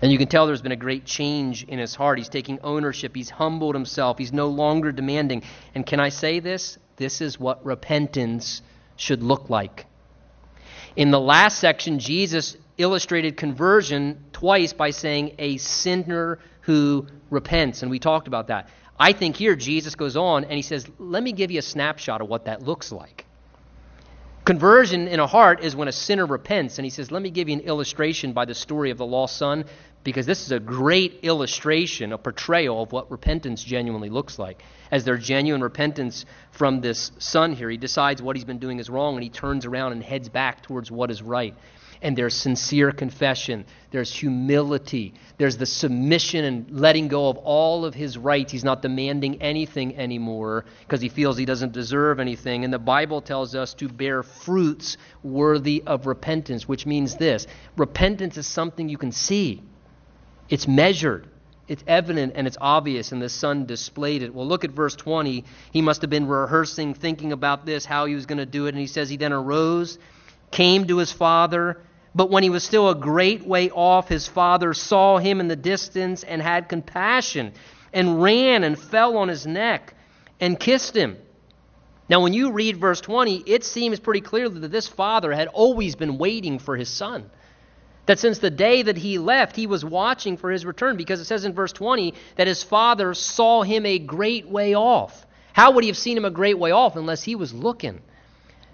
And 0.02 0.12
you 0.12 0.18
can 0.18 0.28
tell 0.28 0.46
there's 0.46 0.62
been 0.62 0.72
a 0.72 0.76
great 0.76 1.06
change 1.06 1.64
in 1.64 1.78
his 1.78 1.94
heart. 1.94 2.18
He's 2.18 2.28
taking 2.28 2.58
ownership. 2.62 3.14
He's 3.14 3.30
humbled 3.30 3.74
himself. 3.74 4.18
He's 4.18 4.32
no 4.32 4.48
longer 4.48 4.92
demanding. 4.92 5.42
And 5.74 5.86
can 5.86 6.00
I 6.00 6.10
say 6.10 6.40
this? 6.40 6.78
This 6.96 7.20
is 7.20 7.40
what 7.40 7.64
repentance 7.64 8.60
should 8.96 9.22
look 9.22 9.48
like. 9.48 9.86
In 10.96 11.10
the 11.10 11.20
last 11.20 11.58
section, 11.58 11.98
Jesus 11.98 12.56
illustrated 12.78 13.36
conversion 13.36 14.24
twice 14.32 14.72
by 14.72 14.90
saying 14.90 15.34
a 15.38 15.56
sinner 15.56 16.38
who 16.62 17.06
repents. 17.30 17.82
And 17.82 17.90
we 17.90 17.98
talked 17.98 18.28
about 18.28 18.48
that. 18.48 18.68
I 18.98 19.12
think 19.12 19.36
here 19.36 19.56
Jesus 19.56 19.94
goes 19.94 20.16
on 20.16 20.44
and 20.44 20.52
he 20.52 20.62
says, 20.62 20.86
Let 20.98 21.22
me 21.22 21.32
give 21.32 21.50
you 21.50 21.58
a 21.58 21.62
snapshot 21.62 22.20
of 22.20 22.28
what 22.28 22.46
that 22.46 22.62
looks 22.62 22.92
like. 22.92 23.24
Conversion 24.44 25.08
in 25.08 25.18
a 25.18 25.26
heart 25.26 25.64
is 25.64 25.74
when 25.74 25.88
a 25.88 25.92
sinner 25.92 26.24
repents. 26.24 26.78
And 26.78 26.84
he 26.84 26.90
says, 26.90 27.10
Let 27.10 27.22
me 27.22 27.30
give 27.30 27.48
you 27.48 27.56
an 27.56 27.62
illustration 27.62 28.32
by 28.32 28.44
the 28.44 28.54
story 28.54 28.90
of 28.90 28.98
the 28.98 29.06
lost 29.06 29.36
son, 29.36 29.64
because 30.04 30.24
this 30.24 30.44
is 30.44 30.52
a 30.52 30.60
great 30.60 31.20
illustration, 31.22 32.12
a 32.12 32.18
portrayal 32.18 32.82
of 32.82 32.92
what 32.92 33.10
repentance 33.10 33.62
genuinely 33.62 34.08
looks 34.08 34.38
like. 34.38 34.62
As 34.90 35.04
their 35.04 35.18
genuine 35.18 35.62
repentance 35.62 36.24
from 36.52 36.80
this 36.80 37.10
son 37.18 37.54
here, 37.54 37.68
he 37.68 37.76
decides 37.76 38.22
what 38.22 38.36
he's 38.36 38.44
been 38.44 38.60
doing 38.60 38.78
is 38.78 38.88
wrong 38.88 39.14
and 39.14 39.24
he 39.24 39.30
turns 39.30 39.66
around 39.66 39.92
and 39.92 40.02
heads 40.02 40.28
back 40.28 40.62
towards 40.62 40.92
what 40.92 41.10
is 41.10 41.22
right 41.22 41.54
and 42.02 42.16
there's 42.16 42.34
sincere 42.34 42.92
confession, 42.92 43.64
there's 43.90 44.12
humility, 44.12 45.14
there's 45.38 45.56
the 45.56 45.66
submission 45.66 46.44
and 46.44 46.70
letting 46.70 47.08
go 47.08 47.28
of 47.28 47.36
all 47.38 47.84
of 47.84 47.94
his 47.94 48.18
rights. 48.18 48.52
He's 48.52 48.64
not 48.64 48.82
demanding 48.82 49.42
anything 49.42 49.96
anymore 49.96 50.64
because 50.80 51.00
he 51.00 51.08
feels 51.08 51.36
he 51.36 51.44
doesn't 51.44 51.72
deserve 51.72 52.20
anything. 52.20 52.64
And 52.64 52.72
the 52.72 52.78
Bible 52.78 53.20
tells 53.20 53.54
us 53.54 53.74
to 53.74 53.88
bear 53.88 54.22
fruits 54.22 54.96
worthy 55.22 55.82
of 55.86 56.06
repentance, 56.06 56.68
which 56.68 56.86
means 56.86 57.16
this 57.16 57.46
repentance 57.76 58.36
is 58.36 58.46
something 58.46 58.88
you 58.88 58.98
can 58.98 59.12
see, 59.12 59.62
it's 60.48 60.68
measured. 60.68 61.28
It's 61.68 61.82
evident 61.88 62.34
and 62.36 62.46
it's 62.46 62.56
obvious, 62.60 63.10
and 63.10 63.20
the 63.20 63.28
son 63.28 63.66
displayed 63.66 64.22
it. 64.22 64.32
Well, 64.32 64.46
look 64.46 64.62
at 64.62 64.70
verse 64.70 64.94
20. 64.94 65.44
He 65.72 65.82
must 65.82 66.00
have 66.02 66.10
been 66.10 66.28
rehearsing, 66.28 66.94
thinking 66.94 67.32
about 67.32 67.66
this, 67.66 67.84
how 67.84 68.06
he 68.06 68.14
was 68.14 68.26
going 68.26 68.38
to 68.38 68.46
do 68.46 68.66
it. 68.66 68.70
And 68.70 68.78
he 68.78 68.86
says, 68.86 69.08
He 69.08 69.16
then 69.16 69.32
arose 69.32 69.98
came 70.50 70.86
to 70.86 70.98
his 70.98 71.12
father. 71.12 71.82
But 72.16 72.30
when 72.30 72.42
he 72.42 72.48
was 72.48 72.64
still 72.64 72.88
a 72.88 72.94
great 72.94 73.46
way 73.46 73.68
off, 73.68 74.08
his 74.08 74.26
father 74.26 74.72
saw 74.72 75.18
him 75.18 75.38
in 75.38 75.48
the 75.48 75.54
distance 75.54 76.22
and 76.22 76.40
had 76.40 76.66
compassion 76.66 77.52
and 77.92 78.22
ran 78.22 78.64
and 78.64 78.78
fell 78.78 79.18
on 79.18 79.28
his 79.28 79.46
neck 79.46 79.92
and 80.40 80.58
kissed 80.58 80.96
him. 80.96 81.18
Now, 82.08 82.22
when 82.22 82.32
you 82.32 82.52
read 82.52 82.78
verse 82.78 83.02
20, 83.02 83.42
it 83.46 83.64
seems 83.64 84.00
pretty 84.00 84.22
clearly 84.22 84.60
that 84.60 84.72
this 84.72 84.88
father 84.88 85.30
had 85.30 85.48
always 85.48 85.94
been 85.94 86.16
waiting 86.16 86.58
for 86.58 86.74
his 86.74 86.88
son. 86.88 87.30
That 88.06 88.18
since 88.18 88.38
the 88.38 88.48
day 88.48 88.80
that 88.80 88.96
he 88.96 89.18
left, 89.18 89.54
he 89.54 89.66
was 89.66 89.84
watching 89.84 90.38
for 90.38 90.50
his 90.50 90.64
return 90.64 90.96
because 90.96 91.20
it 91.20 91.26
says 91.26 91.44
in 91.44 91.52
verse 91.52 91.72
20 91.72 92.14
that 92.36 92.46
his 92.46 92.62
father 92.62 93.12
saw 93.12 93.62
him 93.62 93.84
a 93.84 93.98
great 93.98 94.48
way 94.48 94.74
off. 94.74 95.26
How 95.52 95.72
would 95.72 95.84
he 95.84 95.88
have 95.88 95.98
seen 95.98 96.16
him 96.16 96.24
a 96.24 96.30
great 96.30 96.58
way 96.58 96.70
off 96.70 96.96
unless 96.96 97.22
he 97.22 97.34
was 97.34 97.52
looking? 97.52 98.00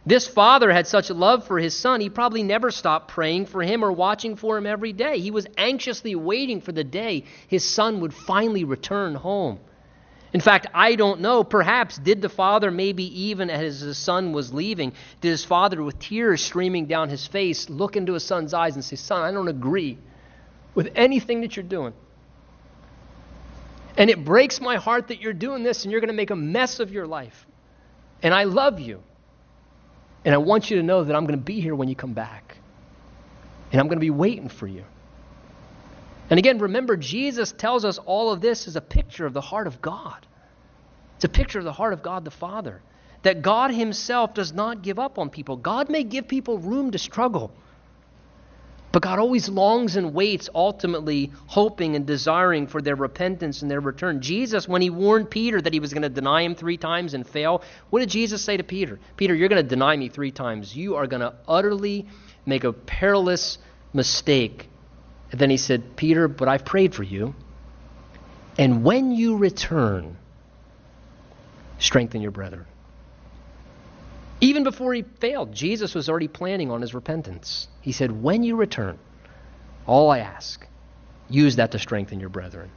This 0.04 0.26
father 0.26 0.72
had 0.72 0.88
such 0.88 1.10
love 1.10 1.46
for 1.46 1.58
his 1.58 1.76
son, 1.76 2.00
he 2.00 2.10
probably 2.10 2.42
never 2.42 2.72
stopped 2.72 3.08
praying 3.08 3.46
for 3.46 3.62
him 3.62 3.84
or 3.84 3.92
watching 3.92 4.34
for 4.34 4.58
him 4.58 4.66
every 4.66 4.92
day. 4.92 5.20
He 5.20 5.30
was 5.30 5.46
anxiously 5.56 6.16
waiting 6.16 6.60
for 6.60 6.72
the 6.72 6.82
day 6.82 7.24
his 7.46 7.64
son 7.64 8.00
would 8.00 8.12
finally 8.12 8.64
return 8.64 9.14
home. 9.14 9.60
In 10.32 10.40
fact, 10.40 10.66
I 10.74 10.96
don't 10.96 11.20
know. 11.20 11.44
Perhaps 11.44 11.98
did 11.98 12.22
the 12.22 12.28
father, 12.28 12.70
maybe 12.70 13.04
even 13.26 13.50
as 13.50 13.80
his 13.80 13.98
son 13.98 14.32
was 14.32 14.52
leaving, 14.52 14.92
did 15.20 15.28
his 15.28 15.44
father, 15.44 15.82
with 15.82 15.98
tears 15.98 16.42
streaming 16.42 16.86
down 16.86 17.10
his 17.10 17.26
face, 17.26 17.68
look 17.68 17.96
into 17.96 18.14
his 18.14 18.24
son's 18.24 18.54
eyes 18.54 18.74
and 18.74 18.84
say, 18.84 18.96
Son, 18.96 19.22
I 19.22 19.30
don't 19.30 19.48
agree 19.48 19.98
with 20.74 20.90
anything 20.96 21.42
that 21.42 21.54
you're 21.54 21.62
doing. 21.64 21.92
And 23.98 24.08
it 24.08 24.24
breaks 24.24 24.58
my 24.60 24.76
heart 24.76 25.08
that 25.08 25.20
you're 25.20 25.34
doing 25.34 25.62
this 25.62 25.84
and 25.84 25.92
you're 25.92 26.00
going 26.00 26.08
to 26.08 26.14
make 26.14 26.30
a 26.30 26.36
mess 26.36 26.80
of 26.80 26.90
your 26.90 27.06
life. 27.06 27.46
And 28.22 28.32
I 28.32 28.44
love 28.44 28.80
you. 28.80 29.02
And 30.24 30.34
I 30.34 30.38
want 30.38 30.70
you 30.70 30.76
to 30.76 30.82
know 30.82 31.04
that 31.04 31.16
I'm 31.16 31.24
going 31.26 31.38
to 31.38 31.44
be 31.44 31.60
here 31.60 31.74
when 31.74 31.88
you 31.88 31.96
come 31.96 32.12
back. 32.12 32.56
And 33.70 33.80
I'm 33.80 33.88
going 33.88 33.98
to 33.98 34.04
be 34.04 34.10
waiting 34.10 34.48
for 34.48 34.66
you. 34.66 34.84
And 36.30 36.38
again, 36.38 36.58
remember, 36.58 36.96
Jesus 36.96 37.52
tells 37.52 37.84
us 37.84 37.98
all 37.98 38.32
of 38.32 38.40
this 38.40 38.68
is 38.68 38.76
a 38.76 38.80
picture 38.80 39.26
of 39.26 39.32
the 39.32 39.40
heart 39.40 39.66
of 39.66 39.82
God. 39.82 40.26
It's 41.16 41.24
a 41.24 41.28
picture 41.28 41.58
of 41.58 41.64
the 41.64 41.72
heart 41.72 41.92
of 41.92 42.02
God 42.02 42.24
the 42.24 42.30
Father. 42.30 42.80
That 43.22 43.42
God 43.42 43.70
Himself 43.72 44.34
does 44.34 44.52
not 44.52 44.82
give 44.82 44.98
up 44.98 45.18
on 45.18 45.30
people. 45.30 45.56
God 45.56 45.88
may 45.88 46.04
give 46.04 46.28
people 46.28 46.58
room 46.58 46.90
to 46.92 46.98
struggle. 46.98 47.52
But 48.92 49.02
God 49.02 49.18
always 49.18 49.48
longs 49.48 49.96
and 49.96 50.12
waits, 50.12 50.50
ultimately 50.54 51.32
hoping 51.46 51.96
and 51.96 52.06
desiring 52.06 52.66
for 52.66 52.82
their 52.82 52.94
repentance 52.94 53.62
and 53.62 53.70
their 53.70 53.80
return. 53.80 54.20
Jesus, 54.20 54.68
when 54.68 54.82
he 54.82 54.90
warned 54.90 55.30
Peter 55.30 55.62
that 55.62 55.72
he 55.72 55.80
was 55.80 55.94
going 55.94 56.02
to 56.02 56.10
deny 56.10 56.42
him 56.42 56.54
three 56.54 56.76
times 56.76 57.14
and 57.14 57.26
fail, 57.26 57.62
what 57.88 58.00
did 58.00 58.10
Jesus 58.10 58.42
say 58.42 58.58
to 58.58 58.62
Peter? 58.62 59.00
Peter, 59.16 59.34
you're 59.34 59.48
going 59.48 59.62
to 59.62 59.68
deny 59.68 59.96
me 59.96 60.10
three 60.10 60.30
times. 60.30 60.76
You 60.76 60.96
are 60.96 61.06
going 61.06 61.22
to 61.22 61.32
utterly 61.48 62.06
make 62.44 62.64
a 62.64 62.72
perilous 62.74 63.56
mistake. 63.94 64.68
And 65.30 65.40
then 65.40 65.48
he 65.48 65.56
said, 65.56 65.96
Peter, 65.96 66.28
but 66.28 66.48
I've 66.48 66.66
prayed 66.66 66.94
for 66.94 67.02
you. 67.02 67.34
And 68.58 68.84
when 68.84 69.12
you 69.12 69.38
return, 69.38 70.18
strengthen 71.78 72.20
your 72.20 72.30
brethren. 72.30 72.66
Even 74.42 74.64
before 74.64 74.92
he 74.92 75.02
failed, 75.20 75.54
Jesus 75.54 75.94
was 75.94 76.10
already 76.10 76.28
planning 76.28 76.70
on 76.70 76.82
his 76.82 76.92
repentance. 76.92 77.68
He 77.82 77.92
said, 77.92 78.22
When 78.22 78.42
you 78.42 78.56
return, 78.56 78.98
all 79.86 80.10
I 80.10 80.20
ask, 80.20 80.66
use 81.28 81.56
that 81.56 81.72
to 81.72 81.78
strengthen 81.78 82.20
your 82.20 82.28
brethren. 82.30 82.70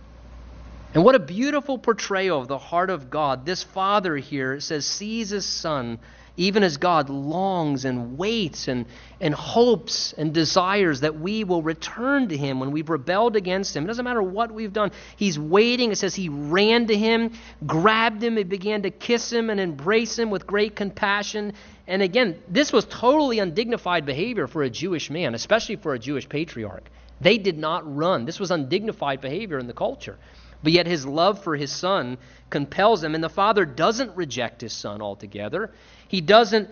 And 0.94 1.04
what 1.04 1.16
a 1.16 1.20
beautiful 1.20 1.78
portrayal 1.78 2.42
of 2.42 2.48
the 2.48 2.58
heart 2.58 2.90
of 2.90 3.10
God. 3.10 3.46
This 3.46 3.64
father 3.64 4.18
here 4.18 4.60
says, 4.60 4.86
sees 4.86 5.30
his 5.30 5.46
son 5.46 6.00
even 6.38 6.64
as 6.64 6.78
God 6.78 7.10
longs 7.10 7.86
and 7.86 8.18
waits 8.18 8.68
and, 8.68 8.86
and 9.22 9.34
hopes 9.34 10.14
and 10.14 10.34
desires 10.34 11.02
that 11.02 11.20
we 11.20 11.44
will 11.44 11.62
return 11.62 12.28
to 12.30 12.38
Him 12.38 12.60
when 12.60 12.72
we've 12.72 12.90
rebelled 12.90 13.36
against 13.36 13.76
Him. 13.76 13.84
It 13.84 13.88
doesn't 13.88 14.04
matter 14.04 14.22
what 14.22 14.52
we've 14.52 14.74
done. 14.74 14.92
He's 15.16 15.40
waiting. 15.40 15.92
It 15.92 15.98
says 15.98 16.16
He 16.16 16.30
ran 16.30 16.88
to 16.88 16.98
Him, 16.98 17.32
grabbed 17.66 18.24
Him, 18.24 18.38
and 18.38 18.50
began 18.50 18.82
to 18.84 18.92
kiss 18.92 19.32
Him 19.32 19.50
and 19.50 19.60
embrace 19.60 20.20
Him 20.20 20.30
with 20.30 20.46
great 20.46 20.76
compassion. 20.76 21.54
And 21.88 22.02
again, 22.02 22.42
this 22.50 22.74
was 22.74 22.86
totally 22.86 23.40
undignified 23.40 24.06
behavior 24.06 24.48
for 24.48 24.64
a 24.64 24.70
Jewish 24.70 25.10
man, 25.10 25.36
especially 25.36 25.78
for 25.78 25.94
a 25.94 26.00
Jewish 26.00 26.28
patriarch. 26.28 26.90
They 27.22 27.38
did 27.38 27.58
not 27.58 27.96
run. 27.96 28.26
This 28.26 28.40
was 28.40 28.52
undignified 28.52 29.22
behavior 29.22 29.58
in 29.58 29.68
the 29.68 29.74
culture. 29.74 30.18
But 30.64 30.74
yet 30.74 30.88
his 30.88 31.06
love 31.06 31.44
for 31.44 31.56
his 31.56 31.72
son 31.72 32.18
compels 32.50 33.04
him, 33.04 33.14
and 33.14 33.24
the 33.24 33.30
father 33.30 33.66
doesn't 33.66 34.16
reject 34.16 34.62
his 34.62 34.74
son 34.74 35.02
altogether. 35.02 35.72
He 36.08 36.22
doesn't 36.22 36.70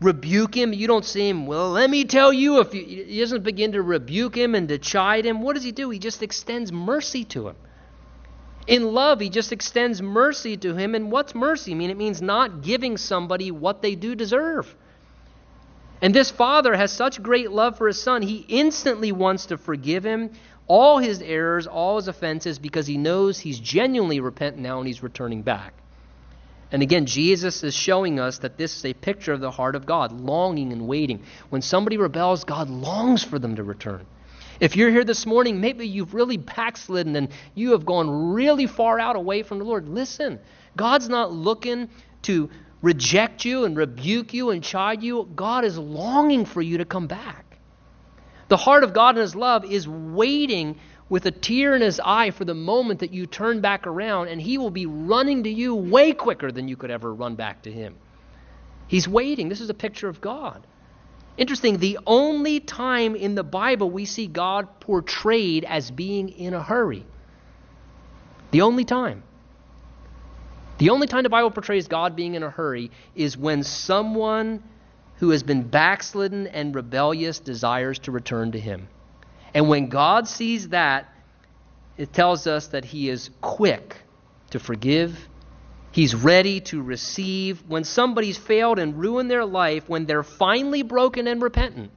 rebuke 0.00 0.56
him. 0.56 0.72
You 0.72 0.86
don't 0.86 1.04
see 1.04 1.28
him, 1.28 1.46
well, 1.46 1.70
let 1.70 1.90
me 1.90 2.04
tell 2.04 2.32
you, 2.32 2.60
if 2.60 2.74
you, 2.74 2.84
he 2.84 3.20
doesn't 3.20 3.42
begin 3.42 3.72
to 3.72 3.82
rebuke 3.82 4.36
him 4.36 4.54
and 4.54 4.68
to 4.68 4.78
chide 4.78 5.24
him. 5.24 5.42
What 5.42 5.54
does 5.54 5.64
he 5.64 5.72
do? 5.72 5.90
He 5.90 5.98
just 5.98 6.22
extends 6.22 6.72
mercy 6.72 7.24
to 7.26 7.48
him. 7.48 7.56
In 8.66 8.92
love, 8.92 9.20
he 9.20 9.30
just 9.30 9.52
extends 9.52 10.00
mercy 10.00 10.56
to 10.58 10.74
him. 10.74 10.94
And 10.94 11.10
what's 11.10 11.34
mercy 11.34 11.72
I 11.72 11.74
mean? 11.74 11.90
It 11.90 11.96
means 11.96 12.22
not 12.22 12.62
giving 12.62 12.96
somebody 12.96 13.50
what 13.50 13.82
they 13.82 13.94
do 13.94 14.14
deserve. 14.14 14.74
And 16.02 16.14
this 16.14 16.30
father 16.30 16.74
has 16.74 16.92
such 16.92 17.22
great 17.22 17.50
love 17.50 17.76
for 17.76 17.86
his 17.86 18.00
son, 18.00 18.22
he 18.22 18.46
instantly 18.48 19.12
wants 19.12 19.46
to 19.46 19.58
forgive 19.58 20.04
him 20.04 20.30
all 20.70 20.98
his 20.98 21.20
errors, 21.20 21.66
all 21.66 21.96
his 21.96 22.06
offenses, 22.06 22.60
because 22.60 22.86
he 22.86 22.96
knows 22.96 23.40
he's 23.40 23.58
genuinely 23.58 24.20
repentant 24.20 24.62
now 24.62 24.78
and 24.78 24.86
he's 24.86 25.02
returning 25.02 25.42
back. 25.42 25.74
And 26.72 26.82
again, 26.82 27.06
Jesus 27.06 27.64
is 27.64 27.74
showing 27.74 28.20
us 28.20 28.38
that 28.38 28.56
this 28.56 28.76
is 28.76 28.84
a 28.84 28.94
picture 28.94 29.32
of 29.32 29.40
the 29.40 29.50
heart 29.50 29.74
of 29.74 29.86
God, 29.86 30.12
longing 30.12 30.72
and 30.72 30.86
waiting. 30.86 31.22
When 31.48 31.62
somebody 31.62 31.96
rebels, 31.96 32.44
God 32.44 32.70
longs 32.70 33.24
for 33.24 33.38
them 33.38 33.56
to 33.56 33.64
return. 33.64 34.06
If 34.60 34.76
you're 34.76 34.90
here 34.90 35.04
this 35.04 35.26
morning, 35.26 35.60
maybe 35.60 35.88
you've 35.88 36.14
really 36.14 36.36
backslidden 36.36 37.16
and 37.16 37.28
you 37.54 37.72
have 37.72 37.86
gone 37.86 38.32
really 38.32 38.66
far 38.66 39.00
out 39.00 39.16
away 39.16 39.42
from 39.42 39.58
the 39.58 39.64
Lord. 39.64 39.88
Listen, 39.88 40.38
God's 40.76 41.08
not 41.08 41.32
looking 41.32 41.88
to 42.22 42.50
reject 42.82 43.44
you 43.44 43.64
and 43.64 43.76
rebuke 43.76 44.34
you 44.34 44.50
and 44.50 44.62
chide 44.62 45.02
you. 45.02 45.28
God 45.34 45.64
is 45.64 45.78
longing 45.78 46.44
for 46.44 46.60
you 46.62 46.78
to 46.78 46.84
come 46.84 47.06
back. 47.06 47.58
The 48.48 48.56
heart 48.56 48.84
of 48.84 48.92
God 48.92 49.10
and 49.10 49.18
His 49.22 49.34
love 49.34 49.64
is 49.64 49.88
waiting 49.88 50.78
with 51.10 51.26
a 51.26 51.30
tear 51.30 51.74
in 51.74 51.82
his 51.82 52.00
eye 52.02 52.30
for 52.30 52.46
the 52.46 52.54
moment 52.54 53.00
that 53.00 53.12
you 53.12 53.26
turn 53.26 53.60
back 53.60 53.86
around, 53.86 54.28
and 54.28 54.40
he 54.40 54.56
will 54.56 54.70
be 54.70 54.86
running 54.86 55.42
to 55.42 55.50
you 55.50 55.74
way 55.74 56.12
quicker 56.12 56.50
than 56.50 56.68
you 56.68 56.76
could 56.76 56.90
ever 56.90 57.12
run 57.12 57.34
back 57.34 57.62
to 57.62 57.72
him. 57.72 57.96
He's 58.86 59.06
waiting. 59.06 59.48
This 59.48 59.60
is 59.60 59.68
a 59.68 59.74
picture 59.74 60.08
of 60.08 60.20
God. 60.20 60.66
Interesting, 61.36 61.78
the 61.78 61.98
only 62.06 62.60
time 62.60 63.16
in 63.16 63.34
the 63.34 63.42
Bible 63.42 63.90
we 63.90 64.04
see 64.04 64.26
God 64.26 64.80
portrayed 64.80 65.64
as 65.64 65.90
being 65.90 66.28
in 66.28 66.54
a 66.54 66.62
hurry. 66.62 67.04
The 68.52 68.62
only 68.62 68.84
time. 68.84 69.24
The 70.78 70.90
only 70.90 71.08
time 71.08 71.24
the 71.24 71.28
Bible 71.28 71.50
portrays 71.50 71.88
God 71.88 72.14
being 72.14 72.36
in 72.36 72.42
a 72.42 72.50
hurry 72.50 72.90
is 73.14 73.36
when 73.36 73.64
someone 73.64 74.62
who 75.16 75.30
has 75.30 75.42
been 75.42 75.62
backslidden 75.62 76.46
and 76.46 76.74
rebellious 76.74 77.40
desires 77.40 77.98
to 78.00 78.12
return 78.12 78.52
to 78.52 78.60
Him. 78.60 78.88
And 79.54 79.68
when 79.68 79.88
God 79.88 80.28
sees 80.28 80.68
that, 80.70 81.12
it 81.96 82.12
tells 82.12 82.46
us 82.46 82.68
that 82.68 82.84
He 82.84 83.08
is 83.08 83.30
quick 83.40 83.96
to 84.50 84.58
forgive. 84.58 85.28
He's 85.92 86.14
ready 86.14 86.60
to 86.62 86.80
receive. 86.82 87.62
When 87.66 87.84
somebody's 87.84 88.38
failed 88.38 88.78
and 88.78 88.98
ruined 88.98 89.30
their 89.30 89.44
life, 89.44 89.88
when 89.88 90.06
they're 90.06 90.22
finally 90.22 90.82
broken 90.82 91.26
and 91.26 91.42
repentant, 91.42 91.90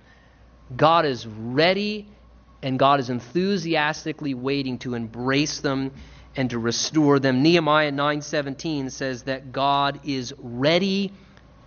God 0.76 1.06
is 1.06 1.28
ready 1.28 2.08
and 2.64 2.80
God 2.80 3.00
is 3.00 3.10
enthusiastically 3.10 4.34
waiting 4.34 4.80
to 4.80 4.96
embrace 4.96 5.60
them 5.60 5.92
and 6.36 6.50
to 6.50 6.58
restore 6.58 7.20
them. 7.20 7.44
Nehemiah 7.44 7.92
9:17 7.92 8.90
says 8.90 9.24
that 9.24 9.52
God 9.52 10.00
is 10.04 10.34
ready 10.40 11.12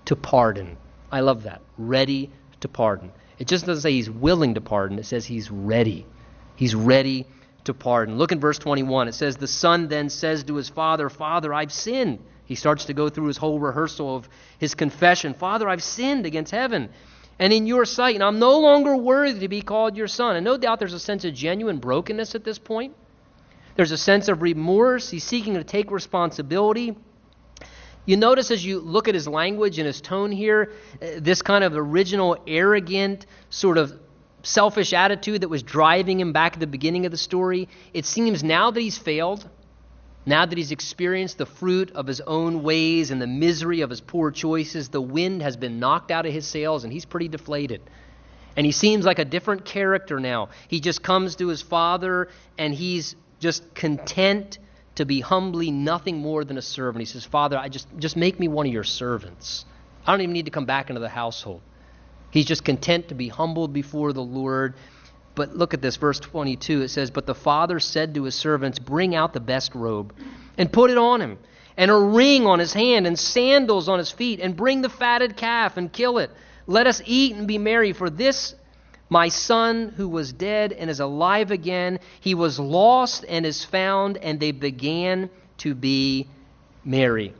to 0.06 0.16
pardon. 0.16 0.76
I 1.12 1.20
love 1.20 1.44
that. 1.44 1.60
Ready 1.78 2.30
to 2.60 2.68
pardon. 2.68 3.12
It 3.38 3.48
just 3.48 3.66
doesn't 3.66 3.82
say 3.82 3.92
he's 3.92 4.10
willing 4.10 4.54
to 4.54 4.60
pardon, 4.60 4.98
it 4.98 5.06
says 5.06 5.26
he's 5.26 5.50
ready. 5.50 6.06
He's 6.56 6.74
ready 6.74 7.26
to 7.64 7.74
pardon. 7.74 8.16
Look 8.16 8.32
in 8.32 8.40
verse 8.40 8.58
21. 8.58 9.08
It 9.08 9.14
says, 9.14 9.36
The 9.36 9.46
son 9.46 9.88
then 9.88 10.08
says 10.08 10.44
to 10.44 10.54
his 10.54 10.68
father, 10.68 11.10
Father, 11.10 11.52
I've 11.52 11.72
sinned. 11.72 12.20
He 12.46 12.54
starts 12.54 12.86
to 12.86 12.94
go 12.94 13.08
through 13.08 13.26
his 13.26 13.36
whole 13.36 13.58
rehearsal 13.58 14.16
of 14.16 14.28
his 14.58 14.74
confession. 14.74 15.34
Father, 15.34 15.68
I've 15.68 15.82
sinned 15.82 16.26
against 16.26 16.52
heaven 16.52 16.88
and 17.38 17.52
in 17.52 17.66
your 17.66 17.84
sight, 17.84 18.14
and 18.14 18.24
I'm 18.24 18.38
no 18.38 18.60
longer 18.60 18.96
worthy 18.96 19.40
to 19.40 19.48
be 19.48 19.60
called 19.60 19.96
your 19.96 20.08
son. 20.08 20.36
And 20.36 20.44
no 20.44 20.56
doubt 20.56 20.78
there's 20.78 20.94
a 20.94 21.00
sense 21.00 21.24
of 21.24 21.34
genuine 21.34 21.78
brokenness 21.78 22.34
at 22.34 22.44
this 22.44 22.58
point. 22.58 22.94
There's 23.74 23.90
a 23.90 23.98
sense 23.98 24.28
of 24.28 24.40
remorse. 24.40 25.10
He's 25.10 25.24
seeking 25.24 25.54
to 25.54 25.64
take 25.64 25.90
responsibility. 25.90 26.96
You 28.06 28.16
notice 28.16 28.52
as 28.52 28.64
you 28.64 28.78
look 28.78 29.08
at 29.08 29.14
his 29.14 29.26
language 29.26 29.78
and 29.78 29.86
his 29.86 30.00
tone 30.00 30.30
here, 30.30 30.72
uh, 31.02 31.06
this 31.18 31.42
kind 31.42 31.64
of 31.64 31.76
original, 31.76 32.38
arrogant, 32.46 33.26
sort 33.50 33.78
of 33.78 33.98
selfish 34.44 34.92
attitude 34.92 35.40
that 35.40 35.48
was 35.48 35.64
driving 35.64 36.20
him 36.20 36.32
back 36.32 36.54
at 36.54 36.60
the 36.60 36.68
beginning 36.68 37.04
of 37.04 37.10
the 37.10 37.18
story. 37.18 37.68
It 37.92 38.06
seems 38.06 38.44
now 38.44 38.70
that 38.70 38.80
he's 38.80 38.96
failed, 38.96 39.48
now 40.24 40.46
that 40.46 40.56
he's 40.56 40.70
experienced 40.70 41.38
the 41.38 41.46
fruit 41.46 41.90
of 41.92 42.06
his 42.06 42.20
own 42.20 42.62
ways 42.62 43.10
and 43.10 43.20
the 43.20 43.26
misery 43.26 43.80
of 43.80 43.90
his 43.90 44.00
poor 44.00 44.30
choices, 44.30 44.88
the 44.88 45.00
wind 45.00 45.42
has 45.42 45.56
been 45.56 45.80
knocked 45.80 46.12
out 46.12 46.26
of 46.26 46.32
his 46.32 46.46
sails 46.46 46.84
and 46.84 46.92
he's 46.92 47.04
pretty 47.04 47.28
deflated. 47.28 47.80
And 48.56 48.64
he 48.64 48.72
seems 48.72 49.04
like 49.04 49.18
a 49.18 49.24
different 49.24 49.64
character 49.64 50.20
now. 50.20 50.48
He 50.68 50.80
just 50.80 51.02
comes 51.02 51.36
to 51.36 51.48
his 51.48 51.60
father 51.60 52.28
and 52.56 52.72
he's 52.72 53.16
just 53.40 53.74
content 53.74 54.58
to 54.96 55.04
be 55.04 55.20
humbly 55.20 55.70
nothing 55.70 56.18
more 56.18 56.44
than 56.44 56.58
a 56.58 56.62
servant. 56.62 57.00
He 57.00 57.06
says, 57.06 57.24
Father, 57.24 57.56
I 57.56 57.68
just, 57.68 57.88
just 57.98 58.16
make 58.16 58.38
me 58.38 58.48
one 58.48 58.66
of 58.66 58.72
your 58.72 58.84
servants. 58.84 59.64
I 60.06 60.12
don't 60.12 60.20
even 60.20 60.32
need 60.32 60.46
to 60.46 60.50
come 60.50 60.66
back 60.66 60.90
into 60.90 61.00
the 61.00 61.08
household. 61.08 61.62
He's 62.30 62.44
just 62.44 62.64
content 62.64 63.08
to 63.08 63.14
be 63.14 63.28
humbled 63.28 63.72
before 63.72 64.12
the 64.12 64.22
Lord 64.22 64.74
but 65.36 65.54
look 65.54 65.74
at 65.74 65.82
this, 65.82 65.96
verse 65.96 66.18
22. 66.18 66.82
It 66.82 66.88
says, 66.88 67.12
But 67.12 67.26
the 67.26 67.34
father 67.34 67.78
said 67.78 68.14
to 68.14 68.24
his 68.24 68.34
servants, 68.34 68.80
Bring 68.80 69.14
out 69.14 69.34
the 69.34 69.40
best 69.40 69.74
robe 69.76 70.14
and 70.58 70.72
put 70.72 70.90
it 70.90 70.98
on 70.98 71.20
him, 71.20 71.38
and 71.76 71.90
a 71.90 71.96
ring 71.96 72.46
on 72.46 72.58
his 72.58 72.72
hand, 72.72 73.06
and 73.06 73.16
sandals 73.16 73.88
on 73.88 73.98
his 73.98 74.10
feet, 74.10 74.40
and 74.40 74.56
bring 74.56 74.80
the 74.80 74.88
fatted 74.88 75.36
calf 75.36 75.76
and 75.76 75.92
kill 75.92 76.18
it. 76.18 76.30
Let 76.66 76.86
us 76.86 77.02
eat 77.04 77.36
and 77.36 77.46
be 77.46 77.58
merry, 77.58 77.92
for 77.92 78.08
this 78.08 78.54
my 79.08 79.28
son 79.28 79.94
who 79.96 80.08
was 80.08 80.32
dead 80.32 80.72
and 80.72 80.90
is 80.90 81.00
alive 81.00 81.50
again. 81.50 82.00
He 82.20 82.34
was 82.34 82.58
lost 82.58 83.24
and 83.28 83.46
is 83.46 83.64
found, 83.64 84.16
and 84.18 84.40
they 84.40 84.52
began 84.52 85.30
to 85.58 85.74
be 85.74 86.28
merry. 86.84 87.34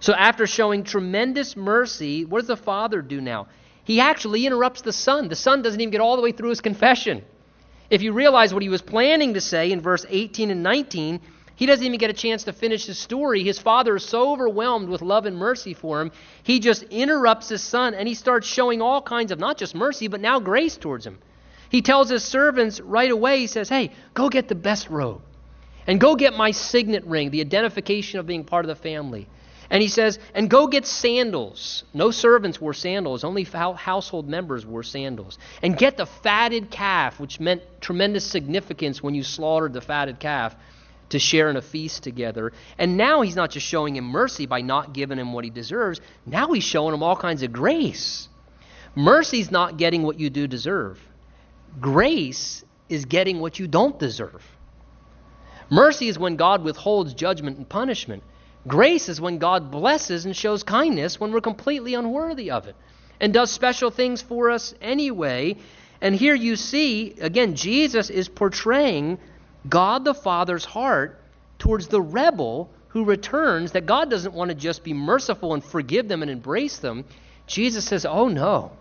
So, 0.00 0.14
after 0.14 0.46
showing 0.46 0.84
tremendous 0.84 1.56
mercy, 1.56 2.24
what 2.24 2.40
does 2.40 2.48
the 2.48 2.56
father 2.56 3.02
do 3.02 3.20
now? 3.20 3.46
he 3.84 4.00
actually 4.00 4.46
interrupts 4.46 4.82
the 4.82 4.92
son. 4.92 5.28
The 5.28 5.36
son 5.36 5.62
doesn't 5.62 5.80
even 5.80 5.90
get 5.90 6.00
all 6.00 6.16
the 6.16 6.22
way 6.22 6.32
through 6.32 6.50
his 6.50 6.60
confession. 6.60 7.24
If 7.90 8.02
you 8.02 8.12
realize 8.12 8.54
what 8.54 8.62
he 8.62 8.68
was 8.68 8.82
planning 8.82 9.34
to 9.34 9.40
say 9.40 9.72
in 9.72 9.80
verse 9.80 10.06
18 10.08 10.50
and 10.50 10.62
19, 10.62 11.20
he 11.62 11.66
doesn't 11.66 11.86
even 11.86 12.00
get 12.00 12.10
a 12.10 12.12
chance 12.12 12.42
to 12.42 12.52
finish 12.52 12.86
his 12.86 12.98
story. 12.98 13.44
His 13.44 13.56
father 13.56 13.94
is 13.94 14.04
so 14.04 14.32
overwhelmed 14.32 14.88
with 14.88 15.00
love 15.00 15.26
and 15.26 15.36
mercy 15.36 15.74
for 15.74 16.00
him, 16.00 16.10
he 16.42 16.58
just 16.58 16.82
interrupts 16.82 17.48
his 17.48 17.62
son 17.62 17.94
and 17.94 18.08
he 18.08 18.14
starts 18.14 18.48
showing 18.48 18.82
all 18.82 19.00
kinds 19.00 19.30
of 19.30 19.38
not 19.38 19.58
just 19.58 19.72
mercy, 19.76 20.08
but 20.08 20.20
now 20.20 20.40
grace 20.40 20.76
towards 20.76 21.06
him. 21.06 21.20
He 21.70 21.80
tells 21.80 22.10
his 22.10 22.24
servants 22.24 22.80
right 22.80 23.12
away, 23.12 23.38
he 23.38 23.46
says, 23.46 23.68
Hey, 23.68 23.92
go 24.12 24.28
get 24.28 24.48
the 24.48 24.56
best 24.56 24.90
robe 24.90 25.22
and 25.86 26.00
go 26.00 26.16
get 26.16 26.34
my 26.34 26.50
signet 26.50 27.04
ring, 27.06 27.30
the 27.30 27.40
identification 27.40 28.18
of 28.18 28.26
being 28.26 28.42
part 28.42 28.64
of 28.64 28.68
the 28.68 28.82
family. 28.82 29.28
And 29.70 29.80
he 29.80 29.88
says, 29.88 30.18
and 30.34 30.50
go 30.50 30.66
get 30.66 30.84
sandals. 30.84 31.84
No 31.94 32.10
servants 32.10 32.60
wore 32.60 32.74
sandals, 32.74 33.22
only 33.22 33.44
household 33.44 34.28
members 34.28 34.66
wore 34.66 34.82
sandals. 34.82 35.38
And 35.62 35.78
get 35.78 35.96
the 35.96 36.06
fatted 36.06 36.72
calf, 36.72 37.20
which 37.20 37.38
meant 37.38 37.62
tremendous 37.80 38.26
significance 38.26 39.00
when 39.00 39.14
you 39.14 39.22
slaughtered 39.22 39.74
the 39.74 39.80
fatted 39.80 40.18
calf 40.18 40.56
to 41.12 41.18
share 41.18 41.48
in 41.48 41.56
a 41.56 41.62
feast 41.62 42.02
together. 42.02 42.52
And 42.76 42.96
now 42.96 43.22
he's 43.22 43.36
not 43.36 43.50
just 43.50 43.66
showing 43.66 43.96
him 43.96 44.04
mercy 44.04 44.46
by 44.46 44.60
not 44.60 44.92
giving 44.92 45.18
him 45.18 45.32
what 45.32 45.44
he 45.44 45.50
deserves, 45.50 46.00
now 46.26 46.52
he's 46.52 46.64
showing 46.64 46.94
him 46.94 47.02
all 47.02 47.16
kinds 47.16 47.42
of 47.42 47.52
grace. 47.52 48.28
Mercy's 48.94 49.50
not 49.50 49.78
getting 49.78 50.02
what 50.02 50.20
you 50.20 50.28
do 50.28 50.46
deserve, 50.46 51.00
grace 51.80 52.64
is 52.88 53.06
getting 53.06 53.40
what 53.40 53.58
you 53.58 53.66
don't 53.66 53.98
deserve. 53.98 54.42
Mercy 55.70 56.08
is 56.08 56.18
when 56.18 56.36
God 56.36 56.62
withholds 56.62 57.14
judgment 57.14 57.56
and 57.56 57.66
punishment. 57.66 58.22
Grace 58.66 59.08
is 59.08 59.20
when 59.20 59.38
God 59.38 59.70
blesses 59.70 60.26
and 60.26 60.36
shows 60.36 60.62
kindness 60.62 61.18
when 61.18 61.32
we're 61.32 61.40
completely 61.40 61.94
unworthy 61.94 62.50
of 62.50 62.66
it 62.66 62.76
and 63.20 63.32
does 63.32 63.50
special 63.50 63.90
things 63.90 64.20
for 64.20 64.50
us 64.50 64.74
anyway. 64.82 65.56
And 66.02 66.14
here 66.14 66.34
you 66.34 66.56
see, 66.56 67.14
again, 67.20 67.54
Jesus 67.54 68.10
is 68.10 68.28
portraying 68.28 69.18
God 69.68 70.04
the 70.04 70.14
Father's 70.14 70.64
heart 70.64 71.18
towards 71.58 71.88
the 71.88 72.00
rebel 72.00 72.70
who 72.88 73.04
returns, 73.04 73.72
that 73.72 73.86
God 73.86 74.10
doesn't 74.10 74.34
want 74.34 74.50
to 74.50 74.54
just 74.54 74.84
be 74.84 74.92
merciful 74.92 75.54
and 75.54 75.64
forgive 75.64 76.08
them 76.08 76.22
and 76.22 76.30
embrace 76.30 76.78
them. 76.78 77.04
Jesus 77.46 77.84
says, 77.84 78.04
Oh 78.04 78.28
no. 78.28 78.72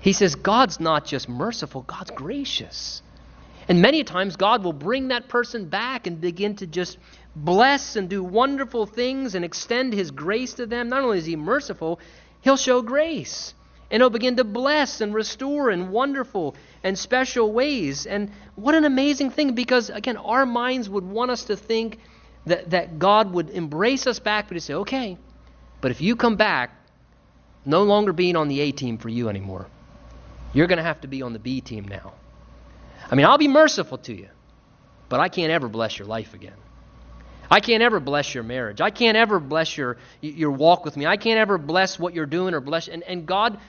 He 0.00 0.12
says, 0.12 0.34
God's 0.34 0.80
not 0.80 1.06
just 1.06 1.28
merciful, 1.28 1.82
God's 1.82 2.10
gracious. 2.10 3.00
And 3.68 3.80
many 3.80 4.04
times 4.04 4.36
God 4.36 4.62
will 4.62 4.74
bring 4.74 5.08
that 5.08 5.28
person 5.28 5.68
back 5.70 6.06
and 6.06 6.20
begin 6.20 6.56
to 6.56 6.66
just 6.66 6.98
bless 7.34 7.96
and 7.96 8.10
do 8.10 8.22
wonderful 8.22 8.84
things 8.84 9.34
and 9.34 9.44
extend 9.44 9.94
his 9.94 10.10
grace 10.10 10.54
to 10.54 10.66
them. 10.66 10.90
Not 10.90 11.02
only 11.02 11.18
is 11.18 11.24
he 11.24 11.36
merciful, 11.36 12.00
he'll 12.42 12.58
show 12.58 12.82
grace. 12.82 13.54
And 13.94 14.00
he'll 14.02 14.10
begin 14.10 14.34
to 14.38 14.44
bless 14.44 15.00
and 15.00 15.14
restore 15.14 15.70
in 15.70 15.92
wonderful 15.92 16.56
and 16.82 16.98
special 16.98 17.52
ways. 17.52 18.06
And 18.06 18.32
what 18.56 18.74
an 18.74 18.84
amazing 18.84 19.30
thing, 19.30 19.54
because 19.54 19.88
again, 19.88 20.16
our 20.16 20.44
minds 20.44 20.90
would 20.90 21.04
want 21.04 21.30
us 21.30 21.44
to 21.44 21.56
think 21.56 22.00
that, 22.46 22.70
that 22.70 22.98
God 22.98 23.32
would 23.32 23.50
embrace 23.50 24.08
us 24.08 24.18
back, 24.18 24.48
but 24.48 24.56
he'd 24.56 24.64
say, 24.64 24.74
okay, 24.74 25.16
but 25.80 25.92
if 25.92 26.00
you 26.00 26.16
come 26.16 26.34
back, 26.34 26.72
no 27.64 27.84
longer 27.84 28.12
being 28.12 28.34
on 28.34 28.48
the 28.48 28.62
A 28.62 28.72
team 28.72 28.98
for 28.98 29.08
you 29.08 29.28
anymore, 29.28 29.68
you're 30.52 30.66
going 30.66 30.78
to 30.78 30.82
have 30.82 31.02
to 31.02 31.06
be 31.06 31.22
on 31.22 31.32
the 31.32 31.38
B 31.38 31.60
team 31.60 31.86
now. 31.86 32.14
I 33.08 33.14
mean, 33.14 33.26
I'll 33.26 33.38
be 33.38 33.46
merciful 33.46 33.98
to 33.98 34.12
you, 34.12 34.28
but 35.08 35.20
I 35.20 35.28
can't 35.28 35.52
ever 35.52 35.68
bless 35.68 36.00
your 36.00 36.08
life 36.08 36.34
again. 36.34 36.56
I 37.48 37.60
can't 37.60 37.82
ever 37.82 38.00
bless 38.00 38.34
your 38.34 38.42
marriage. 38.42 38.80
I 38.80 38.90
can't 38.90 39.16
ever 39.16 39.38
bless 39.38 39.76
your, 39.76 39.98
your 40.20 40.50
walk 40.50 40.84
with 40.84 40.96
me. 40.96 41.06
I 41.06 41.16
can't 41.16 41.38
ever 41.38 41.58
bless 41.58 41.96
what 41.96 42.12
you're 42.12 42.26
doing 42.26 42.54
or 42.54 42.60
bless. 42.60 42.88
And, 42.88 43.04
and 43.04 43.24
God 43.24 43.60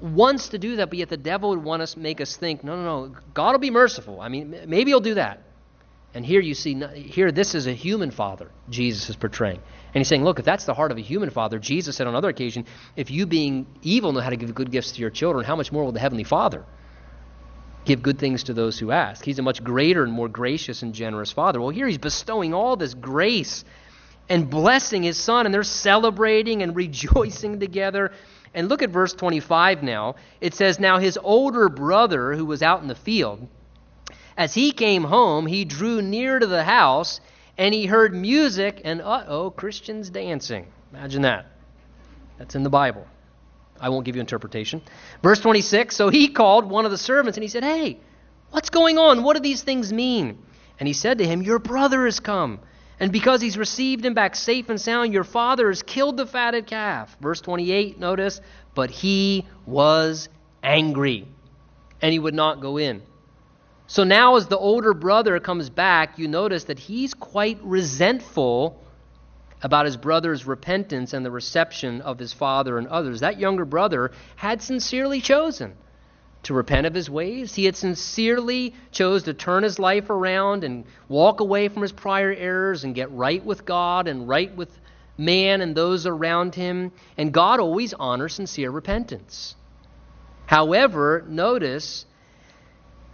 wants 0.00 0.50
to 0.50 0.58
do 0.58 0.76
that, 0.76 0.90
but 0.90 0.98
yet 0.98 1.08
the 1.08 1.16
devil 1.16 1.50
would 1.50 1.64
want 1.64 1.82
us 1.82 1.96
make 1.96 2.20
us 2.20 2.36
think, 2.36 2.62
no, 2.62 2.76
no, 2.76 3.06
no, 3.06 3.16
God 3.34 3.52
will 3.52 3.58
be 3.58 3.70
merciful. 3.70 4.20
I 4.20 4.28
mean, 4.28 4.64
maybe 4.66 4.90
he'll 4.90 5.00
do 5.00 5.14
that. 5.14 5.42
And 6.14 6.24
here 6.24 6.40
you 6.40 6.54
see, 6.54 6.74
here 6.94 7.30
this 7.30 7.54
is 7.54 7.66
a 7.66 7.72
human 7.72 8.10
father 8.10 8.50
Jesus 8.70 9.10
is 9.10 9.16
portraying. 9.16 9.60
And 9.92 10.00
he's 10.00 10.08
saying, 10.08 10.24
look, 10.24 10.38
if 10.38 10.44
that's 10.44 10.64
the 10.64 10.74
heart 10.74 10.90
of 10.90 10.98
a 10.98 11.02
human 11.02 11.30
father, 11.30 11.58
Jesus 11.58 11.96
said 11.96 12.06
on 12.06 12.14
another 12.14 12.28
occasion, 12.28 12.64
if 12.96 13.10
you 13.10 13.26
being 13.26 13.66
evil 13.82 14.12
know 14.12 14.20
how 14.20 14.30
to 14.30 14.36
give 14.36 14.54
good 14.54 14.70
gifts 14.70 14.92
to 14.92 15.00
your 15.00 15.10
children, 15.10 15.44
how 15.44 15.56
much 15.56 15.72
more 15.72 15.84
will 15.84 15.92
the 15.92 16.00
Heavenly 16.00 16.24
Father 16.24 16.64
give 17.84 18.02
good 18.02 18.18
things 18.18 18.44
to 18.44 18.54
those 18.54 18.78
who 18.78 18.90
ask. 18.90 19.24
He's 19.24 19.38
a 19.38 19.42
much 19.42 19.62
greater 19.62 20.02
and 20.02 20.12
more 20.12 20.28
gracious 20.28 20.82
and 20.82 20.92
generous 20.94 21.32
Father. 21.32 21.60
Well, 21.60 21.70
here 21.70 21.86
he's 21.86 21.98
bestowing 21.98 22.52
all 22.52 22.76
this 22.76 22.94
grace 22.94 23.64
and 24.28 24.50
blessing 24.50 25.02
his 25.02 25.16
son, 25.16 25.46
and 25.46 25.54
they're 25.54 25.62
celebrating 25.62 26.62
and 26.62 26.74
rejoicing 26.84 27.60
together. 27.60 28.12
And 28.56 28.70
look 28.70 28.82
at 28.82 28.88
verse 28.88 29.12
25 29.12 29.82
now. 29.82 30.16
It 30.40 30.54
says, 30.54 30.80
Now 30.80 30.98
his 30.98 31.18
older 31.22 31.68
brother, 31.68 32.32
who 32.32 32.46
was 32.46 32.62
out 32.62 32.80
in 32.80 32.88
the 32.88 32.94
field, 32.94 33.46
as 34.36 34.54
he 34.54 34.72
came 34.72 35.04
home, 35.04 35.46
he 35.46 35.66
drew 35.66 36.00
near 36.00 36.38
to 36.38 36.46
the 36.46 36.64
house 36.64 37.20
and 37.58 37.74
he 37.74 37.84
heard 37.86 38.14
music 38.14 38.80
and, 38.82 39.02
uh 39.02 39.24
oh, 39.28 39.50
Christians 39.50 40.08
dancing. 40.08 40.66
Imagine 40.92 41.22
that. 41.22 41.46
That's 42.38 42.54
in 42.54 42.62
the 42.62 42.70
Bible. 42.70 43.06
I 43.78 43.90
won't 43.90 44.06
give 44.06 44.16
you 44.16 44.20
interpretation. 44.20 44.80
Verse 45.22 45.40
26 45.40 45.94
So 45.94 46.08
he 46.08 46.28
called 46.28 46.68
one 46.68 46.86
of 46.86 46.90
the 46.90 46.98
servants 46.98 47.36
and 47.36 47.42
he 47.42 47.48
said, 47.48 47.62
Hey, 47.62 47.98
what's 48.50 48.70
going 48.70 48.96
on? 48.96 49.22
What 49.22 49.36
do 49.36 49.42
these 49.42 49.62
things 49.62 49.92
mean? 49.92 50.38
And 50.80 50.86
he 50.86 50.94
said 50.94 51.18
to 51.18 51.26
him, 51.26 51.42
Your 51.42 51.58
brother 51.58 52.06
has 52.06 52.20
come, 52.20 52.60
And 52.98 53.12
because 53.12 53.42
he's 53.42 53.58
received 53.58 54.04
him 54.04 54.14
back 54.14 54.34
safe 54.34 54.70
and 54.70 54.80
sound, 54.80 55.12
your 55.12 55.24
father 55.24 55.68
has 55.68 55.82
killed 55.82 56.16
the 56.16 56.26
fatted 56.26 56.66
calf. 56.66 57.16
Verse 57.20 57.40
28, 57.40 57.98
notice, 57.98 58.40
but 58.74 58.90
he 58.90 59.46
was 59.66 60.28
angry, 60.62 61.28
and 62.00 62.12
he 62.12 62.18
would 62.18 62.34
not 62.34 62.60
go 62.60 62.78
in. 62.78 63.02
So 63.86 64.02
now, 64.02 64.36
as 64.36 64.48
the 64.48 64.58
older 64.58 64.94
brother 64.94 65.38
comes 65.40 65.70
back, 65.70 66.18
you 66.18 66.26
notice 66.26 66.64
that 66.64 66.78
he's 66.78 67.14
quite 67.14 67.58
resentful 67.62 68.82
about 69.62 69.86
his 69.86 69.96
brother's 69.96 70.46
repentance 70.46 71.12
and 71.12 71.24
the 71.24 71.30
reception 71.30 72.00
of 72.00 72.18
his 72.18 72.32
father 72.32 72.78
and 72.78 72.88
others. 72.88 73.20
That 73.20 73.38
younger 73.38 73.64
brother 73.64 74.10
had 74.36 74.60
sincerely 74.62 75.20
chosen 75.20 75.74
to 76.46 76.54
repent 76.54 76.86
of 76.86 76.94
his 76.94 77.08
ways. 77.08 77.54
He 77.54 77.64
had 77.64 77.76
sincerely 77.76 78.74
chose 78.90 79.24
to 79.24 79.34
turn 79.34 79.62
his 79.62 79.78
life 79.78 80.10
around 80.10 80.64
and 80.64 80.84
walk 81.08 81.40
away 81.40 81.68
from 81.68 81.82
his 81.82 81.92
prior 81.92 82.32
errors 82.32 82.84
and 82.84 82.94
get 82.94 83.10
right 83.12 83.44
with 83.44 83.64
God 83.64 84.08
and 84.08 84.28
right 84.28 84.54
with 84.56 84.70
man 85.18 85.60
and 85.60 85.74
those 85.76 86.06
around 86.06 86.54
him. 86.54 86.92
And 87.16 87.32
God 87.32 87.60
always 87.60 87.94
honors 87.94 88.34
sincere 88.34 88.70
repentance. 88.70 89.54
However, 90.46 91.24
notice 91.28 92.06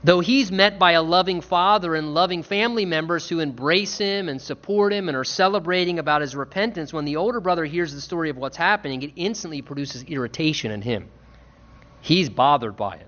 Though 0.05 0.19
he's 0.19 0.51
met 0.51 0.81
by 0.81 0.93
a 0.93 1.03
loving 1.03 1.41
father 1.41 1.95
and 1.95 2.13
loving 2.13 2.43
family 2.43 2.85
members 2.85 3.29
who 3.29 3.39
embrace 3.39 3.99
him 3.99 4.29
and 4.29 4.43
support 4.43 4.93
him 4.93 5.07
and 5.07 5.17
are 5.17 5.23
celebrating 5.23 6.01
about 6.01 6.23
his 6.23 6.35
repentance, 6.35 6.93
when 6.93 7.05
the 7.05 7.17
older 7.17 7.39
brother 7.39 7.65
hears 7.65 7.95
the 7.95 8.01
story 8.01 8.29
of 8.29 8.37
what's 8.37 8.57
happening, 8.57 9.03
it 9.03 9.13
instantly 9.15 9.63
produces 9.63 10.03
irritation 10.03 10.73
in 10.73 10.83
him. 10.83 11.09
He's 12.01 12.29
bothered 12.29 12.77
by 12.77 12.97
it. 12.97 13.07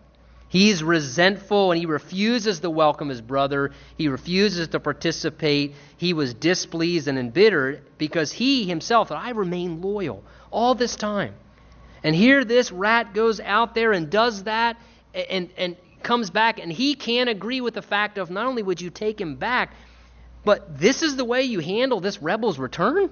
He's 0.55 0.85
resentful 0.85 1.73
and 1.73 1.81
he 1.81 1.85
refuses 1.85 2.61
to 2.61 2.71
welcome 2.71 3.09
his 3.09 3.21
brother. 3.21 3.73
He 3.99 4.07
refuses 4.07 4.69
to 4.69 4.79
participate. 4.79 5.75
He 5.97 6.13
was 6.13 6.33
displeased 6.33 7.09
and 7.09 7.19
embittered 7.19 7.83
because 7.99 8.31
he 8.31 8.65
himself 8.65 9.11
I 9.11 9.31
remain 9.31 9.83
loyal 9.83 10.23
all 10.53 10.77
this 10.77 10.95
time. 10.95 11.35
And 12.05 12.15
here 12.15 12.45
this 12.45 12.71
rat 12.71 13.15
goes 13.15 13.41
out 13.41 13.75
there 13.75 13.91
and 13.91 14.09
does 14.09 14.45
that 14.45 14.77
and, 15.13 15.51
and 15.57 15.77
comes 16.05 16.31
back 16.31 16.61
and 16.61 16.71
he 16.71 16.95
can't 16.95 17.29
agree 17.29 17.61
with 17.61 17.75
the 17.75 17.83
fact 17.83 18.17
of 18.17 18.31
not 18.31 18.47
only 18.47 18.63
would 18.63 18.81
you 18.81 18.91
take 18.91 19.21
him 19.21 19.35
back, 19.35 19.73
but 20.45 20.79
this 20.79 21.03
is 21.03 21.17
the 21.17 21.25
way 21.25 21.43
you 21.43 21.59
handle 21.59 21.99
this 21.99 22.23
rebel's 22.23 22.61
return? 22.61 23.11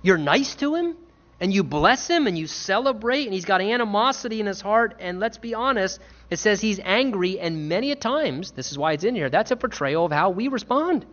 You're 0.00 0.16
nice 0.16 0.54
to 0.54 0.74
him 0.74 0.96
and 1.38 1.52
you 1.52 1.62
bless 1.62 2.08
him 2.08 2.26
and 2.26 2.38
you 2.38 2.46
celebrate 2.46 3.24
and 3.24 3.34
he's 3.34 3.44
got 3.44 3.60
animosity 3.60 4.40
in 4.40 4.46
his 4.46 4.62
heart 4.62 4.96
and 5.00 5.20
let's 5.20 5.36
be 5.36 5.52
honest, 5.52 6.00
it 6.30 6.38
says 6.38 6.60
he's 6.60 6.80
angry 6.82 7.38
and 7.38 7.68
many 7.68 7.92
a 7.92 7.96
times, 7.96 8.52
this 8.52 8.70
is 8.70 8.78
why 8.78 8.92
it's 8.92 9.04
in 9.04 9.14
here, 9.14 9.30
that's 9.30 9.50
a 9.50 9.56
portrayal 9.56 10.04
of 10.04 10.12
how 10.12 10.30
we 10.30 10.48
respond. 10.48 11.06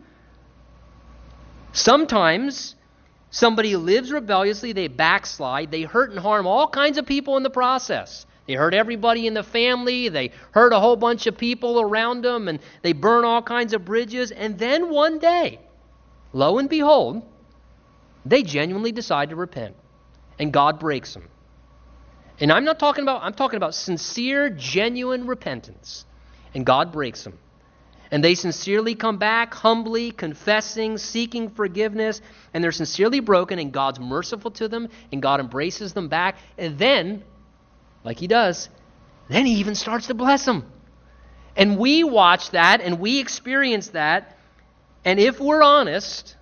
Sometimes 1.72 2.76
somebody 3.32 3.76
lives 3.76 4.12
rebelliously, 4.12 4.74
they 4.74 4.88
backslide, 4.88 5.72
they 5.72 5.84
hurt 5.84 6.12
and 6.12 6.20
harm 6.20 6.48
all 6.48 6.68
kinds 6.68 6.98
of 6.98 7.06
people 7.06 7.38
in 7.38 7.44
the 7.44 7.50
process. 7.50 8.26
They 8.46 8.54
hurt 8.56 8.74
everybody 8.74 9.26
in 9.26 9.34
the 9.34 9.44
family. 9.44 10.10
They 10.10 10.32
hurt 10.52 10.74
a 10.74 10.80
whole 10.80 10.98
bunch 10.98 11.28
of 11.28 11.38
people 11.38 11.80
around 11.80 12.24
them, 12.24 12.48
and 12.48 12.60
they 12.82 12.92
burn 12.94 13.24
all 13.24 13.42
kinds 13.42 13.74
of 13.74 13.86
bridges. 13.86 14.32
And 14.32 14.60
then 14.60 14.90
one 14.90 15.20
day, 15.20 15.60
lo 16.34 16.58
and 16.58 16.70
behold, 16.70 17.24
they 18.26 18.44
genuinely 18.44 18.92
decide 18.92 19.30
to 19.30 19.36
repent, 19.36 19.76
and 20.40 20.52
God 20.52 20.80
breaks 20.80 21.14
them. 21.14 21.30
And 22.40 22.52
I'm 22.52 22.66
not 22.66 22.80
talking 22.80 23.04
about, 23.04 23.24
I'm 23.24 23.34
talking 23.34 23.58
about 23.58 23.76
sincere, 23.76 24.50
genuine 24.50 25.28
repentance. 25.28 26.06
And 26.54 26.66
God 26.66 26.92
breaks 26.92 27.24
them. 27.24 27.38
And 28.12 28.24
they 28.24 28.36
sincerely 28.36 28.94
come 28.96 29.18
back, 29.18 29.54
humbly, 29.54 30.12
confessing, 30.12 30.98
seeking 30.98 31.50
forgiveness, 31.50 32.22
and 32.54 32.64
they're 32.64 32.72
sincerely 32.72 33.22
broken, 33.22 33.58
and 33.58 33.72
God's 33.72 34.00
merciful 34.00 34.52
to 34.52 34.68
them, 34.68 34.90
and 35.12 35.20
God 35.22 35.40
embraces 35.40 35.94
them 35.94 36.10
back. 36.10 36.38
And 36.58 36.78
then 36.78 37.24
like 38.04 38.20
he 38.20 38.28
does, 38.28 38.70
then 39.30 39.46
he 39.46 39.56
even 39.56 39.76
starts 39.76 40.08
to 40.08 40.14
bless 40.14 40.46
them. 40.46 40.72
And 41.56 41.78
we 41.78 42.04
watch 42.04 42.52
that 42.52 42.82
and 42.82 43.00
we 43.00 43.20
experience 43.20 43.90
that. 43.90 44.38
And 45.06 45.20
if 45.20 45.40
we're 45.40 45.64
honest, 45.64 46.36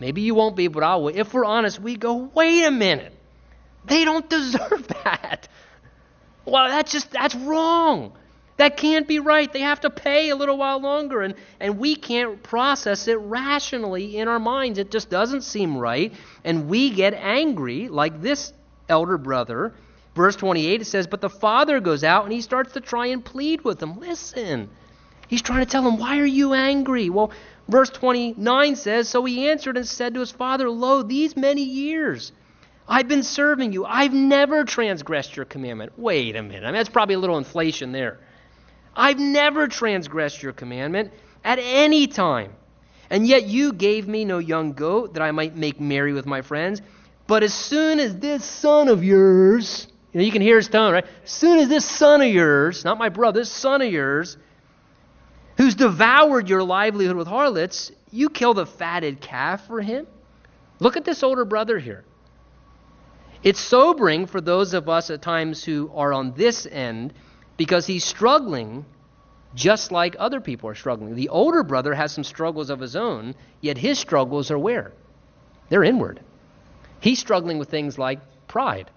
maybe 0.00 0.22
you 0.22 0.34
won't 0.34 0.56
be, 0.56 0.68
but 0.68 0.82
I 0.82 0.96
will. 0.96 1.08
If 1.08 1.32
we're 1.32 1.44
honest, 1.44 1.80
we 1.80 1.96
go, 1.96 2.30
wait 2.34 2.64
a 2.64 2.70
minute. 2.70 3.15
They 3.86 4.04
don't 4.04 4.28
deserve 4.28 4.88
that. 5.04 5.48
Well, 6.44 6.68
that's 6.68 6.92
just, 6.92 7.10
that's 7.10 7.34
wrong. 7.34 8.12
That 8.56 8.76
can't 8.76 9.06
be 9.06 9.18
right. 9.18 9.52
They 9.52 9.60
have 9.60 9.80
to 9.80 9.90
pay 9.90 10.30
a 10.30 10.36
little 10.36 10.56
while 10.56 10.80
longer. 10.80 11.22
And, 11.22 11.34
and 11.60 11.78
we 11.78 11.94
can't 11.94 12.42
process 12.42 13.06
it 13.08 13.18
rationally 13.18 14.16
in 14.16 14.28
our 14.28 14.38
minds. 14.38 14.78
It 14.78 14.90
just 14.90 15.10
doesn't 15.10 15.42
seem 15.42 15.76
right. 15.76 16.12
And 16.44 16.68
we 16.68 16.90
get 16.90 17.14
angry, 17.14 17.88
like 17.88 18.22
this 18.22 18.52
elder 18.88 19.18
brother 19.18 19.74
Verse 20.16 20.34
28, 20.34 20.80
it 20.80 20.86
says, 20.86 21.06
But 21.06 21.20
the 21.20 21.28
father 21.28 21.78
goes 21.78 22.02
out 22.02 22.24
and 22.24 22.32
he 22.32 22.40
starts 22.40 22.72
to 22.72 22.80
try 22.80 23.08
and 23.08 23.22
plead 23.22 23.62
with 23.62 23.78
them. 23.78 24.00
Listen. 24.00 24.70
He's 25.28 25.42
trying 25.42 25.60
to 25.60 25.70
tell 25.70 25.82
them, 25.82 25.98
Why 25.98 26.18
are 26.18 26.24
you 26.24 26.54
angry? 26.54 27.10
Well, 27.10 27.32
verse 27.68 27.90
29 27.90 28.76
says, 28.76 29.10
So 29.10 29.26
he 29.26 29.50
answered 29.50 29.76
and 29.76 29.86
said 29.86 30.14
to 30.14 30.20
his 30.20 30.30
father, 30.30 30.70
Lo, 30.70 31.02
these 31.02 31.36
many 31.36 31.62
years 31.62 32.32
I've 32.88 33.08
been 33.08 33.22
serving 33.22 33.72
you. 33.72 33.84
I've 33.84 34.12
never 34.12 34.64
transgressed 34.64 35.36
your 35.36 35.44
commandment. 35.44 35.98
Wait 35.98 36.36
a 36.36 36.42
minute. 36.42 36.62
I 36.62 36.66
mean, 36.66 36.74
that's 36.74 36.88
probably 36.88 37.16
a 37.16 37.18
little 37.18 37.38
inflation 37.38 37.92
there. 37.92 38.20
I've 38.94 39.18
never 39.18 39.68
transgressed 39.68 40.42
your 40.42 40.52
commandment 40.52 41.12
at 41.44 41.58
any 41.60 42.06
time. 42.06 42.52
And 43.10 43.26
yet 43.26 43.44
you 43.46 43.72
gave 43.72 44.08
me 44.08 44.24
no 44.24 44.38
young 44.38 44.72
goat 44.72 45.14
that 45.14 45.22
I 45.22 45.30
might 45.32 45.56
make 45.56 45.80
merry 45.80 46.12
with 46.12 46.26
my 46.26 46.42
friends. 46.42 46.80
But 47.26 47.42
as 47.42 47.52
soon 47.52 47.98
as 47.98 48.16
this 48.18 48.44
son 48.44 48.88
of 48.88 49.02
yours, 49.02 49.88
you, 50.12 50.20
know, 50.20 50.24
you 50.24 50.32
can 50.32 50.42
hear 50.42 50.56
his 50.56 50.68
tone, 50.68 50.92
right? 50.92 51.06
As 51.24 51.30
soon 51.30 51.58
as 51.58 51.68
this 51.68 51.84
son 51.84 52.22
of 52.22 52.28
yours, 52.28 52.84
not 52.84 52.98
my 52.98 53.08
brother, 53.08 53.40
this 53.40 53.50
son 53.50 53.82
of 53.82 53.92
yours, 53.92 54.36
who's 55.56 55.74
devoured 55.74 56.48
your 56.48 56.62
livelihood 56.62 57.16
with 57.16 57.26
harlots, 57.26 57.90
you 58.12 58.30
kill 58.30 58.54
the 58.54 58.66
fatted 58.66 59.20
calf 59.20 59.66
for 59.66 59.80
him? 59.80 60.06
Look 60.78 60.96
at 60.96 61.04
this 61.04 61.22
older 61.22 61.44
brother 61.44 61.78
here. 61.78 62.04
It's 63.42 63.60
sobering 63.60 64.26
for 64.26 64.40
those 64.40 64.74
of 64.74 64.88
us 64.88 65.10
at 65.10 65.22
times 65.22 65.64
who 65.64 65.90
are 65.94 66.12
on 66.12 66.32
this 66.34 66.66
end 66.70 67.12
because 67.56 67.86
he's 67.86 68.04
struggling 68.04 68.84
just 69.54 69.90
like 69.90 70.14
other 70.18 70.40
people 70.40 70.68
are 70.68 70.74
struggling. 70.74 71.14
The 71.14 71.30
older 71.30 71.62
brother 71.62 71.94
has 71.94 72.12
some 72.12 72.24
struggles 72.24 72.70
of 72.70 72.78
his 72.78 72.94
own, 72.94 73.34
yet 73.60 73.78
his 73.78 73.98
struggles 73.98 74.50
are 74.50 74.58
where? 74.58 74.92
They're 75.70 75.82
inward. 75.82 76.20
He's 77.00 77.18
struggling 77.18 77.58
with 77.58 77.70
things 77.70 77.98
like 77.98 78.20
pride. 78.46 78.90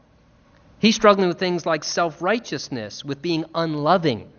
He's 0.80 0.96
struggling 0.96 1.28
with 1.28 1.40
things 1.40 1.66
like 1.66 1.84
self 1.84 2.22
righteousness, 2.22 3.04
with 3.04 3.22
being 3.22 3.46
unloving, 3.56 4.30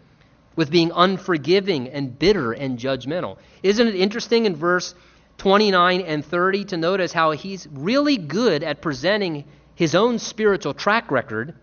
with 0.57 0.70
being 0.70 0.92
unforgiving 0.94 1.88
and 1.88 2.18
bitter 2.18 2.53
and 2.53 2.78
judgmental. 2.78 3.38
Isn't 3.62 3.88
it 3.88 3.94
interesting 3.94 4.46
in 4.46 4.57
verse 4.57 4.94
29 5.38 6.03
and 6.03 6.24
30 6.24 6.64
to 6.66 6.76
notice 6.76 7.12
how 7.12 7.30
he's 7.30 7.66
really 7.72 8.18
good 8.18 8.62
at 8.62 8.82
presenting 8.82 9.44
his 9.81 9.95
own 9.95 10.18
spiritual 10.18 10.74
track 10.74 11.11
record, 11.11 11.55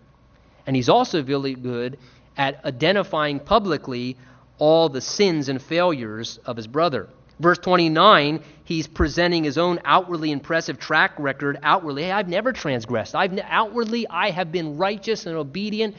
and 0.65 0.75
he's 0.75 0.89
also 0.89 1.23
really 1.23 1.53
good 1.53 1.99
at 2.35 2.65
identifying 2.65 3.39
publicly 3.39 4.17
all 4.57 4.89
the 4.89 5.01
sins 5.01 5.49
and 5.49 5.61
failures 5.61 6.39
of 6.43 6.57
his 6.57 6.65
brother. 6.65 7.09
Verse 7.39 7.59
29, 7.59 8.41
he's 8.63 8.87
presenting 8.87 9.43
his 9.43 9.59
own 9.59 9.79
outwardly 9.85 10.31
impressive 10.31 10.79
track 10.79 11.11
record. 11.19 11.59
Outwardly, 11.61 12.05
hey, 12.05 12.11
I've 12.11 12.27
never 12.27 12.51
transgressed. 12.53 13.13
I've 13.13 13.37
outwardly, 13.37 14.07
I 14.07 14.31
have 14.31 14.51
been 14.51 14.77
righteous 14.77 15.27
and 15.27 15.35
obedient, 15.35 15.95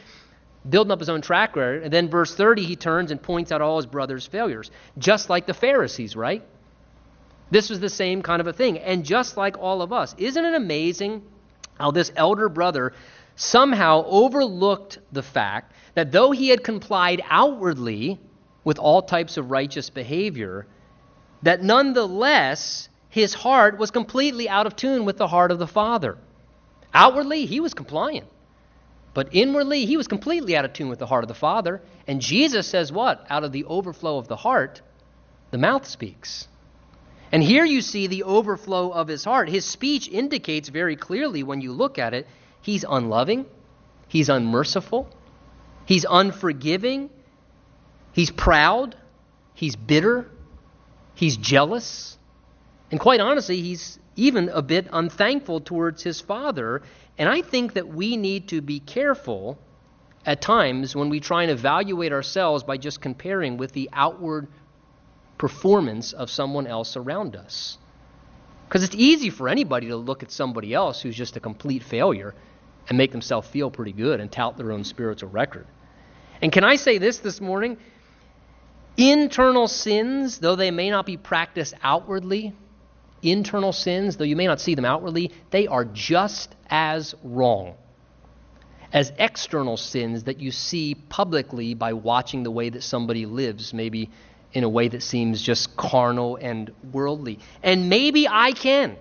building 0.69 0.91
up 0.91 0.99
his 0.99 1.09
own 1.09 1.21
track 1.21 1.55
record. 1.55 1.85
And 1.85 1.93
then 1.93 2.11
verse 2.11 2.35
30, 2.35 2.64
he 2.64 2.75
turns 2.75 3.12
and 3.12 3.23
points 3.23 3.53
out 3.53 3.62
all 3.62 3.77
his 3.77 3.87
brother's 3.87 4.27
failures, 4.27 4.73
just 4.99 5.31
like 5.31 5.47
the 5.47 5.55
Pharisees, 5.55 6.16
right? 6.16 6.43
This 7.53 7.71
was 7.71 7.79
the 7.79 7.89
same 7.89 8.23
kind 8.23 8.41
of 8.41 8.49
a 8.49 8.53
thing. 8.53 8.77
And 8.77 9.05
just 9.05 9.37
like 9.37 9.57
all 9.57 9.83
of 9.83 9.93
us, 9.93 10.16
isn't 10.19 10.45
it 10.45 10.55
amazing 10.55 11.23
how 11.79 11.91
this 11.91 12.12
elder 12.16 12.49
brother 12.49 12.93
somehow 13.37 14.05
overlooked 14.07 14.99
the 15.12 15.22
fact 15.22 15.72
that 15.95 16.12
though 16.12 16.31
he 16.31 16.49
had 16.49 16.62
complied 16.62 17.22
outwardly 17.29 18.18
with 18.64 18.79
all 18.79 19.03
types 19.03 19.37
of 19.37 19.51
righteous 19.51 19.91
behavior, 19.91 20.66
that 21.43 21.62
nonetheless 21.62 22.89
his 23.09 23.33
heart 23.35 23.79
was 23.79 23.91
completely 23.91 24.49
out 24.49 24.66
of 24.66 24.76
tune 24.76 25.05
with 25.05 25.16
the 25.16 25.29
heart 25.29 25.51
of 25.51 25.59
the 25.59 25.66
Father. 25.66 26.18
Outwardly, 26.93 27.47
he 27.47 27.61
was 27.61 27.74
compliant. 27.74 28.26
But 29.14 29.29
inwardly, 29.33 29.87
he 29.87 29.97
was 29.97 30.07
completely 30.07 30.57
out 30.57 30.64
of 30.64 30.72
tune 30.72 30.89
with 30.89 30.99
the 30.99 31.07
heart 31.07 31.24
of 31.24 31.29
the 31.29 31.35
Father. 31.35 31.81
And 32.07 32.20
Jesus 32.20 32.66
says 32.68 32.93
what? 32.93 33.26
Out 33.31 33.45
of 33.45 33.53
the 33.53 33.64
overflow 33.64 34.18
of 34.18 34.29
the 34.29 34.37
heart, 34.37 34.83
the 35.51 35.59
mouth 35.59 35.87
speaks. 35.87 36.47
And 37.31 37.43
here 37.43 37.64
you 37.64 37.83
see 37.83 38.07
the 38.07 38.22
overflow 38.22 38.91
of 38.91 39.09
his 39.09 39.24
heart. 39.24 39.49
His 39.49 39.64
speech 39.64 40.09
indicates 40.09 40.68
very 40.68 40.97
clearly 40.97 41.43
when 41.43 41.61
you 41.61 41.72
look 41.72 41.99
at 41.99 42.14
it, 42.14 42.26
he's 42.62 42.85
unloving, 42.89 43.47
he's 44.09 44.29
unmerciful, 44.29 45.09
he's 45.85 46.07
unforgiving, 46.09 47.11
he's 48.12 48.31
proud, 48.31 48.97
he's 49.55 49.76
bitter, 49.76 50.31
He's 51.18 51.37
jealous. 51.37 52.16
And 52.93 53.01
quite 53.01 53.18
honestly, 53.18 53.61
he's 53.61 53.99
even 54.14 54.51
a 54.51 54.62
bit 54.62 54.87
unthankful 54.93 55.61
towards 55.61 56.05
his 56.05 56.20
father. 56.20 56.83
And 57.18 57.29
I 57.29 57.43
think 57.43 57.72
that 57.72 57.89
we 57.89 58.16
need 58.16 58.47
to 58.51 58.61
be 58.61 58.79
careful 58.79 59.59
at 60.24 60.41
times 60.41 60.95
when 60.95 61.09
we 61.09 61.18
try 61.18 61.43
and 61.43 61.51
evaluate 61.51 62.12
ourselves 62.12 62.62
by 62.62 62.76
just 62.76 63.01
comparing 63.01 63.57
with 63.57 63.72
the 63.72 63.91
outward 63.93 64.47
performance 65.39 66.12
of 66.12 66.30
someone 66.30 66.66
else 66.66 66.97
around 66.97 67.36
us. 67.36 67.78
Because 68.68 68.84
it's 68.84 68.95
easy 68.95 69.30
for 69.30 69.49
anybody 69.49 69.89
to 69.89 69.97
look 69.97 70.22
at 70.22 70.30
somebody 70.30 70.74
else 70.74 71.01
who's 71.01 71.16
just 71.16 71.36
a 71.36 71.41
complete 71.41 71.82
failure 71.82 72.34
and 72.89 72.99
make 72.99 73.12
themselves 73.12 73.49
feel 73.49 73.70
pretty 73.70 73.93
good 73.93 74.20
and 74.20 74.30
tout 74.30 74.57
their 74.57 74.72
own 74.72 74.84
spiritual 74.84 75.30
record. 75.30 75.66
And 76.43 76.53
can 76.53 76.64
I 76.64 76.76
say 76.76 76.99
this 76.99 77.18
this 77.18 77.41
morning? 77.41 77.78
Internal 78.97 79.68
sins, 79.68 80.39
though 80.39 80.57
they 80.57 80.70
may 80.70 80.91
not 80.91 81.07
be 81.07 81.16
practiced 81.16 81.74
outwardly, 81.82 82.55
internal 83.22 83.72
sins, 83.72 84.16
though 84.16 84.24
you 84.24 84.36
may 84.36 84.47
not 84.47 84.61
see 84.61 84.74
them 84.74 84.84
outwardly, 84.84 85.32
they 85.51 85.66
are 85.66 85.84
just 85.84 86.55
as 86.68 87.14
wrong 87.22 87.74
as 88.93 89.12
external 89.18 89.76
sins 89.76 90.24
that 90.24 90.41
you 90.41 90.51
see 90.51 90.95
publicly 90.95 91.74
by 91.74 91.93
watching 91.93 92.43
the 92.43 92.51
way 92.51 92.70
that 92.70 92.82
somebody 92.82 93.26
lives, 93.26 93.74
maybe 93.74 94.11
in 94.53 94.64
a 94.64 94.68
way 94.68 94.88
that 94.88 95.03
seems 95.03 95.42
just 95.42 95.76
carnal 95.76 96.36
and 96.36 96.70
worldly. 96.92 97.38
And 97.62 97.88
maybe 97.88 98.26
I 98.28 98.53
can, 98.53 98.96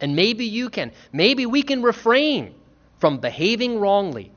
and 0.00 0.16
maybe 0.16 0.46
you 0.46 0.70
can. 0.70 0.92
Maybe 1.12 1.46
we 1.46 1.62
can 1.62 1.82
refrain 1.82 2.54
from 2.98 3.18
behaving 3.18 3.78
wrongly. 3.80 4.32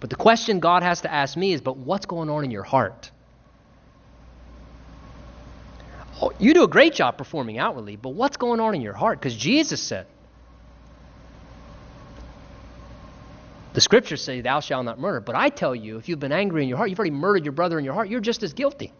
But 0.00 0.10
the 0.10 0.16
question 0.16 0.60
God 0.60 0.82
has 0.82 1.02
to 1.02 1.12
ask 1.12 1.36
me 1.36 1.52
is 1.52 1.60
but 1.60 1.76
what's 1.76 2.06
going 2.06 2.30
on 2.30 2.44
in 2.44 2.50
your 2.50 2.62
heart? 2.62 3.10
Oh, 6.20 6.32
you 6.38 6.54
do 6.54 6.64
a 6.64 6.68
great 6.68 6.94
job 6.94 7.18
performing 7.18 7.58
outwardly, 7.58 7.96
but 7.96 8.10
what's 8.10 8.38
going 8.38 8.60
on 8.60 8.74
in 8.74 8.80
your 8.80 8.94
heart? 8.94 9.18
Because 9.18 9.36
Jesus 9.36 9.82
said, 9.82 10.06
The 13.76 13.82
scriptures 13.82 14.24
say, 14.24 14.40
Thou 14.40 14.60
shalt 14.60 14.86
not 14.86 14.98
murder. 14.98 15.20
But 15.20 15.34
I 15.34 15.50
tell 15.50 15.74
you, 15.74 15.98
if 15.98 16.08
you've 16.08 16.18
been 16.18 16.32
angry 16.32 16.62
in 16.62 16.68
your 16.70 16.78
heart, 16.78 16.88
you've 16.88 16.98
already 16.98 17.10
murdered 17.10 17.44
your 17.44 17.52
brother 17.52 17.78
in 17.78 17.84
your 17.84 17.92
heart, 17.92 18.08
you're 18.08 18.20
just 18.20 18.42
as 18.42 18.54
guilty. 18.54 18.90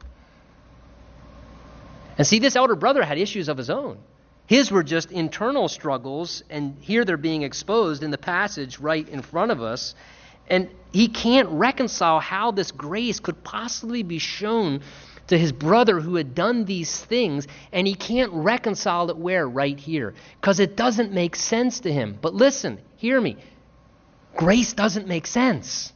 And 2.18 2.26
see, 2.26 2.38
this 2.38 2.56
elder 2.56 2.76
brother 2.76 3.02
had 3.02 3.18
issues 3.18 3.48
of 3.48 3.58
his 3.58 3.70
own. 3.70 3.98
His 4.46 4.70
were 4.70 4.84
just 4.84 5.10
internal 5.10 5.68
struggles, 5.68 6.42
and 6.48 6.76
here 6.80 7.04
they're 7.04 7.16
being 7.16 7.42
exposed 7.42 8.02
in 8.02 8.10
the 8.10 8.18
passage 8.18 8.78
right 8.78 9.06
in 9.08 9.22
front 9.22 9.50
of 9.50 9.60
us. 9.60 9.94
And 10.48 10.70
he 10.92 11.08
can't 11.08 11.48
reconcile 11.50 12.20
how 12.20 12.52
this 12.52 12.70
grace 12.70 13.18
could 13.18 13.42
possibly 13.42 14.04
be 14.04 14.18
shown 14.18 14.82
to 15.26 15.36
his 15.36 15.50
brother 15.50 16.00
who 16.00 16.14
had 16.14 16.36
done 16.36 16.64
these 16.64 17.04
things, 17.04 17.48
and 17.72 17.86
he 17.86 17.94
can't 17.94 18.32
reconcile 18.32 19.10
it 19.10 19.16
where? 19.16 19.48
Right 19.48 19.78
here. 19.78 20.14
Because 20.40 20.60
it 20.60 20.76
doesn't 20.76 21.12
make 21.12 21.34
sense 21.34 21.80
to 21.80 21.92
him. 21.92 22.16
But 22.20 22.32
listen, 22.32 22.80
hear 22.96 23.20
me. 23.20 23.36
Grace 24.36 24.72
doesn't 24.74 25.08
make 25.08 25.26
sense. 25.26 25.92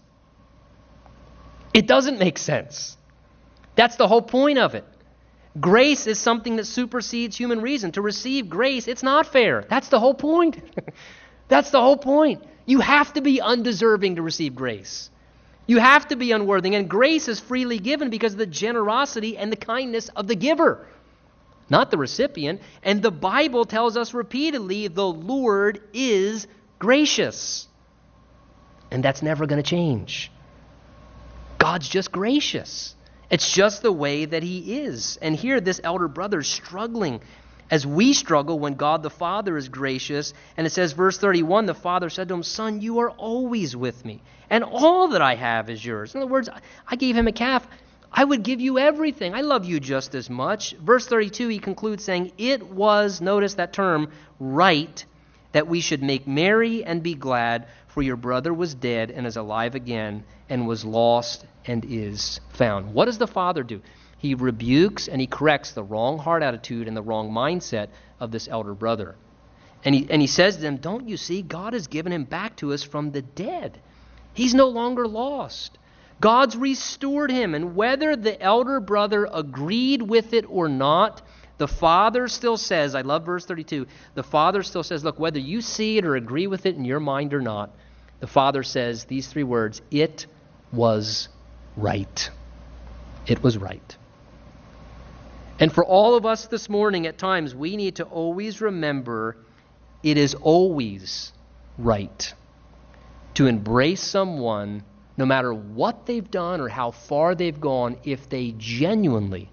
It 1.73 1.87
doesn't 1.87 2.18
make 2.18 2.39
sense. 2.39 2.97
That's 3.77 3.95
the 3.95 4.09
whole 4.09 4.23
point 4.23 4.59
of 4.59 4.75
it. 4.75 4.85
Grace 5.59 6.07
is 6.07 6.19
something 6.19 6.57
that 6.57 6.67
supersedes 6.67 7.37
human 7.37 7.61
reason. 7.61 7.93
To 7.93 8.03
receive 8.03 8.49
grace, 8.49 8.87
it's 8.87 9.03
not 9.03 9.27
fair. 9.27 9.65
That's 9.69 9.89
the 9.89 9.99
whole 9.99 10.15
point. 10.15 10.63
That's 11.49 11.71
the 11.71 11.81
whole 11.81 11.97
point. 11.97 12.45
You 12.67 12.81
have 12.81 13.13
to 13.15 13.21
be 13.21 13.41
undeserving 13.41 14.17
to 14.17 14.23
receive 14.23 14.55
grace. 14.55 15.11
You 15.67 15.79
have 15.79 16.07
to 16.09 16.17
be 16.17 16.31
unworthy. 16.31 16.75
And 16.77 16.89
grace 16.89 17.27
is 17.27 17.41
freely 17.41 17.79
given 17.79 18.11
because 18.11 18.33
of 18.33 18.39
the 18.39 18.47
generosity 18.47 19.37
and 19.37 19.51
the 19.51 19.57
kindness 19.57 20.09
of 20.11 20.29
the 20.29 20.37
giver, 20.37 20.87
not 21.69 21.91
the 21.91 21.99
recipient. 21.99 22.61
And 22.85 23.03
the 23.03 23.11
Bible 23.11 23.65
tells 23.65 23.97
us 23.97 24.15
repeatedly 24.15 24.87
the 24.87 25.07
Lord 25.07 25.83
is 25.93 26.47
gracious. 26.79 27.67
And 28.93 29.03
that's 29.03 29.23
never 29.23 29.47
going 29.47 29.63
to 29.63 29.69
change. 29.69 30.31
God's 31.59 31.89
just 31.89 32.13
gracious. 32.13 32.95
It's 33.31 33.51
just 33.53 33.83
the 33.83 33.93
way 33.93 34.24
that 34.24 34.43
He 34.43 34.81
is. 34.81 35.18
And 35.22 35.37
here, 35.37 35.61
this 35.61 35.81
elder 35.83 36.09
brother 36.09 36.41
is 36.41 36.49
struggling 36.49 37.20
as 37.70 37.87
we 37.87 38.12
struggle 38.12 38.59
when 38.59 38.74
God 38.74 39.03
the 39.03 39.11
Father 39.11 39.57
is 39.57 39.68
gracious. 39.68 40.35
And 40.57 40.66
it 40.66 40.70
says, 40.70 40.93
verse 40.93 41.16
31 41.18 41.66
the 41.66 41.74
Father 41.74 42.11
said 42.11 42.28
to 42.28 42.35
him, 42.35 42.43
Son, 42.43 42.81
you 42.81 42.99
are 43.01 43.11
always 43.11 43.76
with 43.76 44.05
me, 44.05 44.20
and 44.51 44.64
all 44.64 45.09
that 45.09 45.22
I 45.22 45.37
have 45.37 45.70
is 45.70 45.85
yours. 45.85 46.14
In 46.14 46.20
other 46.20 46.31
words, 46.31 46.49
I 46.89 46.97
gave 46.97 47.16
him 47.16 47.28
a 47.28 47.33
calf. 47.33 47.66
I 48.12 48.24
would 48.24 48.43
give 48.43 48.61
you 48.61 48.78
everything. 48.78 49.35
I 49.35 49.43
love 49.43 49.64
you 49.64 49.78
just 49.78 50.16
as 50.16 50.28
much. 50.28 50.72
Verse 50.72 51.07
32, 51.07 51.47
he 51.47 51.59
concludes 51.61 52.03
saying, 52.03 52.33
It 52.39 52.66
was, 52.66 53.20
notice 53.20 53.55
that 53.55 53.72
term, 53.72 54.11
right 54.41 55.05
that 55.53 55.66
we 55.66 55.81
should 55.81 56.03
make 56.03 56.26
merry 56.26 56.85
and 56.85 57.03
be 57.03 57.14
glad, 57.14 57.66
for 57.93 58.03
your 58.03 58.16
brother 58.16 58.55
was 58.55 58.74
dead 58.74 59.11
and 59.11 59.26
is 59.26 59.36
alive 59.36 59.74
again, 59.74 60.24
and 60.49 60.66
was 60.66 60.84
lost 60.84 61.45
and 61.66 61.84
is 61.84 62.41
found. 62.51 62.95
What 62.95 63.07
does 63.07 63.18
the 63.18 63.26
father 63.26 63.62
do? 63.62 63.82
He 64.18 64.34
rebukes 64.34 65.09
and 65.09 65.20
he 65.20 65.26
corrects 65.26 65.72
the 65.72 65.82
wrong 65.82 66.18
heart 66.18 66.43
attitude 66.43 66.88
and 66.88 66.97
the 66.97 67.03
wrong 67.03 67.30
mindset 67.30 67.88
of 68.20 68.30
this 68.30 68.49
elder 68.49 68.74
brother. 68.74 69.16
And 69.84 69.95
he, 69.95 70.07
and 70.11 70.20
he 70.20 70.28
says 70.28 70.57
to 70.57 70.62
them, 70.62 70.76
Don't 70.76 71.09
you 71.09 71.16
see? 71.16 71.43
God 71.43 71.72
has 71.72 71.86
given 71.86 72.12
him 72.12 72.24
back 72.24 72.57
to 72.57 72.72
us 72.72 72.82
from 72.82 73.12
the 73.12 73.22
dead. 73.22 73.80
He's 74.34 74.55
no 74.55 74.68
longer 74.68 75.09
lost. 75.09 75.78
God's 76.20 76.57
restored 76.57 77.30
him. 77.30 77.55
And 77.55 77.74
whether 77.74 78.14
the 78.14 78.41
elder 78.41 78.78
brother 78.78 79.26
agreed 79.32 80.03
with 80.03 80.34
it 80.34 80.45
or 80.49 80.68
not, 80.68 81.22
the 81.61 81.69
Father 81.69 82.27
still 82.27 82.57
says, 82.57 82.95
I 82.95 83.03
love 83.03 83.27
verse 83.27 83.45
32, 83.45 83.87
the 84.15 84.23
Father 84.23 84.63
still 84.63 84.83
says, 84.83 85.05
look, 85.05 85.19
whether 85.19 85.39
you 85.39 85.61
see 85.61 85.99
it 85.99 86.07
or 86.07 86.17
agree 86.17 86.47
with 86.47 86.65
it 86.65 86.75
in 86.75 86.87
your 86.87 87.01
mind 87.01 87.35
or 87.35 87.43
not, 87.43 87.77
the 88.21 88.27
Father 88.27 88.63
says 88.63 89.05
these 89.05 89.29
three 89.29 89.43
words, 89.43 89.83
it 89.91 90.25
was 90.73 91.29
right. 91.77 92.31
It 93.27 93.43
was 93.43 93.59
right. 93.59 93.97
And 95.59 95.71
for 95.71 95.85
all 95.85 96.15
of 96.15 96.25
us 96.25 96.47
this 96.47 96.71
morning, 96.71 97.07
at 97.07 97.19
times, 97.19 97.55
we 97.55 97.77
need 97.77 97.97
to 97.97 98.05
always 98.05 98.63
remember 98.63 99.37
it 100.03 100.17
is 100.17 100.35
always 100.35 101.31
right 101.77 102.35
to 103.35 103.47
embrace 103.47 104.03
someone, 104.03 104.83
no 105.19 105.27
matter 105.27 105.53
what 105.53 106.07
they've 106.07 106.31
done 106.31 106.63
or 106.63 106.69
how 106.69 106.91
far 106.91 107.35
they've 107.35 107.61
gone, 107.61 107.99
if 108.03 108.31
they 108.31 108.55
genuinely 108.57 109.51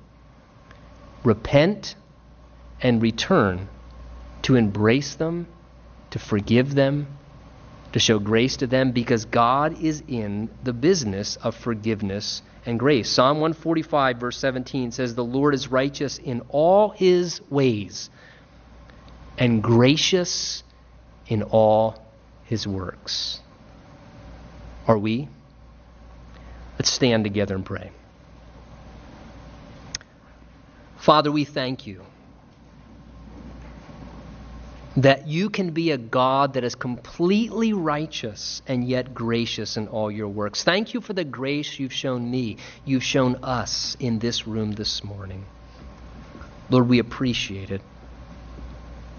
repent 1.24 1.96
and 2.82 3.02
return 3.02 3.68
to 4.44 4.56
embrace 4.56 5.16
them, 5.16 5.48
to 6.12 6.20
forgive 6.20 6.74
them, 6.74 7.08
to 7.94 8.00
show 8.00 8.20
grace 8.20 8.58
to 8.58 8.68
them, 8.68 8.92
because 8.92 9.26
God 9.26 9.82
is 9.82 10.04
in 10.08 10.50
the 10.64 10.74
business 10.74 11.38
of 11.38 11.56
forgiveness 11.56 12.42
and 12.66 12.80
grace. 12.80 13.10
Psalm 13.10 13.38
145, 13.38 14.18
verse 14.18 14.38
17 14.38 14.92
says, 14.92 15.16
The 15.16 15.24
Lord 15.24 15.54
is 15.54 15.70
righteous 15.70 16.18
in 16.18 16.42
all 16.50 16.90
his 16.90 17.42
ways 17.50 18.10
and 19.38 19.62
gracious 19.62 20.64
in 21.28 21.44
all 21.44 22.02
his 22.46 22.68
works. 22.68 23.40
Are 24.88 24.98
we? 24.98 25.28
Let's 26.78 26.92
stand 26.92 27.24
together 27.24 27.56
and 27.56 27.66
pray. 27.66 27.92
Father, 31.08 31.32
we 31.32 31.46
thank 31.46 31.88
you 31.88 32.02
that 34.98 35.26
you 35.26 35.50
can 35.50 35.70
be 35.70 35.92
a 35.92 35.98
God 35.98 36.56
that 36.56 36.66
is 36.66 36.76
completely 36.76 37.72
righteous 37.72 38.62
and 38.68 38.84
yet 38.84 39.14
gracious 39.14 39.78
in 39.78 39.88
all 39.88 40.12
your 40.12 40.28
works. 40.28 40.66
Thank 40.66 40.94
you 40.94 41.00
for 41.00 41.14
the 41.14 41.24
grace 41.24 41.80
you've 41.80 41.94
shown 41.94 42.30
me, 42.30 42.58
you've 42.84 43.06
shown 43.06 43.38
us 43.42 43.96
in 44.02 44.20
this 44.20 44.48
room 44.48 44.74
this 44.74 45.02
morning. 45.02 45.46
Lord, 46.70 46.90
we 46.90 47.00
appreciate 47.00 47.72
it. 47.72 47.82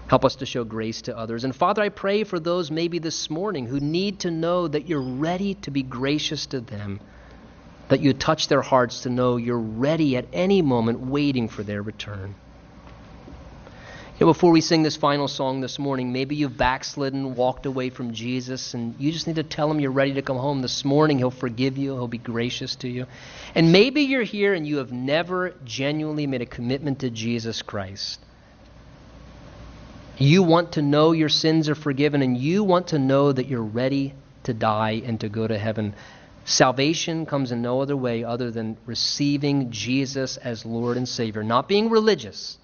Help 0.09 0.25
us 0.25 0.35
to 0.35 0.45
show 0.45 0.63
grace 0.63 1.01
to 1.01 1.17
others. 1.17 1.43
And 1.43 1.55
Father, 1.55 1.81
I 1.81 1.89
pray 1.89 2.23
for 2.23 2.39
those 2.39 2.69
maybe 2.69 2.99
this 2.99 3.31
morning 3.31 3.65
who 3.65 3.79
need 3.79 4.19
to 4.19 4.29
know 4.29 4.67
that 4.67 4.87
you're 4.87 5.01
ready 5.01 5.55
to 5.55 5.71
be 5.71 5.81
gracious 5.81 6.45
to 6.45 6.61
them 6.61 6.99
that 7.89 8.01
you 8.01 8.13
touch 8.13 8.47
their 8.47 8.61
hearts 8.61 9.01
to 9.01 9.09
know 9.09 9.37
you're 9.37 9.57
ready 9.57 10.15
at 10.15 10.25
any 10.31 10.61
moment, 10.61 10.99
waiting 10.99 11.49
for 11.49 11.63
their 11.63 11.81
return. 11.81 12.35
You 14.19 14.25
know, 14.25 14.33
before 14.33 14.51
we 14.51 14.59
sing 14.59 14.83
this 14.83 14.97
final 14.97 15.29
song 15.29 15.61
this 15.61 15.79
morning, 15.79 16.11
maybe 16.11 16.35
you've 16.35 16.57
backslidden, 16.57 17.35
walked 17.35 17.65
away 17.65 17.89
from 17.89 18.13
Jesus, 18.13 18.73
and 18.73 18.93
you 18.99 19.13
just 19.13 19.27
need 19.27 19.37
to 19.37 19.43
tell 19.43 19.71
him 19.71 19.79
you're 19.79 19.91
ready 19.91 20.15
to 20.15 20.21
come 20.21 20.35
home 20.35 20.61
this 20.61 20.83
morning. 20.83 21.17
He'll 21.17 21.31
forgive 21.31 21.77
you, 21.77 21.93
he'll 21.93 22.09
be 22.09 22.17
gracious 22.17 22.75
to 22.77 22.89
you. 22.89 23.05
And 23.55 23.71
maybe 23.71 24.01
you're 24.01 24.23
here 24.23 24.53
and 24.53 24.67
you 24.67 24.77
have 24.77 24.91
never 24.91 25.53
genuinely 25.63 26.27
made 26.27 26.41
a 26.41 26.45
commitment 26.45 26.99
to 26.99 27.09
Jesus 27.09 27.61
Christ. 27.61 28.19
You 30.17 30.43
want 30.43 30.73
to 30.73 30.81
know 30.81 31.13
your 31.13 31.29
sins 31.29 31.69
are 31.69 31.75
forgiven, 31.75 32.21
and 32.21 32.37
you 32.37 32.65
want 32.65 32.87
to 32.87 32.99
know 32.99 33.31
that 33.31 33.47
you're 33.47 33.61
ready 33.63 34.13
to 34.43 34.53
die 34.53 35.01
and 35.05 35.17
to 35.21 35.29
go 35.29 35.47
to 35.47 35.57
heaven. 35.57 35.95
Salvation 36.49 37.27
comes 37.27 37.51
in 37.51 37.61
no 37.61 37.79
other 37.79 37.95
way 37.95 38.23
other 38.23 38.49
than 38.49 38.75
receiving 38.87 39.69
Jesus 39.69 40.35
as 40.37 40.65
Lord 40.65 40.97
and 40.97 41.07
Savior, 41.07 41.43
not 41.43 41.67
being 41.67 41.91
religious, 41.91 42.57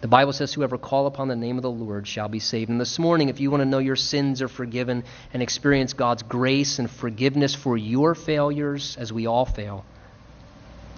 The 0.00 0.08
Bible 0.08 0.32
says, 0.32 0.52
Whoever 0.52 0.76
call 0.76 1.06
upon 1.06 1.28
the 1.28 1.36
name 1.36 1.56
of 1.56 1.62
the 1.62 1.70
Lord 1.70 2.06
shall 2.06 2.28
be 2.28 2.38
saved. 2.38 2.68
And 2.70 2.80
this 2.80 2.98
morning, 2.98 3.28
if 3.28 3.40
you 3.40 3.50
want 3.50 3.62
to 3.62 3.64
know 3.68 3.78
your 3.78 3.96
sins 3.96 4.42
are 4.42 4.48
forgiven 4.48 5.04
and 5.32 5.42
experience 5.42 5.94
God's 5.94 6.22
grace 6.22 6.78
and 6.78 6.90
forgiveness 6.90 7.54
for 7.54 7.76
your 7.76 8.14
failures, 8.14 8.96
as 9.00 9.12
we 9.12 9.26
all 9.26 9.46
fail, 9.46 9.84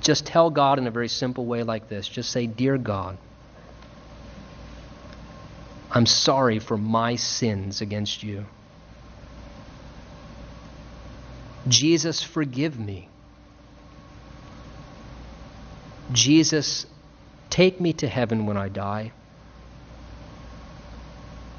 just 0.01 0.27
tell 0.27 0.51
God 0.51 0.79
in 0.79 0.87
a 0.87 0.91
very 0.91 1.09
simple 1.09 1.47
way 1.47 1.63
like 1.63 1.89
this. 1.89 2.09
Just 2.09 2.31
say, 2.31 2.47
Dear 2.47 2.77
God, 2.79 3.19
I'm 5.91 6.07
sorry 6.07 6.59
for 6.59 6.77
my 6.77 7.17
sins 7.17 7.81
against 7.81 8.23
you. 8.23 8.47
Jesus, 11.67 12.23
forgive 12.23 12.79
me. 12.79 13.09
Jesus, 16.13 16.87
take 17.51 17.81
me 17.81 17.93
to 17.95 18.09
heaven 18.09 18.47
when 18.47 18.57
I 18.57 18.69
die. 18.69 19.13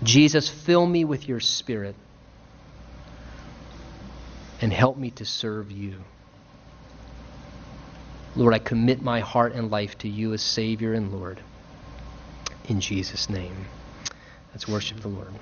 Jesus, 0.02 0.50
fill 0.50 0.86
me 0.86 1.04
with 1.04 1.28
your 1.28 1.40
Spirit 1.40 1.96
and 4.62 4.72
help 4.72 4.98
me 4.98 5.12
to 5.12 5.26
serve 5.26 5.72
you. 5.72 5.96
Lord, 8.36 8.54
I 8.54 8.60
commit 8.60 9.02
my 9.02 9.20
heart 9.20 9.54
and 9.54 9.70
life 9.70 9.98
to 10.00 10.10
you 10.10 10.34
as 10.34 10.42
Savior 10.42 10.94
and 10.94 11.12
Lord. 11.12 11.40
In 12.68 12.80
Jesus' 12.80 13.30
name. 13.30 13.66
Let's 14.52 14.68
worship 14.68 15.00
the 15.02 15.08
Lord. 15.08 15.34